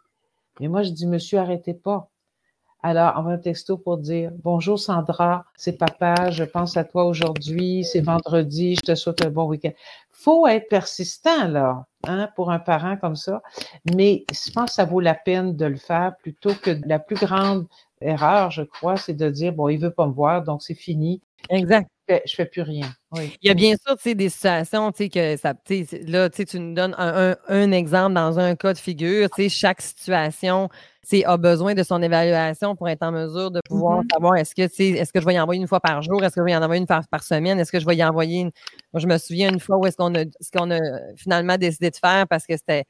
Mais 0.61 0.69
moi, 0.69 0.83
je 0.83 0.91
dis, 0.91 1.07
monsieur, 1.07 1.39
arrêtez 1.39 1.75
pas. 1.75 2.12
Alors, 2.85 3.17
envoie 3.17 3.33
un 3.35 3.39
texto 3.39 3.79
pour 3.79 3.99
dire 3.99 4.33
Bonjour 4.43 4.77
Sandra, 4.77 5.45
c'est 5.55 5.79
papa, 5.79 6.33
je 6.33 6.43
pense 6.43 6.77
à 6.77 6.83
toi 6.83 7.05
aujourd'hui, 7.05 7.85
c'est 7.85 8.01
vendredi, 8.01 8.75
je 8.75 8.81
te 8.81 8.95
souhaite 8.97 9.25
un 9.25 9.31
bon 9.31 9.45
week-end. 9.45 9.71
Faut 10.11 10.49
être 10.49 10.69
persistant, 10.69 11.47
là, 11.47 11.87
hein, 12.09 12.29
pour 12.35 12.51
un 12.51 12.59
parent 12.59 12.97
comme 12.97 13.15
ça. 13.15 13.41
Mais 13.95 14.25
je 14.33 14.51
pense 14.51 14.71
que 14.71 14.75
ça 14.75 14.85
vaut 14.85 14.99
la 14.99 15.15
peine 15.15 15.55
de 15.55 15.67
le 15.67 15.77
faire 15.77 16.17
plutôt 16.23 16.55
que 16.55 16.77
la 16.85 16.99
plus 16.99 17.17
grande 17.17 17.67
erreur, 18.01 18.51
je 18.51 18.63
crois, 18.63 18.97
c'est 18.97 19.15
de 19.15 19.31
dire 19.31 19.53
Bon, 19.53 19.69
il 19.69 19.79
veut 19.79 19.93
pas 19.93 20.09
me 20.09 20.13
voir, 20.13 20.43
donc 20.43 20.63
c'est 20.63 20.75
fini. 20.75 21.23
Exact. 21.51 21.92
Je 22.09 22.35
fais 22.35 22.47
plus 22.47 22.63
rien. 22.63 22.93
Il 23.17 23.31
y 23.43 23.51
a 23.51 23.55
bien 23.55 23.75
sûr 23.77 23.97
des 24.15 24.29
situations 24.29 24.91
que 24.93 25.37
ça, 25.37 25.55
là, 26.07 26.31
tu 26.31 26.61
nous 26.61 26.75
donnes 26.75 26.95
un, 26.99 27.37
un, 27.49 27.73
exemple 27.73 28.15
dans 28.15 28.39
un 28.39 28.57
cas 28.57 28.73
de 28.73 28.79
figure. 28.79 29.29
Chaque 29.49 29.81
situation 29.81 30.69
a 31.25 31.37
besoin 31.37 31.75
de 31.75 31.83
son 31.83 32.03
évaluation 32.03 32.75
pour 32.75 32.89
être 32.89 33.03
en 33.03 33.13
mesure 33.13 33.51
de 33.51 33.61
pouvoir 33.65 34.03
mm-hmm. 34.03 34.13
savoir 34.13 34.37
est-ce 34.37 34.55
que, 34.55 34.63
est-ce 34.63 35.13
que 35.13 35.21
je 35.21 35.27
vais 35.27 35.35
y 35.35 35.41
envoyer 35.41 35.61
une 35.61 35.69
fois 35.69 35.81
par 35.81 36.03
jour, 36.03 36.23
est-ce 36.23 36.35
que 36.35 36.41
je 36.41 36.45
vais 36.45 36.53
y 36.53 36.57
en 36.57 36.63
envoyer 36.63 36.81
une 36.81 36.87
fois 36.87 37.01
par 37.11 37.23
semaine, 37.23 37.59
est-ce 37.59 37.73
que 37.73 37.81
je 37.81 37.87
vais 37.87 37.97
y 37.97 38.05
envoyer 38.05 38.41
une... 38.41 38.51
Moi, 38.93 39.01
je 39.01 39.07
me 39.07 39.19
souviens 39.19 39.51
une 39.51 39.61
fois 39.61 39.79
où 39.79 39.87
est-ce 39.87 39.97
qu'on 39.97 40.15
a, 40.15 40.25
ce 40.41 40.51
qu'on 40.51 40.71
a 40.71 40.79
finalement 41.17 41.57
décidé 41.57 41.91
de 41.91 41.97
faire 41.97 42.27
parce 42.29 42.47
que 42.47 42.57
c'était 42.57 42.85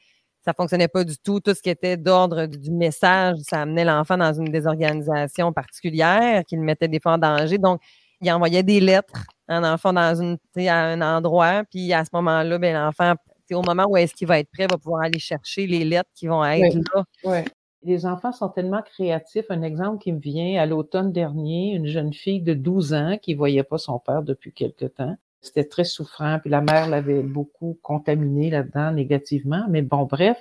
ça 0.44 0.52
fonctionnait 0.52 0.88
pas 0.88 1.04
du 1.04 1.16
tout. 1.18 1.40
Tout 1.40 1.54
ce 1.54 1.62
qui 1.62 1.70
était 1.70 1.96
d'ordre 1.96 2.46
du 2.46 2.70
message, 2.70 3.36
ça 3.48 3.62
amenait 3.62 3.84
l'enfant 3.84 4.18
dans 4.18 4.32
une 4.32 4.50
désorganisation 4.50 5.52
particulière 5.52 6.42
qui 6.44 6.56
le 6.56 6.62
mettait 6.62 6.88
des 6.88 7.00
fois 7.00 7.12
en 7.12 7.18
danger. 7.18 7.58
Donc, 7.58 7.80
il 8.22 8.32
envoyait 8.32 8.62
des 8.62 8.80
lettres 8.80 9.26
à 9.48 9.56
un 9.56 9.74
enfant 9.74 9.92
dans 9.92 10.14
une, 10.20 10.38
à 10.68 10.84
un 10.84 11.00
endroit, 11.00 11.64
puis 11.70 11.92
à 11.92 12.04
ce 12.04 12.10
moment-là, 12.14 12.58
ben, 12.58 12.74
l'enfant, 12.74 13.14
au 13.52 13.62
moment 13.62 13.86
où 13.88 13.96
est-ce 13.96 14.14
qu'il 14.14 14.28
va 14.28 14.38
être 14.38 14.50
prêt, 14.50 14.66
va 14.66 14.78
pouvoir 14.78 15.02
aller 15.02 15.18
chercher 15.18 15.66
les 15.66 15.84
lettres 15.84 16.10
qui 16.14 16.26
vont 16.26 16.44
être 16.44 16.78
là. 17.24 17.44
Les 17.84 18.06
enfants 18.06 18.30
sont 18.30 18.48
tellement 18.48 18.80
créatifs. 18.80 19.46
Un 19.50 19.62
exemple 19.62 19.98
qui 19.98 20.12
me 20.12 20.20
vient, 20.20 20.62
à 20.62 20.66
l'automne 20.66 21.10
dernier, 21.10 21.74
une 21.74 21.88
jeune 21.88 22.12
fille 22.12 22.40
de 22.40 22.54
12 22.54 22.94
ans 22.94 23.18
qui 23.20 23.34
voyait 23.34 23.64
pas 23.64 23.76
son 23.76 23.98
père 23.98 24.22
depuis 24.22 24.52
quelque 24.52 24.84
temps. 24.84 25.16
C'était 25.40 25.64
très 25.64 25.82
souffrant, 25.82 26.38
puis 26.38 26.48
la 26.48 26.60
mère 26.60 26.88
l'avait 26.88 27.22
beaucoup 27.22 27.76
contaminé 27.82 28.50
là-dedans 28.50 28.92
négativement. 28.92 29.64
Mais 29.68 29.82
bon, 29.82 30.04
bref, 30.04 30.40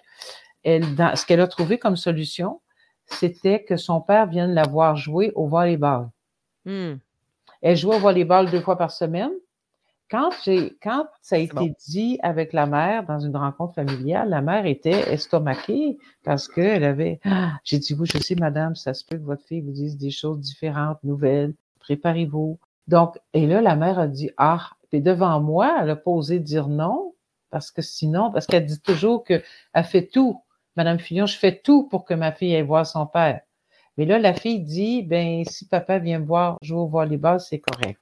elle, 0.63 0.84
ce 1.15 1.26
qu'elle 1.26 1.41
a 1.41 1.48
trouvé 1.48 1.80
comme 1.80 1.96
solution, 1.96 2.62
c'était 3.08 3.63
que 3.63 3.76
son 3.76 4.02
père 4.02 4.28
vienne 4.28 4.54
la 4.54 4.67
voir 4.67 4.96
jouer 4.96 5.32
au 5.34 5.48
volleyball. 5.48 6.10
Hmm. 6.65 6.98
Elle 7.62 7.78
jouait 7.78 7.95
au 7.95 8.00
volleyball 8.00 8.50
deux 8.50 8.62
fois 8.62 8.78
par 8.78 8.91
semaine. 8.91 9.32
Quand, 10.10 10.30
j'ai, 10.43 10.78
quand 10.84 11.08
ça 11.21 11.38
a 11.38 11.39
été 11.39 11.74
dit 11.88 12.19
avec 12.21 12.52
la 12.52 12.65
mère 12.65 13.06
dans 13.06 13.19
une 13.19 13.38
rencontre 13.38 13.76
familiale, 13.76 14.30
la 14.30 14.41
mère 14.41 14.65
était 14.65 15.13
estomaquée 15.13 15.97
parce 16.26 16.50
qu'elle 16.50 16.84
avait, 16.84 17.21
ah, 17.24 17.54
j'ai 17.63 17.80
dit, 17.80 17.93
oui, 17.97 18.06
je 18.12 18.17
sais, 18.17 18.36
madame, 18.36 18.76
ça 18.76 18.93
se 18.93 19.06
peut 19.06 19.17
que 19.17 19.24
votre 19.24 19.45
fille 19.45 19.62
vous 19.62 19.71
dise 19.71 19.97
des 19.97 20.12
choses 20.12 20.39
différentes, 20.39 21.02
nouvelles, 21.04 21.54
préparez-vous. 21.80 22.60
Donc, 22.89 23.17
et 23.34 23.47
là, 23.47 23.62
la 23.62 23.78
mère 23.78 24.00
a 24.00 24.08
dit, 24.08 24.32
ah, 24.36 24.71
et 24.91 25.00
devant 25.00 25.39
moi, 25.39 25.78
elle 25.82 25.89
a 25.91 25.95
pas 25.95 26.12
osé 26.12 26.39
dire 26.39 26.67
non 26.67 27.13
parce 27.50 27.71
que 27.71 27.82
sinon, 27.82 28.32
parce 28.32 28.47
qu'elle 28.47 28.65
dit 28.65 28.82
toujours 28.82 29.24
qu'elle 29.24 29.43
fait 29.84 30.08
tout. 30.08 30.41
Madame 30.76 31.00
Fillon, 31.00 31.26
je 31.26 31.38
fais 31.38 31.58
tout 31.58 31.88
pour 31.88 32.06
que 32.06 32.13
ma 32.13 32.32
fille 32.32 32.56
aille 32.56 32.62
voir 32.62 32.86
son 32.86 33.06
père. 33.06 33.41
Mais 34.01 34.07
là, 34.07 34.17
la 34.17 34.33
fille 34.33 34.61
dit, 34.61 35.03
ben, 35.03 35.45
si 35.45 35.67
papa 35.67 35.99
vient 35.99 36.17
me 36.17 36.25
voir 36.25 36.57
jouer 36.63 36.79
au 36.79 36.87
volleyball, 36.87 37.39
c'est 37.39 37.59
correct. 37.59 37.99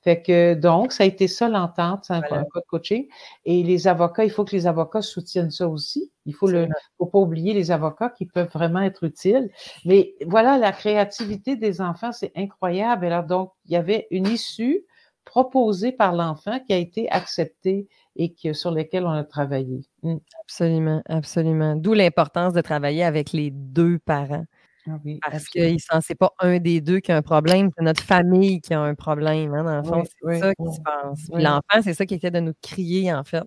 Fait 0.00 0.22
que 0.22 0.54
donc, 0.54 0.92
ça 0.92 1.04
a 1.04 1.06
été 1.06 1.28
ça 1.28 1.46
l'entente, 1.46 2.04
c'est 2.06 2.14
un, 2.14 2.22
cas 2.22 2.38
de 2.38 2.60
coaching. 2.66 3.06
Et 3.44 3.62
les 3.62 3.86
avocats, 3.86 4.24
il 4.24 4.30
faut 4.30 4.46
que 4.46 4.56
les 4.56 4.66
avocats 4.66 5.02
soutiennent 5.02 5.50
ça 5.50 5.68
aussi. 5.68 6.10
Il 6.24 6.34
faut 6.34 6.46
le, 6.46 6.68
faut 6.96 7.04
pas 7.04 7.18
oublier 7.18 7.52
les 7.52 7.70
avocats 7.70 8.08
qui 8.08 8.24
peuvent 8.24 8.48
vraiment 8.48 8.80
être 8.80 9.04
utiles. 9.04 9.50
Mais 9.84 10.14
voilà, 10.24 10.56
la 10.56 10.72
créativité 10.72 11.54
des 11.54 11.82
enfants, 11.82 12.12
c'est 12.12 12.32
incroyable. 12.34 13.04
Alors 13.04 13.24
donc, 13.24 13.52
il 13.66 13.72
y 13.72 13.76
avait 13.76 14.06
une 14.10 14.28
issue 14.28 14.86
proposée 15.26 15.92
par 15.92 16.14
l'enfant 16.14 16.60
qui 16.66 16.72
a 16.72 16.78
été 16.78 17.10
acceptée 17.10 17.88
et 18.16 18.32
que, 18.32 18.54
sur 18.54 18.70
laquelle 18.70 19.04
on 19.04 19.10
a 19.10 19.24
travaillé. 19.24 19.82
Mmh. 20.02 20.16
Absolument, 20.40 21.02
absolument. 21.10 21.76
D'où 21.76 21.92
l'importance 21.92 22.54
de 22.54 22.62
travailler 22.62 23.04
avec 23.04 23.32
les 23.32 23.50
deux 23.50 23.98
parents. 23.98 24.46
Ah 24.88 24.98
Parce 25.30 25.48
que 25.48 25.60
c'est 26.00 26.14
pas 26.14 26.32
un 26.40 26.58
des 26.58 26.80
deux 26.80 27.00
qui 27.00 27.12
a 27.12 27.16
un 27.16 27.22
problème, 27.22 27.70
c'est 27.76 27.84
notre 27.84 28.02
famille 28.02 28.60
qui 28.60 28.74
a 28.74 28.80
un 28.80 28.94
problème. 28.94 29.54
Hein, 29.54 29.64
dans 29.64 29.76
le 29.76 29.82
fond, 29.84 30.02
c'est 30.04 30.38
ça 30.38 30.54
qui 30.54 30.74
se 30.74 30.80
passe. 30.80 31.28
L'enfant, 31.32 31.82
c'est 31.82 31.94
ça 31.94 32.06
qui 32.06 32.14
était 32.14 32.30
de 32.30 32.40
nous 32.40 32.54
crier, 32.60 33.12
en 33.12 33.24
fait. 33.24 33.44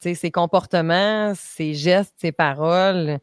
ses 0.00 0.30
comportements, 0.30 1.32
ses 1.34 1.74
gestes, 1.74 2.14
ses 2.18 2.32
paroles, 2.32 3.20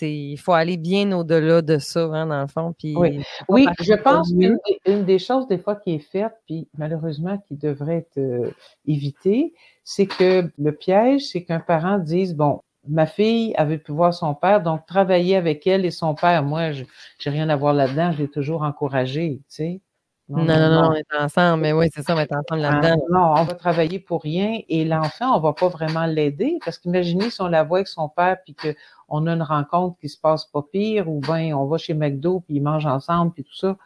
il 0.00 0.38
faut 0.38 0.52
aller 0.52 0.76
bien 0.76 1.12
au-delà 1.12 1.62
de 1.62 1.78
ça, 1.78 2.04
hein, 2.04 2.26
dans 2.26 2.40
le 2.40 2.46
fond. 2.46 2.74
Puis, 2.78 2.94
oui, 2.96 3.20
oui 3.48 3.66
je 3.80 3.94
pense 3.94 4.32
qu'une 4.32 5.04
des 5.04 5.18
choses, 5.18 5.46
des 5.48 5.58
fois, 5.58 5.76
qui 5.76 5.94
est 5.94 5.98
faite, 5.98 6.32
puis 6.46 6.68
malheureusement, 6.78 7.38
qui 7.46 7.56
devrait 7.56 7.98
être 7.98 8.18
euh, 8.18 8.50
évitée, 8.86 9.52
c'est 9.82 10.06
que 10.06 10.50
le 10.58 10.72
piège, 10.72 11.28
c'est 11.28 11.44
qu'un 11.44 11.60
parent 11.60 11.98
dise, 11.98 12.34
bon, 12.34 12.60
ma 12.88 13.06
fille 13.06 13.54
avait 13.56 13.78
pu 13.78 13.92
voir 13.92 14.12
son 14.12 14.34
père, 14.34 14.62
donc 14.62 14.86
travailler 14.86 15.36
avec 15.36 15.66
elle 15.66 15.84
et 15.84 15.90
son 15.90 16.14
père, 16.14 16.42
moi, 16.42 16.72
je 16.72 16.82
n'ai 16.82 17.32
rien 17.32 17.48
à 17.48 17.56
voir 17.56 17.74
là-dedans, 17.74 18.12
je 18.12 18.18
l'ai 18.18 18.28
toujours 18.28 18.62
encouragé, 18.62 19.40
tu 19.48 19.54
sais. 19.54 19.80
Non, 20.26 20.42
non, 20.44 20.70
non, 20.70 20.90
on 20.90 20.94
est 20.94 21.04
ensemble, 21.20 21.62
mais 21.62 21.72
oui, 21.74 21.88
c'est 21.92 22.02
ça, 22.02 22.14
on 22.14 22.18
est 22.18 22.32
ensemble 22.32 22.64
ah, 22.64 22.80
là-dedans. 22.80 23.02
non, 23.10 23.34
on 23.36 23.44
va 23.44 23.54
travailler 23.54 23.98
pour 23.98 24.22
rien 24.22 24.58
et 24.70 24.86
l'enfant, 24.86 25.36
on 25.36 25.40
va 25.40 25.52
pas 25.52 25.68
vraiment 25.68 26.06
l'aider 26.06 26.58
parce 26.64 26.78
qu'imaginez 26.78 27.28
si 27.28 27.42
on 27.42 27.48
la 27.48 27.62
voit 27.62 27.78
avec 27.78 27.88
son 27.88 28.08
père 28.08 28.38
puis 28.42 28.54
qu'on 28.54 29.26
a 29.26 29.32
une 29.34 29.42
rencontre 29.42 29.98
qui 30.00 30.08
se 30.08 30.18
passe 30.18 30.46
pas 30.46 30.62
pire 30.62 31.10
ou 31.10 31.20
bien 31.20 31.54
on 31.54 31.66
va 31.66 31.76
chez 31.76 31.92
McDo 31.92 32.40
puis 32.40 32.56
ils 32.56 32.62
mangent 32.62 32.86
ensemble 32.86 33.32
puis 33.34 33.44
tout 33.44 33.54
ça. 33.54 33.76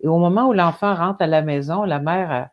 Et 0.00 0.06
au 0.06 0.18
moment 0.18 0.46
où 0.46 0.52
l'enfant 0.52 0.94
rentre 0.94 1.20
à 1.20 1.26
la 1.26 1.42
maison, 1.42 1.82
la 1.82 1.98
mère, 1.98 2.48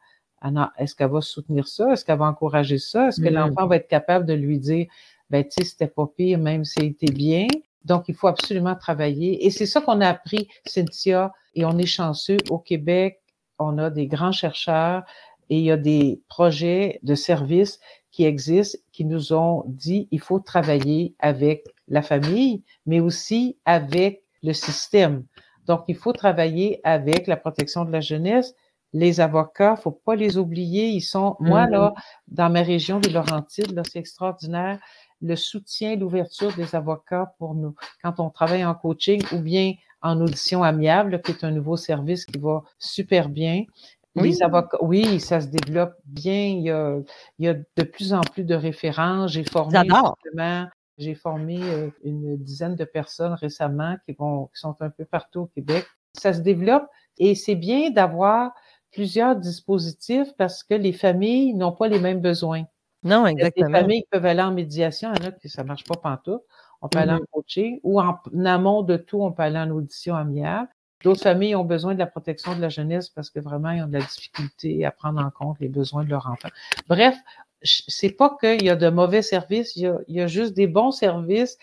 est-ce 0.78 0.96
qu'elle 0.96 1.12
va 1.12 1.22
soutenir 1.22 1.68
ça? 1.68 1.94
Est-ce 1.94 2.04
qu'elle 2.04 2.18
va 2.18 2.26
encourager 2.26 2.80
ça? 2.80 3.10
Est-ce 3.10 3.22
que 3.22 3.28
mm-hmm. 3.28 3.34
l'enfant 3.34 3.68
va 3.68 3.76
être 3.76 3.88
capable 3.88 4.26
de 4.26 4.34
lui 4.34 4.58
dire, 4.58 4.88
ben, 5.30 5.44
tu 5.44 5.52
sais, 5.52 5.70
c'était 5.70 5.88
pas 5.88 6.08
pire, 6.08 6.40
même 6.40 6.64
si 6.64 6.82
c'était 6.82 7.14
bien. 7.14 7.48
Donc, 7.84 8.06
il 8.08 8.16
faut 8.16 8.28
absolument 8.28 8.76
travailler. 8.76 9.46
Et 9.46 9.52
c'est 9.52 9.66
ça 9.66 9.82
qu'on 9.82 10.02
a 10.02 10.10
appris, 10.10 10.48
Cynthia, 10.66 11.32
et 11.54 11.66
on 11.66 11.78
est 11.78 11.86
chanceux. 11.86 12.38
Au 12.50 12.58
Québec, 12.58 13.22
on 13.60 13.78
a 13.78 13.90
des 13.90 14.08
grands 14.08 14.32
chercheurs 14.32 15.04
et 15.50 15.60
il 15.60 15.64
y 15.64 15.72
a 15.72 15.78
des 15.78 16.22
projets 16.28 17.00
de 17.04 17.16
services 17.16 17.80
qui 18.12 18.26
existent, 18.26 18.80
qui 18.92 19.06
nous 19.06 19.34
ont 19.34 19.64
dit, 19.68 20.08
il 20.12 20.20
faut 20.20 20.40
travailler 20.40 21.16
avec 21.20 21.66
la 21.88 22.02
famille, 22.02 22.64
mais 22.86 23.00
aussi 23.00 23.58
avec 23.66 24.24
le 24.42 24.54
système. 24.54 25.26
Donc, 25.66 25.84
il 25.88 25.96
faut 25.96 26.14
travailler 26.14 26.80
avec 26.84 27.28
la 27.28 27.38
protection 27.38 27.86
de 27.86 27.92
la 27.92 28.02
jeunesse, 28.02 28.56
les 28.94 29.20
avocats, 29.20 29.76
faut 29.76 29.92
pas 29.92 30.16
les 30.16 30.38
oublier. 30.38 30.88
Ils 30.88 31.02
sont, 31.02 31.36
moi, 31.40 31.68
là, 31.68 31.90
mm-hmm. 31.90 32.02
dans 32.30 32.50
ma 32.50 32.62
région 32.62 33.00
des 33.00 33.10
Laurentides, 33.10 33.74
là, 33.74 33.84
c'est 33.84 34.00
extraordinaire 34.00 34.80
le 35.22 35.36
soutien, 35.36 35.96
l'ouverture 35.96 36.54
des 36.56 36.76
avocats 36.76 37.34
pour 37.38 37.56
nous 37.56 37.76
quand 38.04 38.20
on 38.20 38.30
travaille 38.30 38.66
en 38.66 38.76
coaching 38.76 39.22
ou 39.32 39.40
bien 39.40 39.74
en 40.02 40.22
audition 40.22 40.64
amiable, 40.64 41.22
qui 41.22 41.32
est 41.32 41.44
un 41.44 41.52
nouveau 41.52 41.78
service 41.78 42.26
qui 42.26 42.38
va 42.38 42.64
super 42.78 43.30
bien. 43.30 43.64
Oui. 44.16 44.30
Les 44.30 44.44
avocats, 44.44 44.78
oui, 44.82 45.20
ça 45.20 45.42
se 45.42 45.48
développe 45.48 45.96
bien. 46.06 46.46
Il 46.46 46.64
y 46.64 46.70
a, 46.70 46.98
il 47.40 47.46
y 47.46 47.48
a 47.48 47.54
de 47.54 47.84
plus 47.84 48.14
en 48.14 48.22
plus 48.22 48.44
de 48.44 48.56
références. 48.56 49.32
J'ai 49.32 49.44
formé 49.44 49.80
j'ai 50.98 51.14
formé 51.14 51.60
euh, 51.62 51.90
une 52.04 52.38
dizaine 52.38 52.76
de 52.76 52.86
personnes 52.86 53.34
récemment 53.34 53.98
qui 54.06 54.14
vont, 54.14 54.46
qui 54.48 54.60
sont 54.60 54.76
un 54.80 54.90
peu 54.90 55.06
partout 55.06 55.42
au 55.42 55.46
Québec. 55.48 55.86
Ça 56.14 56.34
se 56.34 56.40
développe 56.40 56.86
et 57.18 57.36
c'est 57.36 57.56
bien 57.56 57.90
d'avoir 57.90 58.54
plusieurs 58.92 59.36
dispositifs 59.36 60.34
parce 60.38 60.64
que 60.64 60.74
les 60.74 60.94
familles 60.94 61.54
n'ont 61.54 61.74
pas 61.74 61.90
les 61.90 62.00
mêmes 62.00 62.22
besoins. 62.22 62.64
Non, 63.06 63.28
exactement. 63.28 63.68
Les 63.68 63.80
familles 63.80 64.06
peuvent 64.10 64.26
aller 64.26 64.42
en 64.42 64.52
médiation, 64.52 65.14
il 65.14 65.24
y 65.24 65.26
en 65.26 65.30
a 65.30 65.32
qui 65.32 65.48
ça 65.48 65.64
marche 65.64 65.84
pas 65.84 65.96
pantoute. 65.96 66.42
On 66.82 66.90
peut 66.90 67.00
aller 67.00 67.14
en 67.14 67.20
mm-hmm. 67.20 67.32
coaching 67.32 67.80
ou 67.84 68.02
en, 68.02 68.20
amont 68.46 68.82
de 68.82 68.98
tout, 68.98 69.22
on 69.22 69.32
peut 69.32 69.44
aller 69.44 69.60
en 69.60 69.70
audition 69.70 70.16
amiable. 70.16 70.68
D'autres 71.04 71.22
familles 71.22 71.56
ont 71.56 71.64
besoin 71.64 71.94
de 71.94 72.00
la 72.00 72.08
protection 72.08 72.56
de 72.56 72.62
la 72.62 72.70
jeunesse 72.70 73.10
parce 73.10 73.30
que 73.30 73.40
vraiment, 73.40 73.70
ils 73.70 73.84
ont 73.84 73.88
de 73.88 73.94
la 73.94 74.04
difficulté 74.04 74.86
à 74.86 74.92
prendre 74.92 75.22
en 75.24 75.30
compte 75.30 75.60
les 75.60 75.68
besoins 75.68 76.04
de 76.04 76.10
leur 76.10 76.28
enfant. 76.28 76.50
Bref, 76.88 77.16
c'est 77.62 78.12
pas 78.12 78.36
qu'il 78.40 78.64
y 78.64 78.70
a 78.70 78.76
de 78.76 78.90
mauvais 78.90 79.22
services, 79.22 79.76
il 79.76 79.96
y 80.08 80.22
a, 80.22 80.28
juste 80.28 80.54
des 80.54 80.68
bons 80.68 80.92
services 80.92 81.58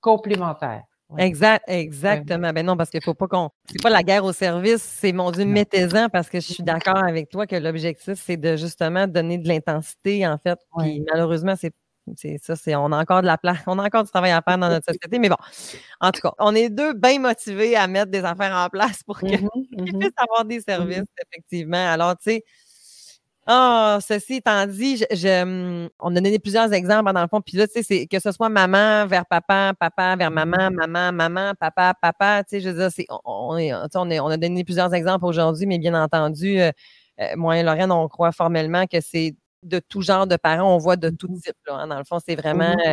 complémentaires. 0.00 0.84
Exact, 1.16 1.64
exactement. 1.68 2.52
Ben 2.52 2.66
non, 2.66 2.76
parce 2.76 2.90
qu'il 2.90 3.02
faut 3.02 3.14
pas 3.14 3.28
qu'on. 3.28 3.48
C'est 3.70 3.82
pas 3.82 3.88
la 3.88 4.02
guerre 4.02 4.24
au 4.24 4.32
service, 4.32 4.82
c'est 4.82 5.12
mon 5.12 5.30
Dieu, 5.30 5.46
mettez-en 5.46 6.08
parce 6.10 6.28
que 6.28 6.38
je 6.38 6.52
suis 6.52 6.62
d'accord 6.62 6.98
avec 6.98 7.30
toi 7.30 7.46
que 7.46 7.56
l'objectif, 7.56 8.20
c'est 8.22 8.36
de 8.36 8.56
justement 8.56 9.06
donner 9.06 9.38
de 9.38 9.48
l'intensité, 9.48 10.26
en 10.26 10.36
fait. 10.36 10.58
Puis 10.78 11.02
malheureusement, 11.10 11.54
c'est 11.56 11.72
c'est 12.16 12.38
ça, 12.42 12.56
c'est 12.56 12.74
on 12.74 12.92
a 12.92 12.98
encore 12.98 13.22
de 13.22 13.26
la 13.26 13.38
place, 13.38 13.58
on 13.66 13.78
a 13.78 13.84
encore 13.84 14.04
du 14.04 14.10
travail 14.10 14.32
à 14.32 14.42
faire 14.42 14.58
dans 14.58 14.68
notre 14.68 14.86
société, 14.86 15.18
mais 15.18 15.28
bon, 15.28 15.36
en 16.00 16.10
tout 16.10 16.20
cas, 16.20 16.32
on 16.38 16.54
est 16.54 16.70
deux 16.70 16.94
bien 16.94 17.18
motivés 17.18 17.76
à 17.76 17.86
mettre 17.86 18.10
des 18.10 18.24
affaires 18.24 18.54
en 18.54 18.68
place 18.68 19.02
pour 19.02 19.18
qu'ils 19.20 19.38
mm-hmm, 19.38 19.76
mm-hmm. 19.76 19.98
puissent 19.98 20.12
avoir 20.16 20.44
des 20.44 20.60
services, 20.60 20.98
mm-hmm. 20.98 21.24
effectivement. 21.32 21.92
Alors, 21.92 22.16
tu 22.16 22.30
sais, 22.30 22.44
ah, 23.50 23.98
ceci 24.06 24.34
étant 24.34 24.66
dit, 24.66 24.98
je, 25.10 25.42
hum, 25.42 25.88
on 26.00 26.14
a 26.14 26.20
donné 26.20 26.38
plusieurs 26.38 26.70
exemples 26.74 27.10
dans 27.14 27.22
le 27.22 27.28
fond. 27.28 27.40
Puis 27.40 27.56
là, 27.56 27.66
tu 27.66 27.72
sais, 27.74 27.82
c'est 27.82 28.06
que 28.06 28.20
ce 28.20 28.30
soit 28.30 28.50
maman 28.50 29.06
vers 29.06 29.24
papa, 29.24 29.72
papa 29.80 30.16
vers 30.16 30.30
maman, 30.30 30.70
maman, 30.70 31.12
maman, 31.12 31.52
papa, 31.58 31.94
papa. 32.00 32.44
Tu 32.44 32.56
sais, 32.56 32.60
je 32.60 32.68
veux 32.68 32.78
dire, 32.78 32.90
c'est, 32.92 33.06
on, 33.24 33.56
est, 33.56 33.72
on, 33.94 34.10
est, 34.10 34.20
on 34.20 34.26
a 34.26 34.36
donné 34.36 34.64
plusieurs 34.64 34.92
exemples 34.92 35.24
aujourd'hui, 35.24 35.64
mais 35.66 35.78
bien 35.78 35.94
entendu, 35.94 36.60
euh, 36.60 36.70
euh, 37.20 37.36
moi 37.36 37.56
et 37.58 37.62
Lorraine, 37.62 37.90
on 37.90 38.06
croit 38.08 38.32
formellement 38.32 38.86
que 38.86 39.00
c'est 39.00 39.34
de 39.62 39.78
tout 39.80 40.02
genre 40.02 40.26
de 40.26 40.36
parents, 40.36 40.74
on 40.74 40.78
voit 40.78 40.96
de 40.96 41.08
tout 41.08 41.28
type. 41.42 41.56
Là, 41.66 41.74
hein. 41.76 41.86
Dans 41.88 41.98
le 41.98 42.04
fond, 42.04 42.18
c'est 42.24 42.36
vraiment 42.36 42.76
euh, 42.86 42.92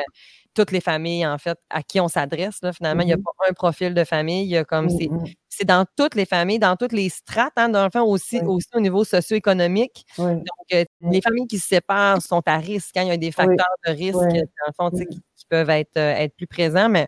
toutes 0.55 0.71
les 0.71 0.81
familles, 0.81 1.27
en 1.27 1.37
fait, 1.37 1.57
à 1.69 1.83
qui 1.83 1.99
on 1.99 2.07
s'adresse. 2.07 2.59
Finalement, 2.75 3.03
il 3.03 3.07
n'y 3.07 3.13
a 3.13 3.17
pas 3.17 3.31
un 3.49 3.53
profil 3.53 3.93
de 3.93 4.03
famille. 4.03 4.63
comme 4.67 4.89
c'est, 4.89 5.65
dans 5.65 5.85
toutes 5.95 6.15
les 6.15 6.25
familles, 6.25 6.59
dans 6.59 6.75
toutes 6.75 6.91
les 6.91 7.09
strates, 7.09 7.53
hein, 7.55 7.69
dans 7.69 7.83
le 7.83 7.89
fond, 7.89 8.01
aussi, 8.01 8.41
aussi 8.41 8.67
au 8.73 8.79
niveau 8.79 9.03
socio-économique. 9.03 10.05
Donc, 10.17 10.43
euh, 10.73 10.83
les 11.01 11.21
familles 11.21 11.47
qui 11.47 11.59
se 11.59 11.67
séparent 11.67 12.21
sont 12.21 12.41
à 12.45 12.57
risque. 12.57 12.97
Hein. 12.97 13.03
il 13.03 13.07
y 13.09 13.11
a 13.11 13.17
des 13.17 13.31
facteurs 13.31 13.75
de 13.85 13.91
risque, 13.91 14.17
dans 14.17 14.27
le 14.27 14.73
fond, 14.75 14.89
qui, 14.89 15.21
peuvent 15.47 15.69
être, 15.69 15.97
euh, 15.97 16.15
être 16.15 16.35
plus 16.35 16.47
présents, 16.47 16.89
mais 16.89 17.07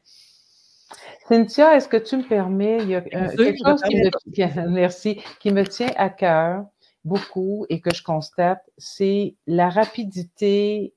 Cynthia, 1.28 1.76
est-ce 1.76 1.88
que 1.88 1.98
tu 1.98 2.18
me 2.18 2.24
permets, 2.24 2.78
il 2.82 2.90
y 2.90 2.96
a 2.96 3.02
quelque 3.02 3.58
chose 3.58 3.82
qui 3.82 3.98
me, 3.98 4.68
merci, 4.70 5.22
qui 5.40 5.52
me 5.52 5.66
tient 5.66 5.92
à 5.98 6.10
cœur 6.10 6.66
beaucoup 7.04 7.66
et 7.70 7.82
que 7.82 7.94
je 7.94 8.04
constate, 8.04 8.62
c'est 8.78 9.36
la 9.48 9.70
rapidité 9.70 10.94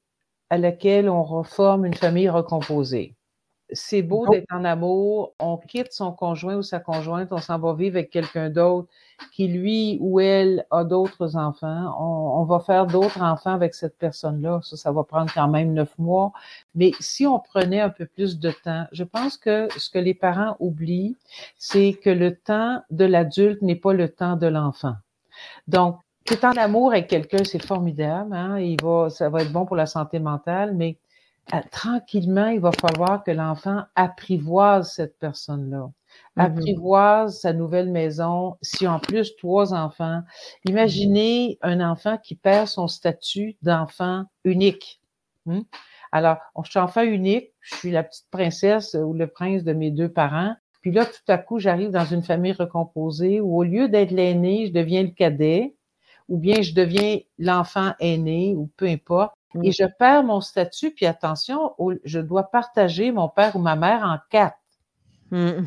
à 0.51 0.59
laquelle 0.59 1.09
on 1.09 1.23
reforme 1.23 1.87
une 1.87 1.95
famille 1.95 2.29
recomposée. 2.29 3.15
C'est 3.73 4.03
beau 4.03 4.27
d'être 4.27 4.53
en 4.53 4.65
amour, 4.65 5.33
on 5.39 5.57
quitte 5.57 5.93
son 5.93 6.11
conjoint 6.11 6.57
ou 6.57 6.63
sa 6.63 6.81
conjointe, 6.81 7.29
on 7.31 7.39
s'en 7.39 7.57
va 7.59 7.73
vivre 7.73 7.97
avec 7.97 8.11
quelqu'un 8.11 8.51
d'autre 8.51 8.89
qui, 9.33 9.47
lui 9.47 9.97
ou 10.01 10.19
elle, 10.19 10.67
a 10.73 10.83
d'autres 10.83 11.37
enfants. 11.37 11.95
On, 12.01 12.43
va 12.45 12.59
faire 12.59 12.87
d'autres 12.87 13.23
enfants 13.23 13.53
avec 13.53 13.75
cette 13.75 13.97
personne-là. 13.97 14.61
Ça, 14.65 14.77
ça 14.77 14.91
va 14.91 15.05
prendre 15.05 15.33
quand 15.33 15.47
même 15.47 15.73
neuf 15.73 15.97
mois. 15.99 16.33
Mais 16.75 16.91
si 16.99 17.29
on 17.29 17.39
prenait 17.39 17.81
un 17.81 17.91
peu 17.91 18.07
plus 18.07 18.41
de 18.41 18.51
temps, 18.51 18.87
je 18.91 19.05
pense 19.05 19.37
que 19.37 19.69
ce 19.77 19.89
que 19.89 20.01
les 20.01 20.15
parents 20.15 20.57
oublient, 20.59 21.17
c'est 21.57 21.93
que 22.03 22.11
le 22.11 22.35
temps 22.35 22.83
de 22.91 23.05
l'adulte 23.05 23.63
n'est 23.63 23.77
pas 23.77 23.93
le 23.93 24.09
temps 24.09 24.35
de 24.35 24.49
l'enfant. 24.49 24.95
Donc, 25.69 26.01
tu 26.25 26.35
es 26.35 26.45
en 26.45 26.53
amour 26.53 26.93
avec 26.93 27.09
quelqu'un, 27.09 27.45
c'est 27.45 27.65
formidable. 27.65 28.35
Hein? 28.35 28.59
Il 28.59 28.81
va, 28.83 29.11
ça 29.11 29.29
va 29.29 29.43
être 29.43 29.53
bon 29.53 29.67
pour 29.67 29.77
la 29.77 29.87
santé 29.87 30.19
mentale, 30.19 30.75
mais 30.75 30.99
euh, 31.55 31.59
tranquillement, 31.71 32.47
il 32.47 32.61
va 32.61 32.71
falloir 32.73 33.25
que 33.25 33.31
l'enfant 33.31 33.83
apprivoise 33.95 34.93
cette 34.93 35.19
personne-là. 35.19 35.91
Mm-hmm. 36.37 36.45
Apprivoise 36.45 37.41
sa 37.41 37.53
nouvelle 37.53 37.91
maison. 37.91 38.57
Si 38.63 38.87
en 38.87 39.01
plus 39.01 39.35
trois 39.37 39.75
enfants, 39.75 40.23
imaginez 40.65 41.59
un 41.63 41.81
enfant 41.81 42.19
qui 42.19 42.37
perd 42.37 42.69
son 42.69 42.87
statut 42.87 43.57
d'enfant 43.63 44.25
unique. 44.45 45.01
Hmm? 45.47 45.63
Alors, 46.13 46.39
je 46.65 46.71
suis 46.71 46.79
enfant 46.79 47.03
unique, 47.03 47.53
je 47.61 47.77
suis 47.77 47.91
la 47.91 48.03
petite 48.03 48.29
princesse 48.31 48.95
ou 48.95 49.13
le 49.13 49.27
prince 49.27 49.63
de 49.63 49.73
mes 49.73 49.91
deux 49.91 50.09
parents. 50.09 50.55
Puis 50.83 50.93
là, 50.93 51.05
tout 51.05 51.21
à 51.29 51.39
coup, 51.39 51.59
j'arrive 51.59 51.91
dans 51.91 52.05
une 52.05 52.23
famille 52.23 52.53
recomposée 52.53 53.41
où 53.41 53.57
au 53.57 53.63
lieu 53.63 53.89
d'être 53.89 54.11
l'aîné, 54.11 54.67
je 54.67 54.73
deviens 54.73 55.03
le 55.03 55.11
cadet 55.11 55.75
ou 56.31 56.39
bien 56.39 56.63
je 56.63 56.73
deviens 56.73 57.19
l'enfant 57.39 57.93
aîné 58.01 58.55
ou 58.57 58.71
peu 58.77 58.87
importe. 58.87 59.35
Et 59.65 59.73
je 59.73 59.85
perds 59.99 60.23
mon 60.23 60.41
statut, 60.41 60.93
puis 60.93 61.07
attention, 61.07 61.75
je 62.05 62.21
dois 62.21 62.45
partager 62.45 63.11
mon 63.11 63.29
père 63.29 63.57
ou 63.57 63.59
ma 63.59 63.75
mère 63.75 64.05
en 64.05 64.17
quatre. 64.31 64.57
Mm. 65.33 65.65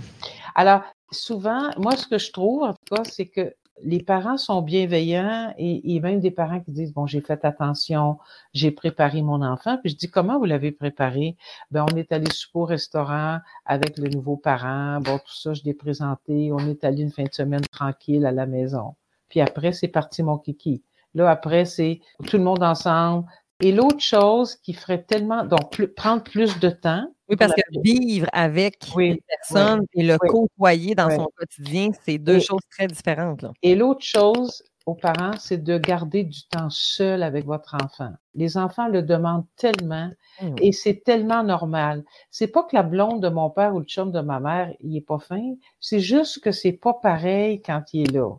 Alors, 0.56 0.84
souvent, 1.12 1.70
moi, 1.78 1.98
ce 1.98 2.08
que 2.08 2.18
je 2.18 2.32
trouve, 2.32 2.64
en 2.64 2.74
tout 2.74 2.96
cas, 2.96 3.04
c'est 3.04 3.28
que 3.28 3.54
les 3.82 4.02
parents 4.02 4.38
sont 4.38 4.62
bienveillants 4.62 5.54
et, 5.58 5.96
et 5.96 6.00
même 6.00 6.22
des 6.22 6.32
parents 6.32 6.62
qui 6.62 6.72
disent, 6.72 6.94
bon, 6.94 7.08
j'ai 7.08 7.20
fait 7.20 7.44
attention, 7.44 8.18
j'ai 8.54 8.72
préparé 8.72 9.22
mon 9.22 9.42
enfant. 9.42 9.78
Puis 9.78 9.92
je 9.92 9.98
dis, 9.98 10.10
comment 10.10 10.40
vous 10.40 10.46
l'avez 10.46 10.72
préparé? 10.72 11.36
Ben, 11.72 11.86
on 11.92 11.98
est 11.98 12.14
allé 12.14 12.32
souper 12.32 12.60
au 12.60 12.66
restaurant 12.66 13.40
avec 13.66 13.98
le 13.98 14.08
nouveau 14.10 14.38
parent. 14.38 15.02
Bon, 15.02 15.18
tout 15.18 15.36
ça, 15.36 15.54
je 15.54 15.64
l'ai 15.64 15.74
présenté. 15.74 16.52
On 16.54 16.60
est 16.60 16.86
allé 16.86 17.02
une 17.02 17.12
fin 17.12 17.24
de 17.24 17.34
semaine 17.34 17.66
tranquille 17.70 18.26
à 18.26 18.32
la 18.32 18.46
maison. 18.46 18.96
Puis 19.34 19.42
après, 19.42 19.72
c'est 19.72 19.88
parti 19.88 20.22
mon 20.22 20.38
kiki. 20.38 20.84
Là, 21.16 21.28
après, 21.28 21.66
c'est 21.66 22.02
tout 22.28 22.38
le 22.38 22.44
monde 22.44 22.62
ensemble. 22.62 23.26
Et 23.62 23.72
l'autre 23.72 24.00
chose 24.00 24.56
qui 24.58 24.74
ferait 24.74 25.02
tellement, 25.02 25.44
donc 25.44 25.76
prendre 25.96 26.22
plus 26.22 26.60
de 26.60 26.70
temps. 26.70 27.08
Oui, 27.28 27.36
parce 27.36 27.54
que 27.54 27.62
vivre 27.82 28.28
avec 28.32 28.78
une 28.96 29.18
personne 29.28 29.88
et 29.96 30.04
le 30.04 30.20
côtoyer 30.20 30.94
dans 30.94 31.10
son 31.10 31.30
quotidien, 31.36 31.90
c'est 32.06 32.20
deux 32.20 32.40
choses 32.40 32.62
très 32.70 32.86
différentes. 32.86 33.46
Et 33.64 33.74
l'autre 33.74 34.06
chose 34.06 34.62
aux 34.86 34.94
parents, 34.94 35.32
c'est 35.40 35.64
de 35.64 35.80
garder 35.80 36.24
du 36.24 36.44
temps 36.44 36.70
seul 36.70 37.24
avec 37.24 37.48
votre 37.48 37.76
enfant. 37.84 38.12
Les 38.36 38.56
enfants 38.56 38.88
le 38.88 39.02
demandent 39.02 39.48
tellement 39.56 40.12
mmh. 40.44 40.56
et 40.62 40.72
c'est 40.74 41.02
tellement 41.04 41.44
normal. 41.44 42.04
C'est 42.30 42.50
pas 42.50 42.62
que 42.62 42.76
la 42.76 42.84
blonde 42.84 43.24
de 43.24 43.30
mon 43.30 43.50
père 43.50 43.74
ou 43.74 43.80
le 43.80 43.86
chum 43.86 44.12
de 44.12 44.22
ma 44.22 44.40
mère, 44.40 44.72
il 44.80 44.96
est 44.96 45.02
pas 45.02 45.18
fin. 45.18 45.56
C'est 45.80 46.02
juste 46.02 46.40
que 46.40 46.52
c'est 46.52 46.74
pas 46.74 46.94
pareil 46.94 47.64
quand 47.64 47.82
il 47.94 48.10
est 48.10 48.12
là. 48.12 48.30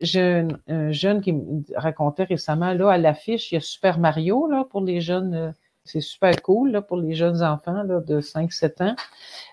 J'ai 0.00 0.46
un, 0.68 0.90
jeune 0.92 1.20
qui 1.20 1.32
me 1.32 1.62
racontait 1.74 2.24
récemment, 2.24 2.72
là, 2.72 2.90
à 2.90 2.98
l'affiche, 2.98 3.50
il 3.50 3.54
y 3.54 3.58
a 3.58 3.60
Super 3.60 3.98
Mario, 3.98 4.46
là, 4.46 4.64
pour 4.68 4.82
les 4.82 5.00
jeunes. 5.00 5.34
Euh, 5.34 5.52
c'est 5.84 6.00
super 6.00 6.42
cool, 6.42 6.72
là, 6.72 6.82
pour 6.82 6.96
les 6.96 7.14
jeunes 7.14 7.42
enfants, 7.42 7.82
là, 7.84 8.00
de 8.00 8.20
5-7 8.20 8.82
ans. 8.82 8.96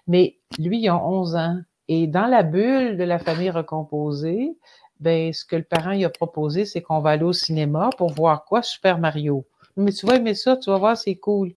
Mais 0.07 0.37
lui, 0.57 0.79
il 0.79 0.89
a 0.89 0.97
11 0.97 1.35
ans. 1.35 1.57
Et 1.87 2.07
dans 2.07 2.25
la 2.25 2.43
bulle 2.43 2.97
de 2.97 3.03
la 3.03 3.19
famille 3.19 3.49
recomposée, 3.49 4.57
ben, 4.99 5.33
ce 5.33 5.45
que 5.45 5.55
le 5.55 5.63
parent 5.63 5.91
il 5.91 6.05
a 6.05 6.09
proposé, 6.09 6.65
c'est 6.65 6.81
qu'on 6.81 6.99
va 6.99 7.11
aller 7.11 7.23
au 7.23 7.33
cinéma 7.33 7.89
pour 7.97 8.13
voir 8.13 8.45
quoi? 8.45 8.63
Super 8.63 8.99
Mario. 8.99 9.45
Mais 9.75 9.91
tu 9.91 10.05
vas 10.05 10.15
aimer 10.15 10.35
ça, 10.35 10.55
tu 10.57 10.69
vas 10.69 10.77
voir, 10.77 10.97
c'est 10.97 11.15
cool. 11.15 11.53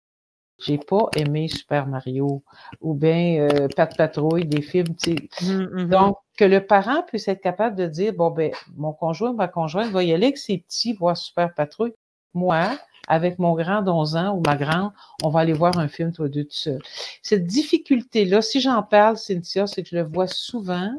J'ai 0.60 0.78
pas 0.78 1.10
aimé 1.16 1.48
Super 1.48 1.86
Mario 1.86 2.44
ou 2.82 2.94
bien 2.94 3.40
euh, 3.42 3.68
Pat 3.76 3.96
Patrouille, 3.96 4.46
des 4.46 4.62
films, 4.62 4.96
tu 4.96 5.16
sais. 5.16 5.54
Mmh, 5.54 5.84
mmh. 5.84 5.90
Donc, 5.90 6.18
que 6.38 6.46
le 6.46 6.66
parent 6.66 7.04
puisse 7.04 7.28
être 7.28 7.42
capable 7.42 7.76
de 7.76 7.88
dire, 7.88 8.14
bon, 8.14 8.32
ben, 8.32 8.52
mon 8.76 8.94
conjoint, 8.94 9.34
ma 9.34 9.48
conjointe 9.48 9.92
va 9.92 10.04
y 10.04 10.14
aller 10.14 10.28
avec 10.28 10.38
ses 10.38 10.58
petits 10.58 10.94
voir 10.94 11.18
Super 11.18 11.54
Patrouille. 11.54 11.94
Moi, 12.34 12.78
avec 13.08 13.40
mon 13.40 13.56
grand 13.56 13.82
d'11 13.82 14.18
ans 14.18 14.36
ou 14.36 14.42
ma 14.46 14.56
grande, 14.56 14.92
on 15.24 15.30
va 15.30 15.42
aller 15.42 15.54
voir 15.54 15.78
un 15.78 15.88
film, 15.88 16.12
toi 16.12 16.28
deux, 16.28 16.44
tout 16.44 16.52
seul. 16.52 16.80
Cette 17.22 17.46
difficulté-là, 17.46 18.42
si 18.42 18.60
j'en 18.60 18.84
parle, 18.84 19.18
Cynthia, 19.18 19.68
c'est 19.68 19.84
que 19.84 19.90
je 19.90 19.96
le 19.96 20.04
vois 20.04 20.28
souvent 20.28 20.92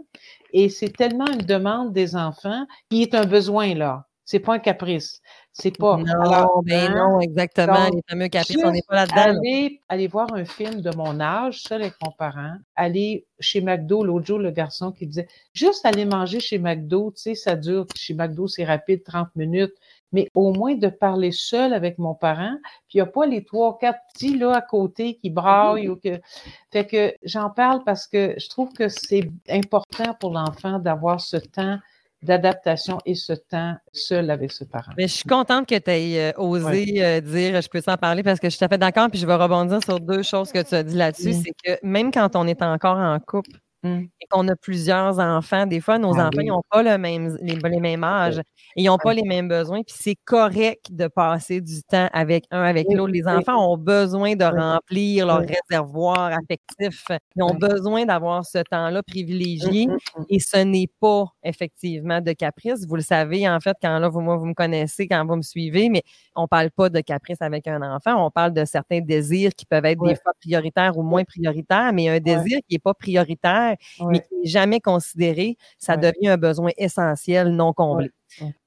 et 0.52 0.68
c'est 0.68 0.96
tellement 0.96 1.26
une 1.26 1.42
demande 1.42 1.92
des 1.92 2.16
enfants 2.16 2.66
qui 2.90 3.02
est 3.02 3.14
un 3.14 3.26
besoin, 3.26 3.74
là. 3.74 4.06
C'est 4.26 4.40
pas 4.40 4.54
un 4.54 4.58
caprice. 4.58 5.22
C'est 5.52 5.78
pas. 5.78 5.96
Non, 5.96 6.60
ben 6.64 6.92
non, 6.92 7.20
exactement. 7.20 7.88
les 7.94 8.02
fameux 8.10 8.26
caprices, 8.26 8.58
on 8.62 8.72
n'est 8.72 8.82
pas 8.86 8.96
là-dedans. 8.96 9.38
Aller, 9.38 9.80
aller 9.88 10.08
voir 10.08 10.34
un 10.34 10.44
film 10.44 10.82
de 10.82 10.94
mon 10.96 11.20
âge, 11.20 11.62
seul 11.62 11.80
avec 11.80 11.94
mon 12.04 12.10
parent, 12.10 12.56
aller 12.74 13.24
chez 13.38 13.60
McDo, 13.60 14.04
l'autre 14.04 14.26
jour, 14.26 14.40
le 14.40 14.50
garçon 14.50 14.90
qui 14.90 15.06
disait 15.06 15.28
juste 15.54 15.86
aller 15.86 16.04
manger 16.04 16.40
chez 16.40 16.58
McDo, 16.58 17.12
tu 17.12 17.22
sais, 17.22 17.34
ça 17.36 17.54
dure, 17.54 17.86
chez 17.94 18.14
McDo, 18.14 18.48
c'est 18.48 18.64
rapide, 18.64 19.04
30 19.04 19.28
minutes, 19.36 19.74
mais 20.10 20.28
au 20.34 20.52
moins 20.52 20.74
de 20.74 20.88
parler 20.88 21.30
seul 21.30 21.72
avec 21.72 21.98
mon 21.98 22.14
parent, 22.14 22.56
puis 22.88 22.94
il 22.94 22.96
n'y 22.98 23.02
a 23.02 23.06
pas 23.06 23.26
les 23.26 23.44
trois, 23.44 23.78
quatre 23.78 24.00
petits 24.12 24.36
là 24.36 24.56
à 24.56 24.60
côté 24.60 25.16
qui 25.16 25.30
braillent 25.30 25.88
ou 25.88 25.96
que. 25.96 26.20
Fait 26.72 26.86
que 26.86 27.14
j'en 27.22 27.48
parle 27.48 27.84
parce 27.84 28.08
que 28.08 28.34
je 28.38 28.48
trouve 28.48 28.72
que 28.72 28.88
c'est 28.88 29.30
important 29.48 30.14
pour 30.18 30.32
l'enfant 30.32 30.80
d'avoir 30.80 31.20
ce 31.20 31.36
temps 31.36 31.78
d'adaptation 32.26 32.98
et 33.06 33.14
ce 33.14 33.32
temps 33.32 33.74
seul 33.92 34.30
avec 34.30 34.52
ce 34.52 34.64
parent. 34.64 34.92
Mais 34.98 35.08
je 35.08 35.14
suis 35.14 35.28
contente 35.28 35.66
que 35.66 35.78
tu 35.78 35.90
aies 35.90 36.32
euh, 36.32 36.40
osé 36.40 37.02
euh, 37.02 37.20
dire, 37.20 37.62
je 37.62 37.68
peux 37.68 37.80
s'en 37.80 37.96
parler 37.96 38.22
parce 38.22 38.40
que 38.40 38.48
je 38.48 38.50
suis 38.50 38.58
tout 38.58 38.64
à 38.64 38.68
fait 38.68 38.78
d'accord, 38.78 39.08
puis 39.08 39.18
je 39.18 39.26
vais 39.26 39.34
rebondir 39.34 39.82
sur 39.82 40.00
deux 40.00 40.22
choses 40.22 40.52
que 40.52 40.62
tu 40.62 40.74
as 40.74 40.82
dit 40.82 40.96
là-dessus. 40.96 41.32
C'est 41.32 41.54
que 41.64 41.86
même 41.86 42.10
quand 42.10 42.36
on 42.36 42.46
est 42.46 42.60
encore 42.62 42.98
en 42.98 43.18
couple, 43.20 43.58
Mmh. 43.82 44.06
et 44.20 44.26
qu'on 44.30 44.48
a 44.48 44.56
plusieurs 44.56 45.18
enfants, 45.18 45.66
des 45.66 45.80
fois, 45.80 45.98
nos 45.98 46.18
ah 46.18 46.28
enfants, 46.28 46.42
n'ont 46.42 46.62
pas 46.70 46.82
le 46.82 46.98
même, 46.98 47.36
les, 47.40 47.54
les 47.56 47.80
mêmes 47.80 48.02
âges, 48.02 48.38
et 48.74 48.82
ils 48.82 48.86
n'ont 48.86 48.98
pas 48.98 49.14
les 49.14 49.22
mêmes 49.22 49.48
besoins, 49.48 49.82
puis 49.82 49.94
c'est 49.96 50.16
correct 50.24 50.86
de 50.90 51.06
passer 51.06 51.60
du 51.60 51.82
temps 51.82 52.08
avec 52.12 52.44
un, 52.50 52.62
avec 52.62 52.86
l'autre. 52.90 53.12
Les 53.12 53.26
enfants 53.28 53.70
ont 53.70 53.76
besoin 53.76 54.34
de 54.34 54.44
remplir 54.44 55.26
leur 55.26 55.40
réservoir 55.40 56.32
affectif. 56.32 57.04
Ils 57.36 57.42
ont 57.42 57.54
besoin 57.54 58.06
d'avoir 58.06 58.44
ce 58.44 58.58
temps-là 58.58 59.02
privilégié, 59.02 59.86
mmh, 59.86 59.92
mmh, 59.92 60.24
et 60.30 60.40
ce 60.40 60.56
n'est 60.56 60.90
pas 61.00 61.26
effectivement 61.44 62.20
de 62.20 62.32
caprice. 62.32 62.86
Vous 62.88 62.96
le 62.96 63.02
savez, 63.02 63.48
en 63.48 63.60
fait, 63.60 63.76
quand 63.80 63.98
là, 63.98 64.08
vous, 64.08 64.20
moi, 64.20 64.36
vous 64.36 64.46
me 64.46 64.54
connaissez, 64.54 65.06
quand 65.06 65.24
vous 65.26 65.36
me 65.36 65.42
suivez, 65.42 65.90
mais 65.90 66.02
on 66.34 66.42
ne 66.42 66.46
parle 66.46 66.70
pas 66.70 66.88
de 66.88 67.00
caprice 67.00 67.40
avec 67.40 67.66
un 67.68 67.82
enfant, 67.82 68.26
on 68.26 68.30
parle 68.30 68.52
de 68.52 68.64
certains 68.64 69.00
désirs 69.00 69.50
qui 69.54 69.66
peuvent 69.66 69.84
être 69.84 70.02
des 70.02 70.16
fois 70.16 70.32
prioritaires 70.40 70.96
ou 70.96 71.02
moins 71.02 71.24
prioritaires, 71.24 71.92
mais 71.92 72.08
un 72.08 72.20
désir 72.20 72.58
qui 72.68 72.74
n'est 72.74 72.80
pas 72.80 72.94
prioritaire, 72.94 73.65
mais 74.08 74.20
qui 74.20 74.34
n'est 74.34 74.46
jamais 74.46 74.80
considéré, 74.80 75.56
ça 75.78 75.96
devient 75.96 76.28
un 76.28 76.36
besoin 76.36 76.70
essentiel 76.76 77.50
non 77.50 77.72
comblé. 77.72 78.10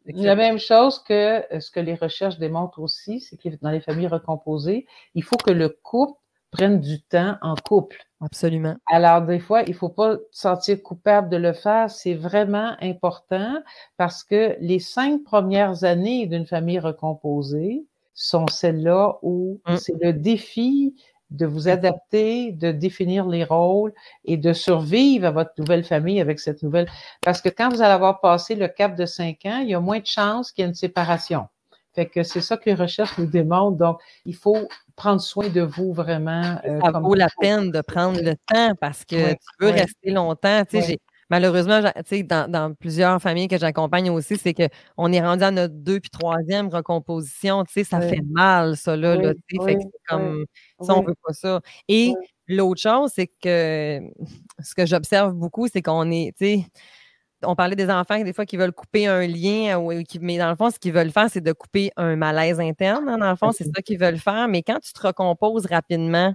La 0.05 0.35
même 0.35 0.57
chose 0.57 0.99
que 1.03 1.53
euh, 1.53 1.59
ce 1.59 1.69
que 1.69 1.79
les 1.79 1.95
recherches 1.95 2.39
démontrent 2.39 2.81
aussi, 2.81 3.19
c'est 3.19 3.37
que 3.37 3.49
dans 3.61 3.69
les 3.69 3.81
familles 3.81 4.07
recomposées, 4.07 4.87
il 5.13 5.23
faut 5.23 5.37
que 5.37 5.51
le 5.51 5.69
couple 5.69 6.19
prenne 6.51 6.79
du 6.79 7.01
temps 7.01 7.35
en 7.41 7.55
couple. 7.55 7.97
Absolument. 8.21 8.75
Alors, 8.87 9.21
des 9.21 9.39
fois, 9.39 9.61
il 9.63 9.73
faut 9.73 9.89
pas 9.89 10.15
se 10.31 10.41
sentir 10.41 10.81
coupable 10.81 11.29
de 11.29 11.37
le 11.37 11.53
faire. 11.53 11.89
C'est 11.89 12.15
vraiment 12.15 12.75
important 12.81 13.61
parce 13.97 14.23
que 14.23 14.57
les 14.59 14.79
cinq 14.79 15.23
premières 15.23 15.83
années 15.83 16.25
d'une 16.25 16.45
famille 16.45 16.79
recomposée 16.79 17.85
sont 18.13 18.47
celles-là 18.47 19.19
où 19.21 19.61
mmh. 19.67 19.75
c'est 19.77 19.95
le 20.01 20.11
défi 20.11 20.95
de 21.31 21.45
vous 21.45 21.67
adapter, 21.67 22.51
de 22.51 22.71
définir 22.71 23.27
les 23.27 23.43
rôles 23.43 23.93
et 24.25 24.37
de 24.37 24.53
survivre 24.53 25.27
à 25.27 25.31
votre 25.31 25.51
nouvelle 25.57 25.83
famille 25.83 26.19
avec 26.19 26.39
cette 26.39 26.63
nouvelle. 26.63 26.87
Parce 27.21 27.41
que 27.41 27.49
quand 27.49 27.69
vous 27.69 27.81
allez 27.81 27.93
avoir 27.93 28.19
passé 28.19 28.55
le 28.55 28.67
cap 28.67 28.95
de 28.95 29.05
cinq 29.05 29.45
ans, 29.45 29.59
il 29.61 29.69
y 29.69 29.73
a 29.73 29.79
moins 29.79 29.99
de 29.99 30.05
chances 30.05 30.51
qu'il 30.51 30.63
y 30.63 30.65
ait 30.65 30.69
une 30.69 30.75
séparation. 30.75 31.47
Fait 31.93 32.05
que 32.05 32.23
c'est 32.23 32.41
ça 32.41 32.57
que 32.57 32.69
les 32.69 32.75
recherches 32.75 33.17
nous 33.17 33.25
démontrent. 33.25 33.77
Donc, 33.77 33.99
il 34.25 34.35
faut 34.35 34.67
prendre 34.95 35.21
soin 35.21 35.49
de 35.49 35.61
vous 35.61 35.91
vraiment. 35.91 36.59
Euh, 36.65 36.79
ça 36.83 36.91
vaut 36.99 37.15
la 37.15 37.29
peine 37.39 37.71
de 37.71 37.81
prendre 37.81 38.21
le 38.21 38.35
temps 38.35 38.75
parce 38.79 39.05
que 39.05 39.31
tu 39.31 39.37
veux 39.59 39.69
rester 39.69 40.11
longtemps. 40.11 40.63
Tu 40.69 40.81
sais, 40.81 40.99
malheureusement, 41.29 41.81
dans, 41.81 42.51
dans 42.51 42.73
plusieurs 42.73 43.21
familles 43.21 43.47
que 43.47 43.57
j'accompagne 43.57 44.09
aussi, 44.09 44.37
c'est 44.37 44.53
qu'on 44.53 45.11
est 45.11 45.21
rendu 45.21 45.43
à 45.43 45.51
notre 45.51 45.73
deux 45.73 45.99
puis 45.99 46.09
troisième 46.09 46.69
recomposition. 46.69 47.63
Ça 47.67 48.01
fait 48.01 48.21
mal, 48.31 48.77
ça, 48.77 48.95
là. 48.95 49.15
là 49.15 49.33
fait 49.65 49.75
que 49.75 49.81
comme 50.07 50.45
ça, 50.81 50.95
on 50.95 51.03
veut 51.03 51.15
pas 51.23 51.33
ça. 51.33 51.61
Et 51.87 52.13
l'autre 52.47 52.81
chose, 52.81 53.11
c'est 53.13 53.27
que 53.27 53.99
ce 54.59 54.75
que 54.75 54.85
j'observe 54.85 55.33
beaucoup, 55.33 55.67
c'est 55.67 55.81
qu'on 55.81 56.09
est, 56.11 56.33
tu 56.37 56.45
sais, 56.45 56.65
on 57.43 57.55
parlait 57.55 57.75
des 57.75 57.89
enfants 57.89 58.21
des 58.21 58.33
fois 58.33 58.45
qui 58.45 58.57
veulent 58.57 58.73
couper 58.73 59.07
un 59.07 59.25
lien, 59.25 59.81
mais 60.19 60.37
dans 60.37 60.49
le 60.49 60.55
fond, 60.55 60.69
ce 60.69 60.79
qu'ils 60.79 60.91
veulent 60.91 61.11
faire, 61.11 61.29
c'est 61.29 61.41
de 61.41 61.53
couper 61.53 61.91
un 61.95 62.15
malaise 62.15 62.59
interne. 62.59 63.07
Hein, 63.07 63.17
dans 63.17 63.29
le 63.29 63.35
fond, 63.35 63.51
c'est 63.51 63.63
ça 63.63 63.81
qu'ils 63.81 63.99
veulent 63.99 64.17
faire. 64.17 64.47
Mais 64.49 64.61
quand 64.61 64.79
tu 64.79 64.91
te 64.91 65.07
recomposes 65.07 65.65
rapidement, 65.65 66.33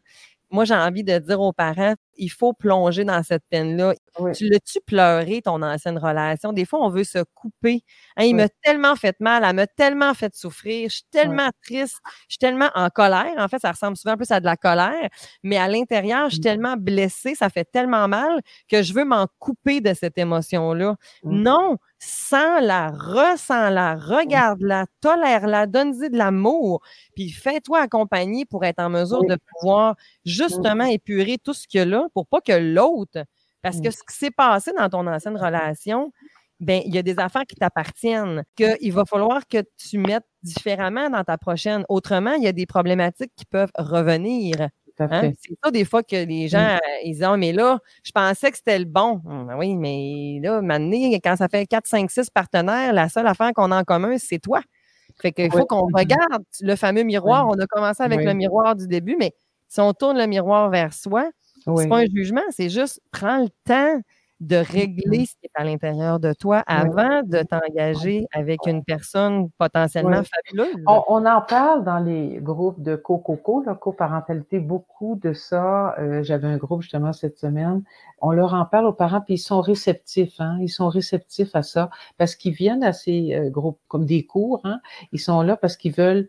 moi, 0.51 0.65
j'ai 0.65 0.75
envie 0.75 1.05
de 1.05 1.19
dire 1.19 1.41
aux 1.41 1.53
parents, 1.53 1.95
il 2.17 2.31
faut 2.31 2.53
plonger 2.53 3.05
dans 3.05 3.23
cette 3.23 3.45
peine-là. 3.51 3.95
Tu 4.35 4.49
l'as-tu 4.49 4.81
pleuré, 4.87 5.43
ton 5.43 5.63
ancienne 5.63 5.99
relation? 5.99 6.53
Des 6.53 6.65
fois, 6.65 6.81
on 6.83 6.89
veut 6.89 7.05
se 7.05 7.19
couper. 7.35 7.83
Hein, 8.17 8.25
il 8.25 8.37
m'a 8.37 8.49
tellement 8.63 8.97
fait 8.97 9.19
mal, 9.21 9.45
elle 9.45 9.57
m'a 9.57 9.67
tellement 9.67 10.15
fait 10.15 10.35
souffrir, 10.35 10.89
je 10.89 10.97
suis 10.97 11.07
tellement 11.11 11.51
triste, 11.65 11.99
je 12.29 12.35
suis 12.35 12.39
tellement 12.39 12.71
en 12.75 12.89
colère. 12.91 13.35
En 13.39 13.49
fait, 13.49 13.59
ça 13.59 13.73
ressemble 13.73 13.97
souvent 13.97 14.17
plus 14.17 14.31
à 14.31 14.41
de 14.41 14.45
la 14.45 14.57
colère, 14.57 15.09
mais 15.43 15.57
à 15.57 15.69
l'intérieur, 15.69 16.29
je 16.29 16.35
suis 16.35 16.41
mmh. 16.41 16.43
tellement 16.43 16.77
blessée, 16.77 17.35
ça 17.35 17.51
fait 17.51 17.65
tellement 17.65 18.09
mal 18.09 18.41
que 18.69 18.83
je 18.83 18.93
veux 18.95 19.05
m'en 19.05 19.27
couper 19.39 19.81
de 19.81 19.95
cette 19.95 20.19
émotion-là. 20.19 20.97
Mmh. 21.25 21.43
Non, 21.43 21.79
sens-la, 21.99 22.91
ressens-la, 22.91 23.97
regarde-la, 23.97 24.87
tolère-la, 25.01 25.67
donne-y 25.67 26.11
de 26.11 26.17
l'amour, 26.17 26.83
puis 27.15 27.31
fais-toi 27.31 27.81
accompagner 27.81 28.45
pour 28.45 28.65
être 28.65 28.81
en 28.81 28.91
mesure 28.91 29.25
de 29.25 29.37
pouvoir 29.51 29.97
justement 30.25 30.85
épurer 30.85 31.39
tout 31.43 31.55
ce 31.55 31.67
qu'il 31.67 31.79
y 31.79 31.83
a 31.83 31.87
là 31.87 32.04
pour 32.13 32.27
pas 32.27 32.41
que 32.41 32.53
l'autre, 32.53 33.25
parce 33.63 33.81
que 33.81 33.91
ce 33.91 33.99
qui 33.99 34.15
s'est 34.15 34.31
passé 34.31 34.73
dans 34.77 34.89
ton 34.89 35.07
ancienne 35.07 35.37
relation, 35.37 36.13
ben 36.61 36.83
il 36.85 36.95
y 36.95 36.99
a 36.99 37.03
des 37.03 37.19
affaires 37.19 37.45
qui 37.49 37.57
t'appartiennent, 37.57 38.45
qu'il 38.57 38.93
va 38.93 39.05
falloir 39.05 39.47
que 39.47 39.59
tu 39.77 39.99
mettes 39.99 40.27
différemment 40.43 41.11
dans 41.11 41.25
ta 41.25 41.39
prochaine. 41.39 41.85
Autrement, 41.89 42.35
il 42.35 42.45
y 42.45 42.47
a 42.47 42.53
des 42.53 42.67
problématiques 42.67 43.33
qui 43.37 43.45
peuvent 43.45 43.73
revenir. 43.77 44.69
Hein? 45.01 45.33
C'est 45.41 45.57
ça 45.63 45.71
des 45.71 45.85
fois 45.85 46.03
que 46.03 46.15
les 46.15 46.47
gens 46.49 46.77
mmh. 46.77 46.79
ils 47.05 47.13
disent 47.13 47.23
ah, 47.25 47.37
mais 47.37 47.53
là, 47.53 47.79
je 48.05 48.13
pensais 48.13 48.51
que 48.51 48.57
c'était 48.57 48.79
le 48.79 48.85
bon. 48.85 49.21
Hum, 49.25 49.47
ben 49.49 49.57
oui, 49.59 49.75
mais 49.75 50.39
là, 50.43 50.61
maintenant, 50.63 50.97
quand 51.25 51.37
ça 51.37 51.49
fait 51.49 51.67
4, 51.67 51.87
5, 51.87 52.11
6 52.11 52.31
partenaires, 52.31 52.93
la 52.93 53.09
seule 53.09 53.27
affaire 53.27 53.53
qu'on 53.55 53.73
a 53.73 53.81
en 53.81 53.85
commun, 53.85 54.17
c'est 54.19 54.39
toi. 54.39 54.61
Fait 55.21 55.33
qu'il 55.33 55.51
faut 55.51 55.67
qu'on 55.67 55.87
regarde 55.93 56.45
le 56.61 56.77
fameux 56.77 57.03
miroir. 57.03 57.47
On 57.49 57.59
a 57.59 57.67
commencé 57.67 58.03
avec 58.03 58.25
le 58.25 58.35
miroir 58.35 58.77
du 58.77 58.87
début, 58.89 59.17
mais 59.19 59.33
si 59.69 59.81
on 59.81 59.93
tourne 59.93 60.19
le 60.19 60.27
miroir 60.27 60.71
vers 60.71 60.93
soi, 60.93 61.29
c'est 61.77 61.89
pas 61.89 61.99
un 61.99 62.07
jugement, 62.07 62.43
c'est 62.51 62.71
juste 62.71 63.01
prends 63.11 63.43
le 63.43 63.49
temps 63.65 64.01
de 64.41 64.57
régler 64.57 65.27
ce 65.27 65.35
qui 65.37 65.45
est 65.45 65.51
à 65.55 65.65
l'intérieur 65.65 66.19
de 66.19 66.33
toi 66.33 66.63
avant 66.67 67.23
de 67.23 67.43
t'engager 67.43 68.27
avec 68.33 68.67
une 68.67 68.85
personne 68.85 69.49
potentiellement 69.59 70.23
fabuleuse. 70.23 70.75
On, 70.87 71.25
en 71.25 71.41
parle 71.41 71.85
dans 71.85 71.99
les 71.99 72.39
groupes 72.43 72.83
de 72.83 72.97
co-coco, 72.97 73.63
la 73.65 73.75
coparentalité, 73.75 74.59
beaucoup 74.59 75.19
de 75.23 75.33
ça. 75.33 75.95
Euh, 75.99 76.23
j'avais 76.23 76.49
un 76.49 76.57
groupe 76.57 76.83
justement 76.83 77.13
cette 77.13 77.39
semaine. 77.39 77.83
On 78.21 78.33
leur 78.33 78.55
en 78.55 78.65
parle 78.65 78.87
aux 78.87 78.93
parents, 78.93 79.21
puis 79.21 79.35
ils 79.35 79.39
sont 79.39 79.61
réceptifs. 79.61 80.41
Hein, 80.41 80.59
ils 80.61 80.69
sont 80.69 80.89
réceptifs 80.89 81.55
à 81.55 81.63
ça 81.63 81.91
parce 82.19 82.35
qu'ils 82.35 82.55
viennent 82.55 82.85
à 82.85 82.93
ces 82.93 83.35
euh, 83.35 83.51
groupes 83.51 83.81
comme 83.89 84.05
des 84.05 84.27
cours. 84.27 84.61
Hein, 84.65 84.81
ils 85.13 85.21
sont 85.21 85.43
là 85.43 85.57
parce 85.57 85.77
qu'ils 85.77 85.95
veulent 85.95 86.29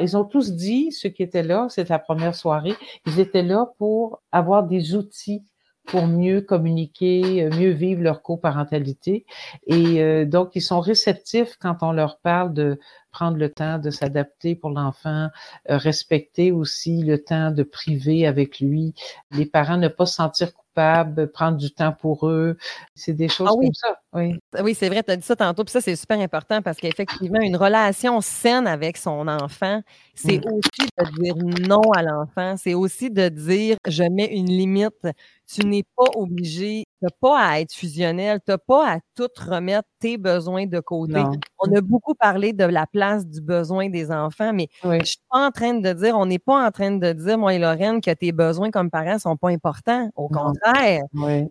ils 0.00 0.16
ont 0.16 0.24
tous 0.24 0.52
dit, 0.52 0.92
ceux 0.92 1.08
qui 1.08 1.22
étaient 1.22 1.42
là, 1.42 1.66
c'est 1.68 1.88
la 1.88 1.98
première 1.98 2.34
soirée, 2.34 2.74
ils 3.06 3.20
étaient 3.20 3.42
là 3.42 3.70
pour 3.78 4.20
avoir 4.32 4.64
des 4.64 4.94
outils 4.94 5.42
pour 5.86 6.06
mieux 6.06 6.40
communiquer, 6.40 7.44
euh, 7.44 7.50
mieux 7.50 7.70
vivre 7.70 8.02
leur 8.02 8.22
coparentalité. 8.22 9.26
Et 9.66 10.00
euh, 10.02 10.24
donc, 10.24 10.54
ils 10.54 10.62
sont 10.62 10.80
réceptifs 10.80 11.56
quand 11.60 11.78
on 11.82 11.92
leur 11.92 12.18
parle 12.18 12.52
de 12.52 12.78
prendre 13.12 13.36
le 13.36 13.50
temps 13.50 13.78
de 13.78 13.90
s'adapter 13.90 14.56
pour 14.56 14.70
l'enfant, 14.70 15.28
euh, 15.70 15.76
respecter 15.76 16.50
aussi 16.50 17.02
le 17.02 17.22
temps 17.22 17.50
de 17.50 17.62
priver 17.62 18.26
avec 18.26 18.58
lui, 18.58 18.94
les 19.30 19.46
parents 19.46 19.76
ne 19.76 19.88
pas 19.88 20.06
se 20.06 20.14
sentir 20.14 20.48
prendre 20.74 21.56
du 21.56 21.70
temps 21.70 21.92
pour 21.92 22.28
eux. 22.28 22.56
C'est 22.94 23.12
des 23.12 23.28
choses 23.28 23.48
ah 23.50 23.54
comme 23.54 23.74
ça. 23.74 23.96
Oui, 24.14 24.38
oui 24.62 24.74
c'est 24.74 24.88
vrai, 24.88 25.02
tu 25.02 25.10
as 25.10 25.16
dit 25.16 25.26
ça 25.26 25.36
tantôt, 25.36 25.64
puis 25.64 25.72
ça, 25.72 25.80
c'est 25.80 25.96
super 25.96 26.18
important 26.20 26.62
parce 26.62 26.78
qu'effectivement, 26.78 27.40
une 27.40 27.56
relation 27.56 28.20
saine 28.20 28.66
avec 28.66 28.96
son 28.96 29.28
enfant, 29.28 29.82
c'est 30.14 30.38
mmh. 30.38 30.52
aussi 30.52 30.88
de 30.98 31.22
dire 31.22 31.36
non 31.66 31.82
à 31.94 32.02
l'enfant, 32.02 32.56
c'est 32.56 32.74
aussi 32.74 33.10
de 33.10 33.28
dire 33.28 33.76
je 33.86 34.04
mets 34.04 34.26
une 34.26 34.48
limite. 34.48 35.08
Tu 35.52 35.66
n'es 35.66 35.82
pas 35.96 36.06
obligé, 36.14 36.84
tu 36.98 37.04
n'as 37.04 37.10
pas 37.20 37.38
à 37.38 37.60
être 37.60 37.74
fusionnel, 37.74 38.38
tu 38.46 38.52
n'as 38.52 38.58
pas 38.58 38.94
à 38.94 38.98
tout 39.14 39.28
remettre 39.38 39.88
tes 39.98 40.16
besoins 40.16 40.66
de 40.66 40.80
côté. 40.80 41.22
On 41.58 41.76
a 41.76 41.80
beaucoup 41.82 42.14
parlé 42.14 42.54
de 42.54 42.64
la 42.64 42.86
place 42.86 43.01
du 43.26 43.40
besoin 43.40 43.88
des 43.88 44.10
enfants, 44.10 44.52
mais 44.52 44.68
je 44.82 44.98
je 45.00 45.04
suis 45.04 45.20
pas 45.30 45.46
en 45.46 45.50
train 45.50 45.74
de 45.74 45.92
dire, 45.92 46.16
on 46.16 46.26
n'est 46.26 46.38
pas 46.38 46.66
en 46.66 46.70
train 46.70 46.92
de 46.92 47.12
dire, 47.12 47.36
moi 47.36 47.54
et 47.54 47.58
Lorraine, 47.58 48.00
que 48.00 48.12
tes 48.12 48.32
besoins 48.32 48.70
comme 48.70 48.90
parents 48.90 49.18
sont 49.18 49.36
pas 49.36 49.50
importants. 49.50 50.10
Au 50.16 50.28
contraire, 50.28 51.02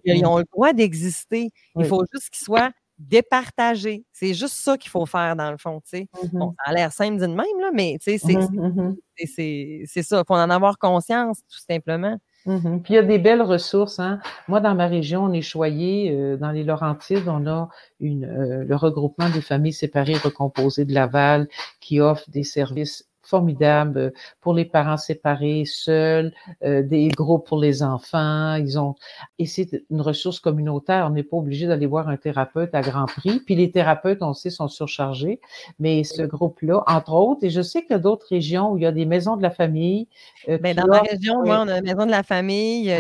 ils 0.04 0.26
ont 0.26 0.38
le 0.40 0.46
droit 0.52 0.74
d'exister. 0.74 1.50
Il 1.76 1.86
faut 1.86 2.04
juste 2.12 2.30
qu'ils 2.30 2.46
soient 2.46 2.72
départagés. 3.08 4.06
C'est 4.14 4.34
juste 4.34 4.56
ça 4.56 4.78
qu'il 4.78 4.90
faut 4.90 5.06
faire 5.06 5.36
dans 5.36 5.52
le 5.52 5.58
fond, 5.58 5.82
tu 5.82 5.98
sais. 5.98 6.10
Bon, 6.34 6.52
mm-hmm. 6.52 6.56
ça 6.56 6.72
a 6.72 6.74
l'air 6.74 6.92
simple 6.92 7.18
d'une 7.18 7.36
même, 7.36 7.60
là, 7.60 7.72
mais 7.74 7.98
tu 8.00 8.12
sais, 8.12 8.18
c'est 8.18 8.34
mm-hmm, 8.34 8.96
mm-hmm. 9.26 10.04
ça. 10.04 10.20
Il 10.20 10.24
faut 10.28 10.36
en 10.36 10.50
avoir 10.50 10.78
conscience, 10.78 11.40
tout 11.50 11.60
simplement. 11.68 12.18
Puis 12.44 12.82
il 12.90 12.96
y 12.96 12.98
a 12.98 13.04
des 13.04 13.20
belles 13.20 13.42
ressources. 13.42 14.00
Hein. 14.00 14.20
Moi, 14.48 14.60
dans 14.60 14.74
ma 14.74 14.88
région, 14.88 15.26
on 15.26 15.34
est 15.34 15.42
choyé. 15.42 16.12
Euh, 16.12 16.38
dans 16.38 16.52
les 16.52 16.64
Laurentides, 16.64 17.28
on 17.28 17.46
a 17.46 17.70
euh, 18.02 18.64
le 18.64 18.76
regroupement 18.76 19.30
des 19.30 19.42
familles 19.42 19.74
séparées 19.74 20.18
recomposées 20.18 20.86
de 20.86 20.94
Laval 20.94 21.48
qui 21.80 22.00
offre 22.00 22.30
des 22.30 22.44
services 22.44 23.11
formidable 23.32 23.98
euh, 23.98 24.10
pour 24.42 24.54
les 24.54 24.66
parents 24.66 24.98
séparés, 24.98 25.64
seuls, 25.66 26.34
euh, 26.64 26.84
des 26.84 27.08
groupes 27.08 27.48
pour 27.48 27.60
les 27.60 27.82
enfants. 27.82 28.56
Ils 28.56 28.78
ont 28.78 28.96
et 29.40 29.46
c'est 29.46 29.84
une 29.90 30.02
ressource 30.02 30.40
communautaire. 30.40 31.08
On 31.08 31.12
n'est 31.12 31.24
pas 31.24 31.38
obligé 31.38 31.66
d'aller 31.66 31.86
voir 31.86 32.10
un 32.10 32.18
thérapeute 32.18 32.76
à 32.76 32.82
grand 32.82 33.06
prix. 33.06 33.40
Puis 33.46 33.56
les 33.56 33.72
thérapeutes, 33.72 34.22
on 34.22 34.34
sait, 34.34 34.50
sont 34.50 34.68
surchargés. 34.68 35.40
Mais 35.80 36.04
ce 36.04 36.22
groupe-là, 36.24 36.84
entre 36.88 37.14
autres, 37.14 37.44
et 37.44 37.50
je 37.50 37.62
sais 37.62 37.82
qu'il 37.82 37.92
y 37.92 37.96
a 37.96 38.00
d'autres 38.00 38.28
régions 38.30 38.72
où 38.72 38.78
il 38.78 38.84
y 38.84 38.86
a 38.86 38.92
des 38.92 39.06
maisons 39.06 39.38
de 39.38 39.42
la 39.42 39.50
famille. 39.50 40.08
Euh, 40.50 40.58
ben, 40.58 40.76
dans 40.76 40.88
ma 40.88 41.00
région, 41.00 41.36
on 41.46 41.68
a 41.68 41.78
une 41.78 41.86
maison 41.86 42.06
de 42.06 42.12
la 42.12 42.24
famille. 42.24 42.94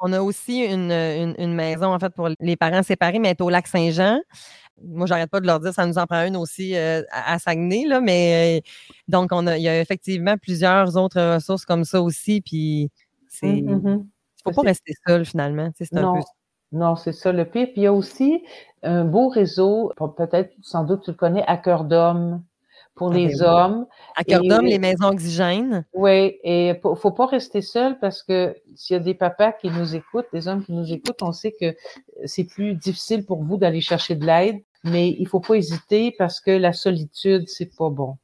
on 0.00 0.12
a 0.12 0.20
aussi 0.20 0.60
une, 0.64 0.92
une, 0.92 1.34
une, 1.38 1.54
maison 1.54 1.94
en 1.94 1.98
fait 1.98 2.10
pour 2.10 2.28
les 2.38 2.56
parents 2.56 2.82
séparés, 2.82 3.18
mais 3.18 3.28
elle 3.28 3.36
est 3.38 3.42
au 3.42 3.50
lac 3.50 3.66
Saint-Jean. 3.66 4.20
Moi, 4.84 5.06
j'arrête 5.06 5.30
pas 5.30 5.40
de 5.40 5.46
leur 5.46 5.60
dire, 5.60 5.72
ça 5.72 5.86
nous 5.86 5.98
en 5.98 6.06
prend 6.06 6.24
une 6.24 6.36
aussi 6.36 6.76
euh, 6.76 7.02
à, 7.10 7.38
Saguenay, 7.38 7.86
là, 7.86 8.00
mais 8.00 8.62
donc, 9.08 9.30
on 9.32 9.46
a, 9.46 9.56
il 9.58 9.62
y 9.62 9.68
a 9.68 9.80
effectivement 9.80 10.36
plusieurs 10.36 10.96
autres 10.96 11.34
ressources 11.34 11.64
comme 11.64 11.84
ça 11.84 12.00
aussi, 12.02 12.40
puis 12.40 12.90
c'est... 13.28 13.62
Mmh, 13.62 13.74
mmh. 13.74 14.06
faut 14.44 14.52
pas 14.52 14.62
rester 14.62 14.92
seul, 15.06 15.24
finalement, 15.24 15.70
c'est 15.76 15.94
un 15.96 16.14
peu 16.14 16.20
non, 16.72 16.94
c'est 16.96 17.12
ça 17.12 17.32
le 17.32 17.44
pire. 17.44 17.66
Puis 17.72 17.82
il 17.82 17.84
y 17.84 17.86
a 17.86 17.92
aussi 17.92 18.44
un 18.82 19.04
beau 19.04 19.28
réseau, 19.28 19.92
peut-être 20.16 20.52
sans 20.62 20.84
doute 20.84 21.02
tu 21.02 21.10
le 21.10 21.16
connais, 21.16 21.44
à 21.46 21.56
cœur 21.56 21.84
d'homme 21.84 22.42
pour 22.94 23.10
ah, 23.10 23.14
les 23.14 23.26
ben 23.28 23.42
hommes. 23.42 23.86
À 24.16 24.24
cœur 24.24 24.42
d'homme, 24.42 24.66
les 24.66 24.78
maisons 24.78 25.08
oxygènes. 25.08 25.84
Oui, 25.94 26.38
et 26.44 26.78
faut, 26.80 26.94
faut 26.94 27.10
pas 27.10 27.26
rester 27.26 27.60
seul 27.60 27.98
parce 27.98 28.22
que 28.22 28.54
s'il 28.76 28.94
y 28.94 28.96
a 28.96 29.02
des 29.02 29.14
papas 29.14 29.52
qui 29.52 29.68
nous 29.70 29.96
écoutent, 29.96 30.26
des 30.32 30.46
hommes 30.48 30.64
qui 30.64 30.72
nous 30.72 30.92
écoutent, 30.92 31.22
on 31.22 31.32
sait 31.32 31.54
que 31.58 31.74
c'est 32.24 32.44
plus 32.44 32.74
difficile 32.74 33.24
pour 33.24 33.42
vous 33.42 33.56
d'aller 33.56 33.80
chercher 33.80 34.14
de 34.14 34.24
l'aide 34.24 34.62
mais 34.84 35.14
il 35.18 35.26
faut 35.28 35.40
pas 35.40 35.54
hésiter 35.54 36.14
parce 36.18 36.40
que 36.40 36.50
la 36.50 36.72
solitude, 36.72 37.44
c'est 37.48 37.76
pas 37.76 37.90
bon. 37.90 38.16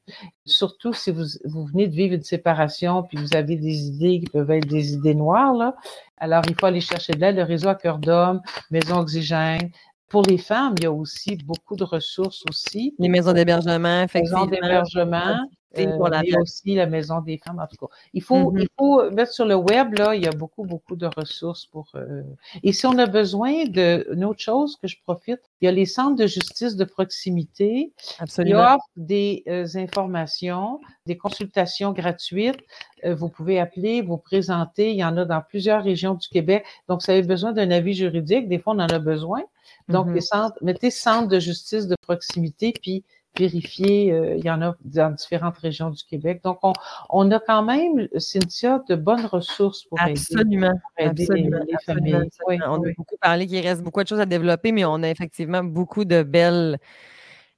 Surtout 0.44 0.92
si 0.92 1.10
vous, 1.10 1.24
vous 1.44 1.66
venez 1.66 1.86
de 1.86 1.94
vivre 1.94 2.14
une 2.14 2.22
séparation 2.22 3.02
puis 3.02 3.18
vous 3.18 3.36
avez 3.36 3.56
des 3.56 3.86
idées 3.86 4.20
qui 4.20 4.26
peuvent 4.26 4.50
être 4.50 4.66
des 4.66 4.94
idées 4.94 5.14
noires, 5.14 5.54
là. 5.54 5.74
Alors, 6.18 6.42
il 6.48 6.54
faut 6.54 6.66
aller 6.66 6.80
chercher 6.80 7.12
de 7.12 7.20
l'aide. 7.20 7.36
Le 7.36 7.42
réseau 7.42 7.68
à 7.68 7.74
cœur 7.74 7.98
d'homme, 7.98 8.40
maison 8.70 8.96
oxygène, 8.98 9.70
pour 10.08 10.22
les 10.22 10.38
femmes, 10.38 10.74
il 10.78 10.84
y 10.84 10.86
a 10.86 10.92
aussi 10.92 11.36
beaucoup 11.36 11.76
de 11.76 11.84
ressources 11.84 12.42
aussi. 12.48 12.94
Les 12.98 13.08
maisons 13.08 13.32
d'hébergement, 13.32 14.02
effectivement. 14.02 14.46
Maisons 14.46 14.50
d'hébergement. 14.50 15.36
Il 15.82 16.30
y 16.30 16.34
a 16.34 16.40
aussi 16.40 16.74
la 16.74 16.86
maison 16.86 17.20
des 17.20 17.38
femmes, 17.38 17.58
en 17.60 17.66
tout 17.66 17.86
cas. 17.86 17.92
Il 18.12 18.22
faut, 18.22 18.52
mm-hmm. 18.52 18.60
il 18.62 18.68
faut 18.78 19.10
mettre 19.10 19.32
sur 19.32 19.44
le 19.44 19.54
web, 19.54 19.98
là, 19.98 20.14
il 20.14 20.22
y 20.22 20.26
a 20.26 20.32
beaucoup, 20.32 20.64
beaucoup 20.64 20.96
de 20.96 21.08
ressources 21.16 21.66
pour. 21.66 21.88
Euh... 21.94 22.22
Et 22.62 22.72
si 22.72 22.86
on 22.86 22.98
a 22.98 23.06
besoin 23.06 23.64
d'une 23.64 24.24
autre 24.24 24.40
chose 24.40 24.76
que 24.80 24.88
je 24.88 24.96
profite, 25.02 25.40
il 25.60 25.66
y 25.66 25.68
a 25.68 25.72
les 25.72 25.86
centres 25.86 26.16
de 26.16 26.26
justice 26.26 26.76
de 26.76 26.84
proximité 26.84 27.92
Absolument. 28.18 28.56
qui 28.56 28.74
offrent 28.74 28.90
des 28.96 29.42
euh, 29.48 29.66
informations, 29.76 30.80
des 31.06 31.16
consultations 31.16 31.92
gratuites. 31.92 32.60
Euh, 33.04 33.14
vous 33.14 33.28
pouvez 33.28 33.58
appeler, 33.58 34.02
vous 34.02 34.18
présenter. 34.18 34.90
Il 34.90 34.96
y 34.96 35.04
en 35.04 35.16
a 35.16 35.24
dans 35.24 35.40
plusieurs 35.40 35.82
régions 35.82 36.14
du 36.14 36.28
Québec. 36.28 36.64
Donc, 36.88 37.02
si 37.02 37.06
vous 37.06 37.12
avez 37.12 37.26
besoin 37.26 37.52
d'un 37.52 37.70
avis 37.70 37.94
juridique, 37.94 38.48
des 38.48 38.58
fois, 38.58 38.74
on 38.74 38.78
en 38.78 38.88
a 38.88 38.98
besoin. 38.98 39.42
Donc, 39.88 40.08
mm-hmm. 40.08 40.14
les 40.14 40.20
centres, 40.20 40.56
mettez 40.62 40.90
centre 40.90 41.28
de 41.28 41.38
justice 41.38 41.86
de 41.86 41.96
proximité, 42.00 42.72
puis 42.80 43.04
vérifier. 43.38 44.12
Euh, 44.12 44.36
il 44.36 44.44
y 44.44 44.50
en 44.50 44.62
a 44.62 44.74
dans 44.84 45.10
différentes 45.10 45.58
régions 45.58 45.90
du 45.90 46.02
Québec. 46.04 46.40
Donc, 46.44 46.58
on, 46.62 46.72
on 47.10 47.30
a 47.30 47.40
quand 47.40 47.62
même, 47.62 48.08
Cynthia, 48.16 48.82
de 48.88 48.94
bonnes 48.94 49.26
ressources 49.26 49.84
pour 49.84 50.00
absolument, 50.00 50.72
aider, 50.98 51.22
absolument, 51.22 51.58
les, 51.66 51.76
familles. 51.84 52.30
on 52.66 52.82
a 52.82 52.92
beaucoup 52.96 53.16
parlé 53.20 53.46
qu'il 53.46 53.66
reste 53.66 53.82
beaucoup 53.82 54.02
de 54.02 54.08
choses 54.08 54.20
à 54.20 54.26
développer, 54.26 54.72
mais 54.72 54.84
on 54.84 55.02
a 55.02 55.08
effectivement 55.08 55.62
beaucoup 55.62 56.04
de 56.04 56.22
belles 56.22 56.78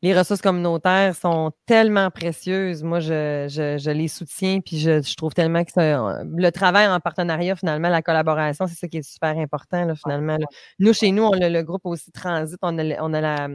les 0.02 0.16
ressources 0.16 0.40
communautaires 0.40 1.14
sont 1.16 1.50
tellement 1.66 2.10
précieuses. 2.10 2.84
Moi, 2.84 3.00
je, 3.00 3.46
je, 3.48 3.78
je 3.78 3.90
les 3.90 4.06
soutiens, 4.06 4.60
puis 4.60 4.78
je, 4.78 5.02
je, 5.02 5.16
trouve 5.16 5.34
tellement 5.34 5.64
que 5.64 5.72
le 5.76 6.50
travail 6.50 6.86
en 6.86 7.00
partenariat, 7.00 7.56
finalement, 7.56 7.88
la 7.88 8.02
collaboration, 8.02 8.68
c'est 8.68 8.76
ça 8.76 8.86
qui 8.86 8.98
est 8.98 9.02
super 9.02 9.36
important, 9.36 9.84
là, 9.84 9.94
finalement. 9.96 10.38
Nous, 10.78 10.92
chez 10.92 11.10
nous, 11.10 11.24
on 11.24 11.32
a 11.32 11.48
le 11.48 11.62
groupe 11.62 11.84
aussi 11.84 12.12
Transit, 12.12 12.58
on 12.62 12.78
a, 12.78 13.02
on 13.02 13.12
a 13.12 13.20
la 13.20 13.48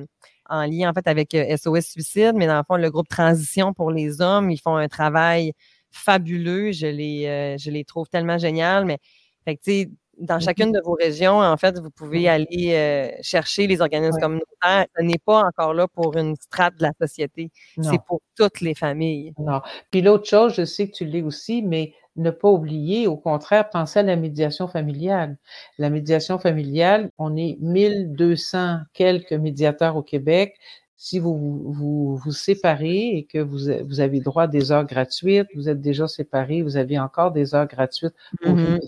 en 0.50 0.66
lien 0.66 0.89
en 0.89 0.94
fait 0.94 1.08
avec 1.08 1.32
SOS 1.32 1.78
euh, 1.78 1.82
Suicide, 1.82 2.34
mais 2.36 2.48
dans 2.48 2.58
le 2.58 2.64
fond, 2.68 2.76
le 2.76 2.89
groupe 2.89 3.08
Transition 3.08 3.74
pour 3.74 3.91
les 3.91 4.22
hommes, 4.22 4.52
ils 4.52 4.60
font 4.60 4.76
un 4.76 4.88
travail 4.88 5.54
fabuleux. 5.91 6.72
Je 6.72 6.88
les, 6.88 7.26
euh, 7.28 7.58
je 7.58 7.72
les 7.72 7.84
trouve 7.84 8.08
tellement 8.10 8.38
génial. 8.38 8.86
Mais 8.86 8.98
fait 9.46 9.58
que, 9.58 9.91
dans 10.20 10.38
mm-hmm. 10.38 10.44
chacune 10.44 10.72
de 10.72 10.82
vos 10.84 10.94
régions, 10.94 11.39
en 11.39 11.58
fait, 11.58 11.80
vous 11.80 11.89
pouvez 11.89 12.28
aller 12.28 12.74
euh, 12.74 13.10
chercher 13.22 13.68
les 13.68 13.82
organismes 13.82 14.20
communautaires. 14.20 14.86
Ce 14.98 15.04
n'est 15.04 15.20
pas 15.24 15.44
encore 15.44 15.74
là 15.74 15.88
pour 15.88 16.16
une 16.18 16.36
strate 16.36 16.78
de 16.78 16.84
la 16.84 16.91
société. 17.00 17.52
C'est 17.82 18.02
pour 18.08 18.22
toutes 18.36 18.62
les 18.62 18.76
familles. 18.76 19.34
Non. 19.39 19.62
Puis 19.91 20.02
l'autre 20.02 20.28
chose, 20.28 20.54
je 20.56 20.66
sais 20.66 20.88
que 20.88 20.96
tu 20.96 21.06
l'es 21.06 21.24
aussi, 21.24 21.62
mais 21.62 21.94
ne 22.16 22.32
pas 22.32 22.49
oublier, 22.49 23.07
au 23.07 23.18
contraire, 23.18 23.70
penser 23.70 23.99
à 23.99 24.03
la 24.03 24.16
médiation 24.16 24.68
familiale. 24.68 25.38
La 25.78 25.89
médiation 25.89 26.39
familiale, 26.39 27.09
on 27.18 27.36
est 27.38 27.57
1200 27.59 28.80
quelques 28.93 29.34
médiateurs 29.34 29.95
au 29.95 30.03
Québec. 30.03 30.55
Si 30.95 31.20
vous 31.20 31.64
vous, 31.74 32.16
vous 32.16 32.32
séparez 32.32 33.18
et 33.18 33.26
que 33.26 33.39
vous, 33.39 33.59
vous 33.86 33.99
avez 33.99 34.22
droit 34.22 34.43
à 34.43 34.47
des 34.47 34.72
heures 34.72 34.86
gratuites, 34.86 35.47
vous 35.55 35.68
êtes 35.68 35.82
déjà 35.82 36.07
séparés, 36.07 36.61
vous 36.61 36.78
avez 36.78 36.97
encore 36.99 37.32
des 37.32 37.55
heures 37.55 37.68
gratuites 37.68 38.16
pour 38.41 38.55
mm 38.55 38.80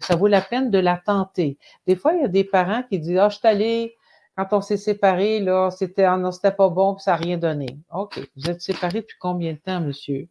ça 0.00 0.16
vaut 0.16 0.26
la 0.28 0.40
peine 0.40 0.70
de 0.70 0.78
la 0.78 0.96
tenter. 0.98 1.58
Des 1.86 1.96
fois, 1.96 2.14
il 2.14 2.22
y 2.22 2.24
a 2.24 2.28
des 2.28 2.44
parents 2.44 2.82
qui 2.88 2.98
disent, 2.98 3.18
ah, 3.18 3.28
je 3.28 3.36
suis 3.38 3.46
allé, 3.46 3.96
quand 4.36 4.46
on 4.52 4.60
s'est 4.60 4.76
séparés, 4.76 5.40
là, 5.40 5.70
c'était, 5.70 6.04
ah 6.04 6.16
non, 6.16 6.32
c'était 6.32 6.52
pas 6.52 6.68
bon, 6.70 6.94
puis 6.94 7.02
ça 7.04 7.12
n'a 7.12 7.16
rien 7.18 7.38
donné. 7.38 7.78
OK. 7.94 8.20
Vous 8.36 8.50
êtes 8.50 8.60
séparés 8.62 9.00
depuis 9.02 9.16
combien 9.20 9.52
de 9.52 9.58
temps, 9.58 9.80
monsieur? 9.80 10.28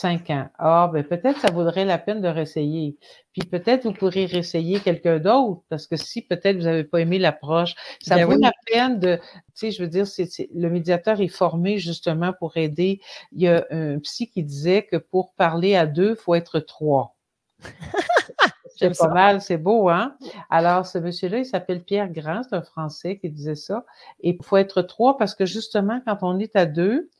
Cinq 0.00 0.30
ans. 0.30 0.46
Ah, 0.60 0.88
ben 0.92 1.02
peut-être 1.02 1.40
ça 1.40 1.50
vaudrait 1.50 1.84
la 1.84 1.98
peine 1.98 2.20
de 2.20 2.28
réessayer. 2.28 2.96
Puis 3.32 3.42
peut-être 3.42 3.82
vous 3.82 3.92
pourrez 3.92 4.26
réessayer 4.26 4.78
quelqu'un 4.78 5.18
d'autre, 5.18 5.62
parce 5.68 5.88
que 5.88 5.96
si 5.96 6.22
peut-être 6.22 6.56
vous 6.56 6.66
n'avez 6.66 6.84
pas 6.84 7.00
aimé 7.00 7.18
l'approche, 7.18 7.74
ça 8.00 8.14
ben 8.14 8.26
vaut 8.26 8.38
la 8.38 8.52
peine 8.66 9.00
de, 9.00 9.16
tu 9.16 9.22
sais, 9.54 9.70
je 9.72 9.82
veux 9.82 9.88
dire, 9.88 10.06
c'est, 10.06 10.28
le 10.54 10.70
médiateur 10.70 11.20
est 11.20 11.26
formé 11.26 11.78
justement 11.78 12.32
pour 12.32 12.56
aider. 12.56 13.00
Il 13.32 13.42
y 13.42 13.48
a 13.48 13.66
un 13.72 13.98
psy 13.98 14.30
qui 14.30 14.44
disait 14.44 14.84
que 14.84 14.98
pour 14.98 15.32
parler 15.32 15.74
à 15.74 15.84
deux, 15.84 16.10
il 16.10 16.16
faut 16.16 16.36
être 16.36 16.60
trois. 16.60 17.16
c'est 18.76 18.96
pas 18.96 19.08
mal, 19.08 19.40
c'est 19.40 19.58
beau, 19.58 19.88
hein? 19.88 20.16
Alors, 20.48 20.86
ce 20.86 20.98
monsieur-là, 20.98 21.38
il 21.38 21.46
s'appelle 21.46 21.82
Pierre 21.82 22.12
Grand, 22.12 22.42
c'est 22.44 22.54
un 22.54 22.62
Français 22.62 23.18
qui 23.18 23.30
disait 23.30 23.56
ça. 23.56 23.84
Et 24.20 24.38
il 24.38 24.44
faut 24.44 24.58
être 24.58 24.80
trois 24.82 25.18
parce 25.18 25.34
que 25.34 25.44
justement, 25.44 26.00
quand 26.06 26.18
on 26.22 26.38
est 26.38 26.54
à 26.54 26.66
deux, 26.66 27.10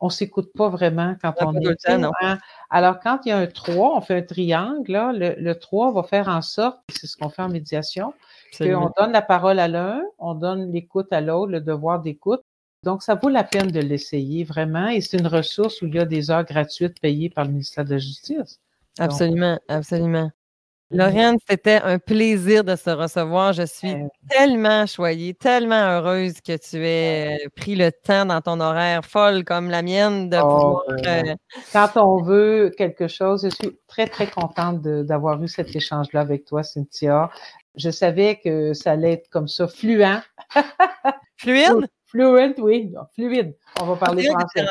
on 0.00 0.08
s'écoute 0.10 0.50
pas 0.54 0.68
vraiment 0.68 1.14
quand 1.22 1.34
on, 1.40 1.54
est 1.54 1.76
temps, 1.76 2.10
hein? 2.20 2.38
Alors, 2.70 3.00
quand 3.00 3.20
il 3.24 3.28
y 3.30 3.32
a 3.32 3.38
un 3.38 3.46
3, 3.46 3.96
on 3.96 4.00
fait 4.00 4.18
un 4.18 4.22
triangle, 4.22 4.92
là, 4.92 5.12
le, 5.12 5.34
le 5.38 5.54
3 5.54 5.92
va 5.92 6.02
faire 6.02 6.28
en 6.28 6.42
sorte, 6.42 6.78
c'est 6.90 7.06
ce 7.06 7.16
qu'on 7.16 7.28
fait 7.28 7.42
en 7.42 7.48
médiation, 7.48 8.12
qu'on 8.58 8.90
donne 8.98 9.12
la 9.12 9.22
parole 9.22 9.58
à 9.58 9.68
l'un, 9.68 10.02
on 10.18 10.34
donne 10.34 10.72
l'écoute 10.72 11.12
à 11.12 11.20
l'autre, 11.20 11.52
le 11.52 11.60
devoir 11.60 12.00
d'écoute. 12.00 12.42
Donc, 12.82 13.02
ça 13.02 13.14
vaut 13.14 13.30
la 13.30 13.44
peine 13.44 13.70
de 13.70 13.80
l'essayer 13.80 14.44
vraiment 14.44 14.88
et 14.88 15.00
c'est 15.00 15.18
une 15.18 15.26
ressource 15.26 15.80
où 15.80 15.86
il 15.86 15.94
y 15.94 15.98
a 15.98 16.04
des 16.04 16.30
heures 16.30 16.44
gratuites 16.44 17.00
payées 17.00 17.30
par 17.30 17.46
le 17.46 17.52
ministère 17.52 17.84
de 17.84 17.92
la 17.92 17.98
Justice. 17.98 18.60
Absolument, 18.98 19.58
absolument. 19.68 20.30
Lauriane, 20.94 21.36
c'était 21.48 21.80
un 21.82 21.98
plaisir 21.98 22.62
de 22.62 22.76
se 22.76 22.90
recevoir. 22.90 23.52
Je 23.52 23.64
suis 23.64 23.94
tellement 24.28 24.86
choyée, 24.86 25.34
tellement 25.34 25.74
heureuse 25.74 26.40
que 26.40 26.56
tu 26.56 26.86
aies 26.86 27.36
euh, 27.44 27.48
pris 27.56 27.74
le 27.74 27.90
temps 27.90 28.24
dans 28.26 28.40
ton 28.40 28.60
horaire 28.60 29.04
folle 29.04 29.44
comme 29.44 29.70
la 29.70 29.82
mienne 29.82 30.30
de 30.30 30.36
oh, 30.36 30.42
pouvoir. 30.42 30.82
Euh, 31.06 31.34
quand 31.72 31.96
on 31.96 32.22
veut 32.22 32.72
quelque 32.76 33.08
chose, 33.08 33.42
je 33.44 33.50
suis 33.50 33.76
très, 33.88 34.06
très 34.06 34.28
contente 34.28 34.82
d'avoir 34.82 35.42
eu 35.42 35.48
cet 35.48 35.74
échange-là 35.74 36.20
avec 36.20 36.44
toi, 36.44 36.62
Cynthia. 36.62 37.28
Je 37.74 37.90
savais 37.90 38.40
que 38.42 38.72
ça 38.72 38.92
allait 38.92 39.14
être 39.14 39.28
comme 39.30 39.48
ça, 39.48 39.66
fluent. 39.66 40.04
Fluide? 41.36 41.88
Fluent, 42.06 42.54
oui, 42.58 42.92
fluide. 43.14 43.54
On 43.80 43.86
va 43.86 43.96
parler 43.96 44.24
français. 44.24 44.64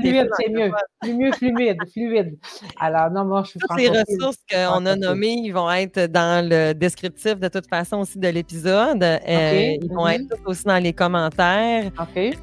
Fluide, 0.00 0.30
c'est 0.36 0.48
mieux. 0.48 0.70
mieux 1.14 1.32
fluide, 1.32 1.78
fluide. 1.92 2.38
Alors, 2.80 3.10
non, 3.10 3.24
moi, 3.24 3.42
je 3.44 3.50
suis 3.50 3.60
Toutes 3.60 3.78
les 3.78 3.88
ressources 3.88 4.38
qu'on 4.50 4.86
a 4.86 4.96
nommées, 4.96 5.36
ils 5.44 5.52
vont 5.52 5.70
être 5.70 6.06
dans 6.06 6.48
le 6.48 6.72
descriptif 6.72 7.38
de 7.38 7.48
toute 7.48 7.68
façon 7.68 7.98
aussi 7.98 8.18
de 8.18 8.28
l'épisode. 8.28 9.02
Euh, 9.02 9.76
ils 9.80 9.92
vont 9.92 10.08
être 10.08 10.22
mhm. 10.22 10.46
aussi 10.46 10.64
dans 10.64 10.82
les 10.82 10.92
commentaires. 10.92 11.90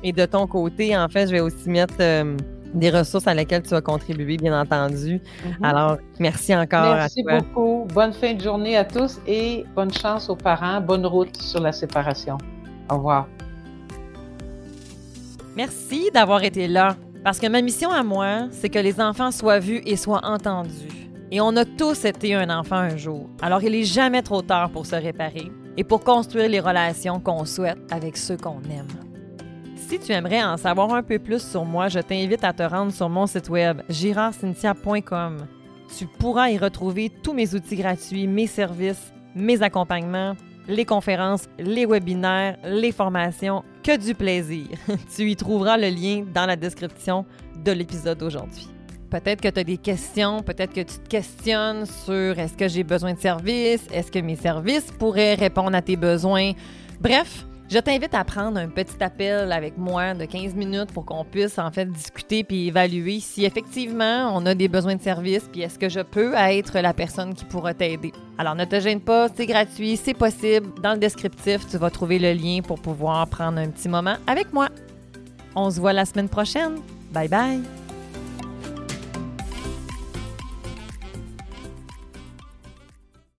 Et 0.04 0.14
de 0.14 0.26
ton 0.26 0.48
côté, 0.48 0.96
en 0.96 1.10
fait, 1.10 1.28
je 1.28 1.32
vais 1.32 1.42
aussi 1.42 1.70
mettre 1.70 1.96
euh, 2.00 2.38
des 2.74 2.92
ressources 2.92 3.28
à 3.28 3.34
lesquelles 3.34 3.64
tu 3.64 3.70
vas 3.70 3.82
contribuer, 3.82 4.38
bien 4.38 4.60
entendu. 4.60 5.22
Mhm. 5.44 5.66
Alors, 5.66 5.98
merci 6.20 6.56
encore 6.56 6.96
merci 6.96 7.22
à 7.22 7.24
toi. 7.24 7.34
Merci 7.34 7.44
beaucoup. 7.44 7.88
Bonne 7.94 8.14
fin 8.14 8.34
de 8.34 8.42
journée 8.42 8.78
à 8.78 8.86
tous 8.86 9.20
et 9.28 9.66
bonne 9.76 9.92
chance 9.92 10.30
aux 10.30 10.36
parents. 10.36 10.82
Bonne 10.82 11.06
route 11.06 11.36
sur 11.38 11.62
la 11.62 11.72
séparation. 11.72 12.38
Au 12.90 12.98
revoir. 12.98 13.28
Merci 15.56 16.10
d'avoir 16.14 16.44
été 16.44 16.68
là. 16.68 16.96
Parce 17.24 17.40
que 17.40 17.48
ma 17.48 17.62
mission 17.62 17.90
à 17.90 18.04
moi, 18.04 18.48
c'est 18.52 18.70
que 18.70 18.80
les 18.80 19.02
enfants 19.02 19.32
soient 19.32 19.60
vus 19.60 19.82
et 19.86 19.98
soient 19.98 20.26
entendus. 20.26 21.10
Et 21.32 21.42
on 21.42 21.56
a 21.58 21.66
tous 21.66 22.06
été 22.06 22.34
un 22.34 22.50
enfant 22.50 22.78
un 22.78 22.98
jour. 22.98 23.30
Alors 23.42 23.62
il 23.64 23.74
n'est 23.74 23.84
jamais 23.84 24.22
trop 24.22 24.42
tard 24.42 24.70
pour 24.72 24.86
se 24.86 24.96
réparer 24.96 25.52
et 25.78 25.84
pour 25.84 26.04
construire 26.04 26.50
les 26.50 26.60
relations 26.60 27.20
qu'on 27.20 27.46
souhaite 27.46 27.80
avec 27.92 28.18
ceux 28.18 28.38
qu'on 28.38 28.62
aime. 28.72 28.88
Si 29.76 30.00
tu 30.00 30.12
aimerais 30.12 30.44
en 30.44 30.58
savoir 30.58 30.94
un 30.94 31.04
peu 31.04 31.20
plus 31.20 31.42
sur 31.42 31.66
moi, 31.66 31.88
je 31.88 32.00
t'invite 32.00 32.44
à 32.44 32.54
te 32.54 32.64
rendre 32.64 32.92
sur 32.92 33.10
mon 33.10 33.28
site 33.28 33.50
web 33.50 33.82
girardcynthia.com. 33.90 35.38
Tu 35.98 36.06
pourras 36.06 36.50
y 36.50 36.58
retrouver 36.58 37.10
tous 37.24 37.34
mes 37.34 37.56
outils 37.56 37.76
gratuits, 37.76 38.28
mes 38.28 38.48
services, 38.48 39.12
mes 39.36 39.62
accompagnements, 39.62 40.36
les 40.70 40.86
conférences, 40.86 41.50
les 41.58 41.86
webinaires, 41.86 42.58
les 42.64 42.92
formations, 42.92 43.64
que 43.84 43.98
du 43.98 44.14
plaisir. 44.14 44.68
tu 45.16 45.30
y 45.30 45.36
trouveras 45.36 45.78
le 45.78 45.90
lien 45.90 46.24
dans 46.32 46.46
la 46.46 46.56
description 46.56 47.26
de 47.66 47.72
l'épisode 47.72 48.20
d'aujourd'hui. 48.20 48.70
Peut-être 49.10 49.42
que 49.42 49.48
tu 49.48 49.60
as 49.60 49.64
des 49.64 49.78
questions, 49.78 50.44
peut-être 50.44 50.72
que 50.72 50.82
tu 50.82 51.00
te 51.00 51.10
questionnes 51.10 51.88
sur 51.88 52.38
est-ce 52.38 52.54
que 52.54 52.68
j'ai 52.68 52.84
besoin 52.84 53.16
de 53.16 53.20
services, 53.20 53.86
est-ce 53.92 54.12
que 54.12 54.20
mes 54.20 54.36
services 54.36 54.92
pourraient 54.92 55.34
répondre 55.34 55.76
à 55.76 55.82
tes 55.82 55.96
besoins. 55.96 56.52
Bref, 57.02 57.48
Je 57.70 57.78
t'invite 57.78 58.16
à 58.16 58.24
prendre 58.24 58.58
un 58.58 58.68
petit 58.68 58.96
appel 59.00 59.52
avec 59.52 59.78
moi 59.78 60.16
de 60.16 60.26
15 60.26 60.56
minutes 60.56 60.92
pour 60.92 61.06
qu'on 61.06 61.24
puisse 61.24 61.60
en 61.60 61.70
fait 61.70 61.86
discuter 61.86 62.44
puis 62.44 62.70
évaluer 62.70 63.20
si 63.20 63.46
effectivement 63.46 64.32
on 64.34 64.44
a 64.48 64.56
des 64.56 64.68
besoins 64.68 64.96
de 64.96 65.02
service 65.02 65.48
puis 65.52 65.62
est-ce 65.62 65.78
que 65.78 65.88
je 65.88 66.00
peux 66.00 66.34
être 66.34 66.80
la 66.80 66.96
personne 66.96 67.36
qui 67.36 67.46
pourra 67.46 67.76
t'aider. 67.76 68.12
Alors 68.40 68.56
ne 68.56 68.66
te 68.66 68.80
gêne 68.80 69.02
pas, 69.02 69.28
c'est 69.36 69.46
gratuit, 69.46 69.98
c'est 69.98 70.16
possible. 70.16 70.70
Dans 70.82 70.94
le 70.94 70.98
descriptif, 70.98 71.68
tu 71.70 71.78
vas 71.78 71.92
trouver 71.92 72.18
le 72.18 72.34
lien 72.34 72.62
pour 72.64 72.82
pouvoir 72.82 73.28
prendre 73.28 73.60
un 73.60 73.70
petit 73.70 73.88
moment 73.88 74.16
avec 74.26 74.52
moi. 74.52 74.70
On 75.56 75.70
se 75.70 75.80
voit 75.80 75.94
la 75.94 76.06
semaine 76.06 76.30
prochaine. 76.30 76.78
Bye 77.12 77.28
bye. 77.28 77.79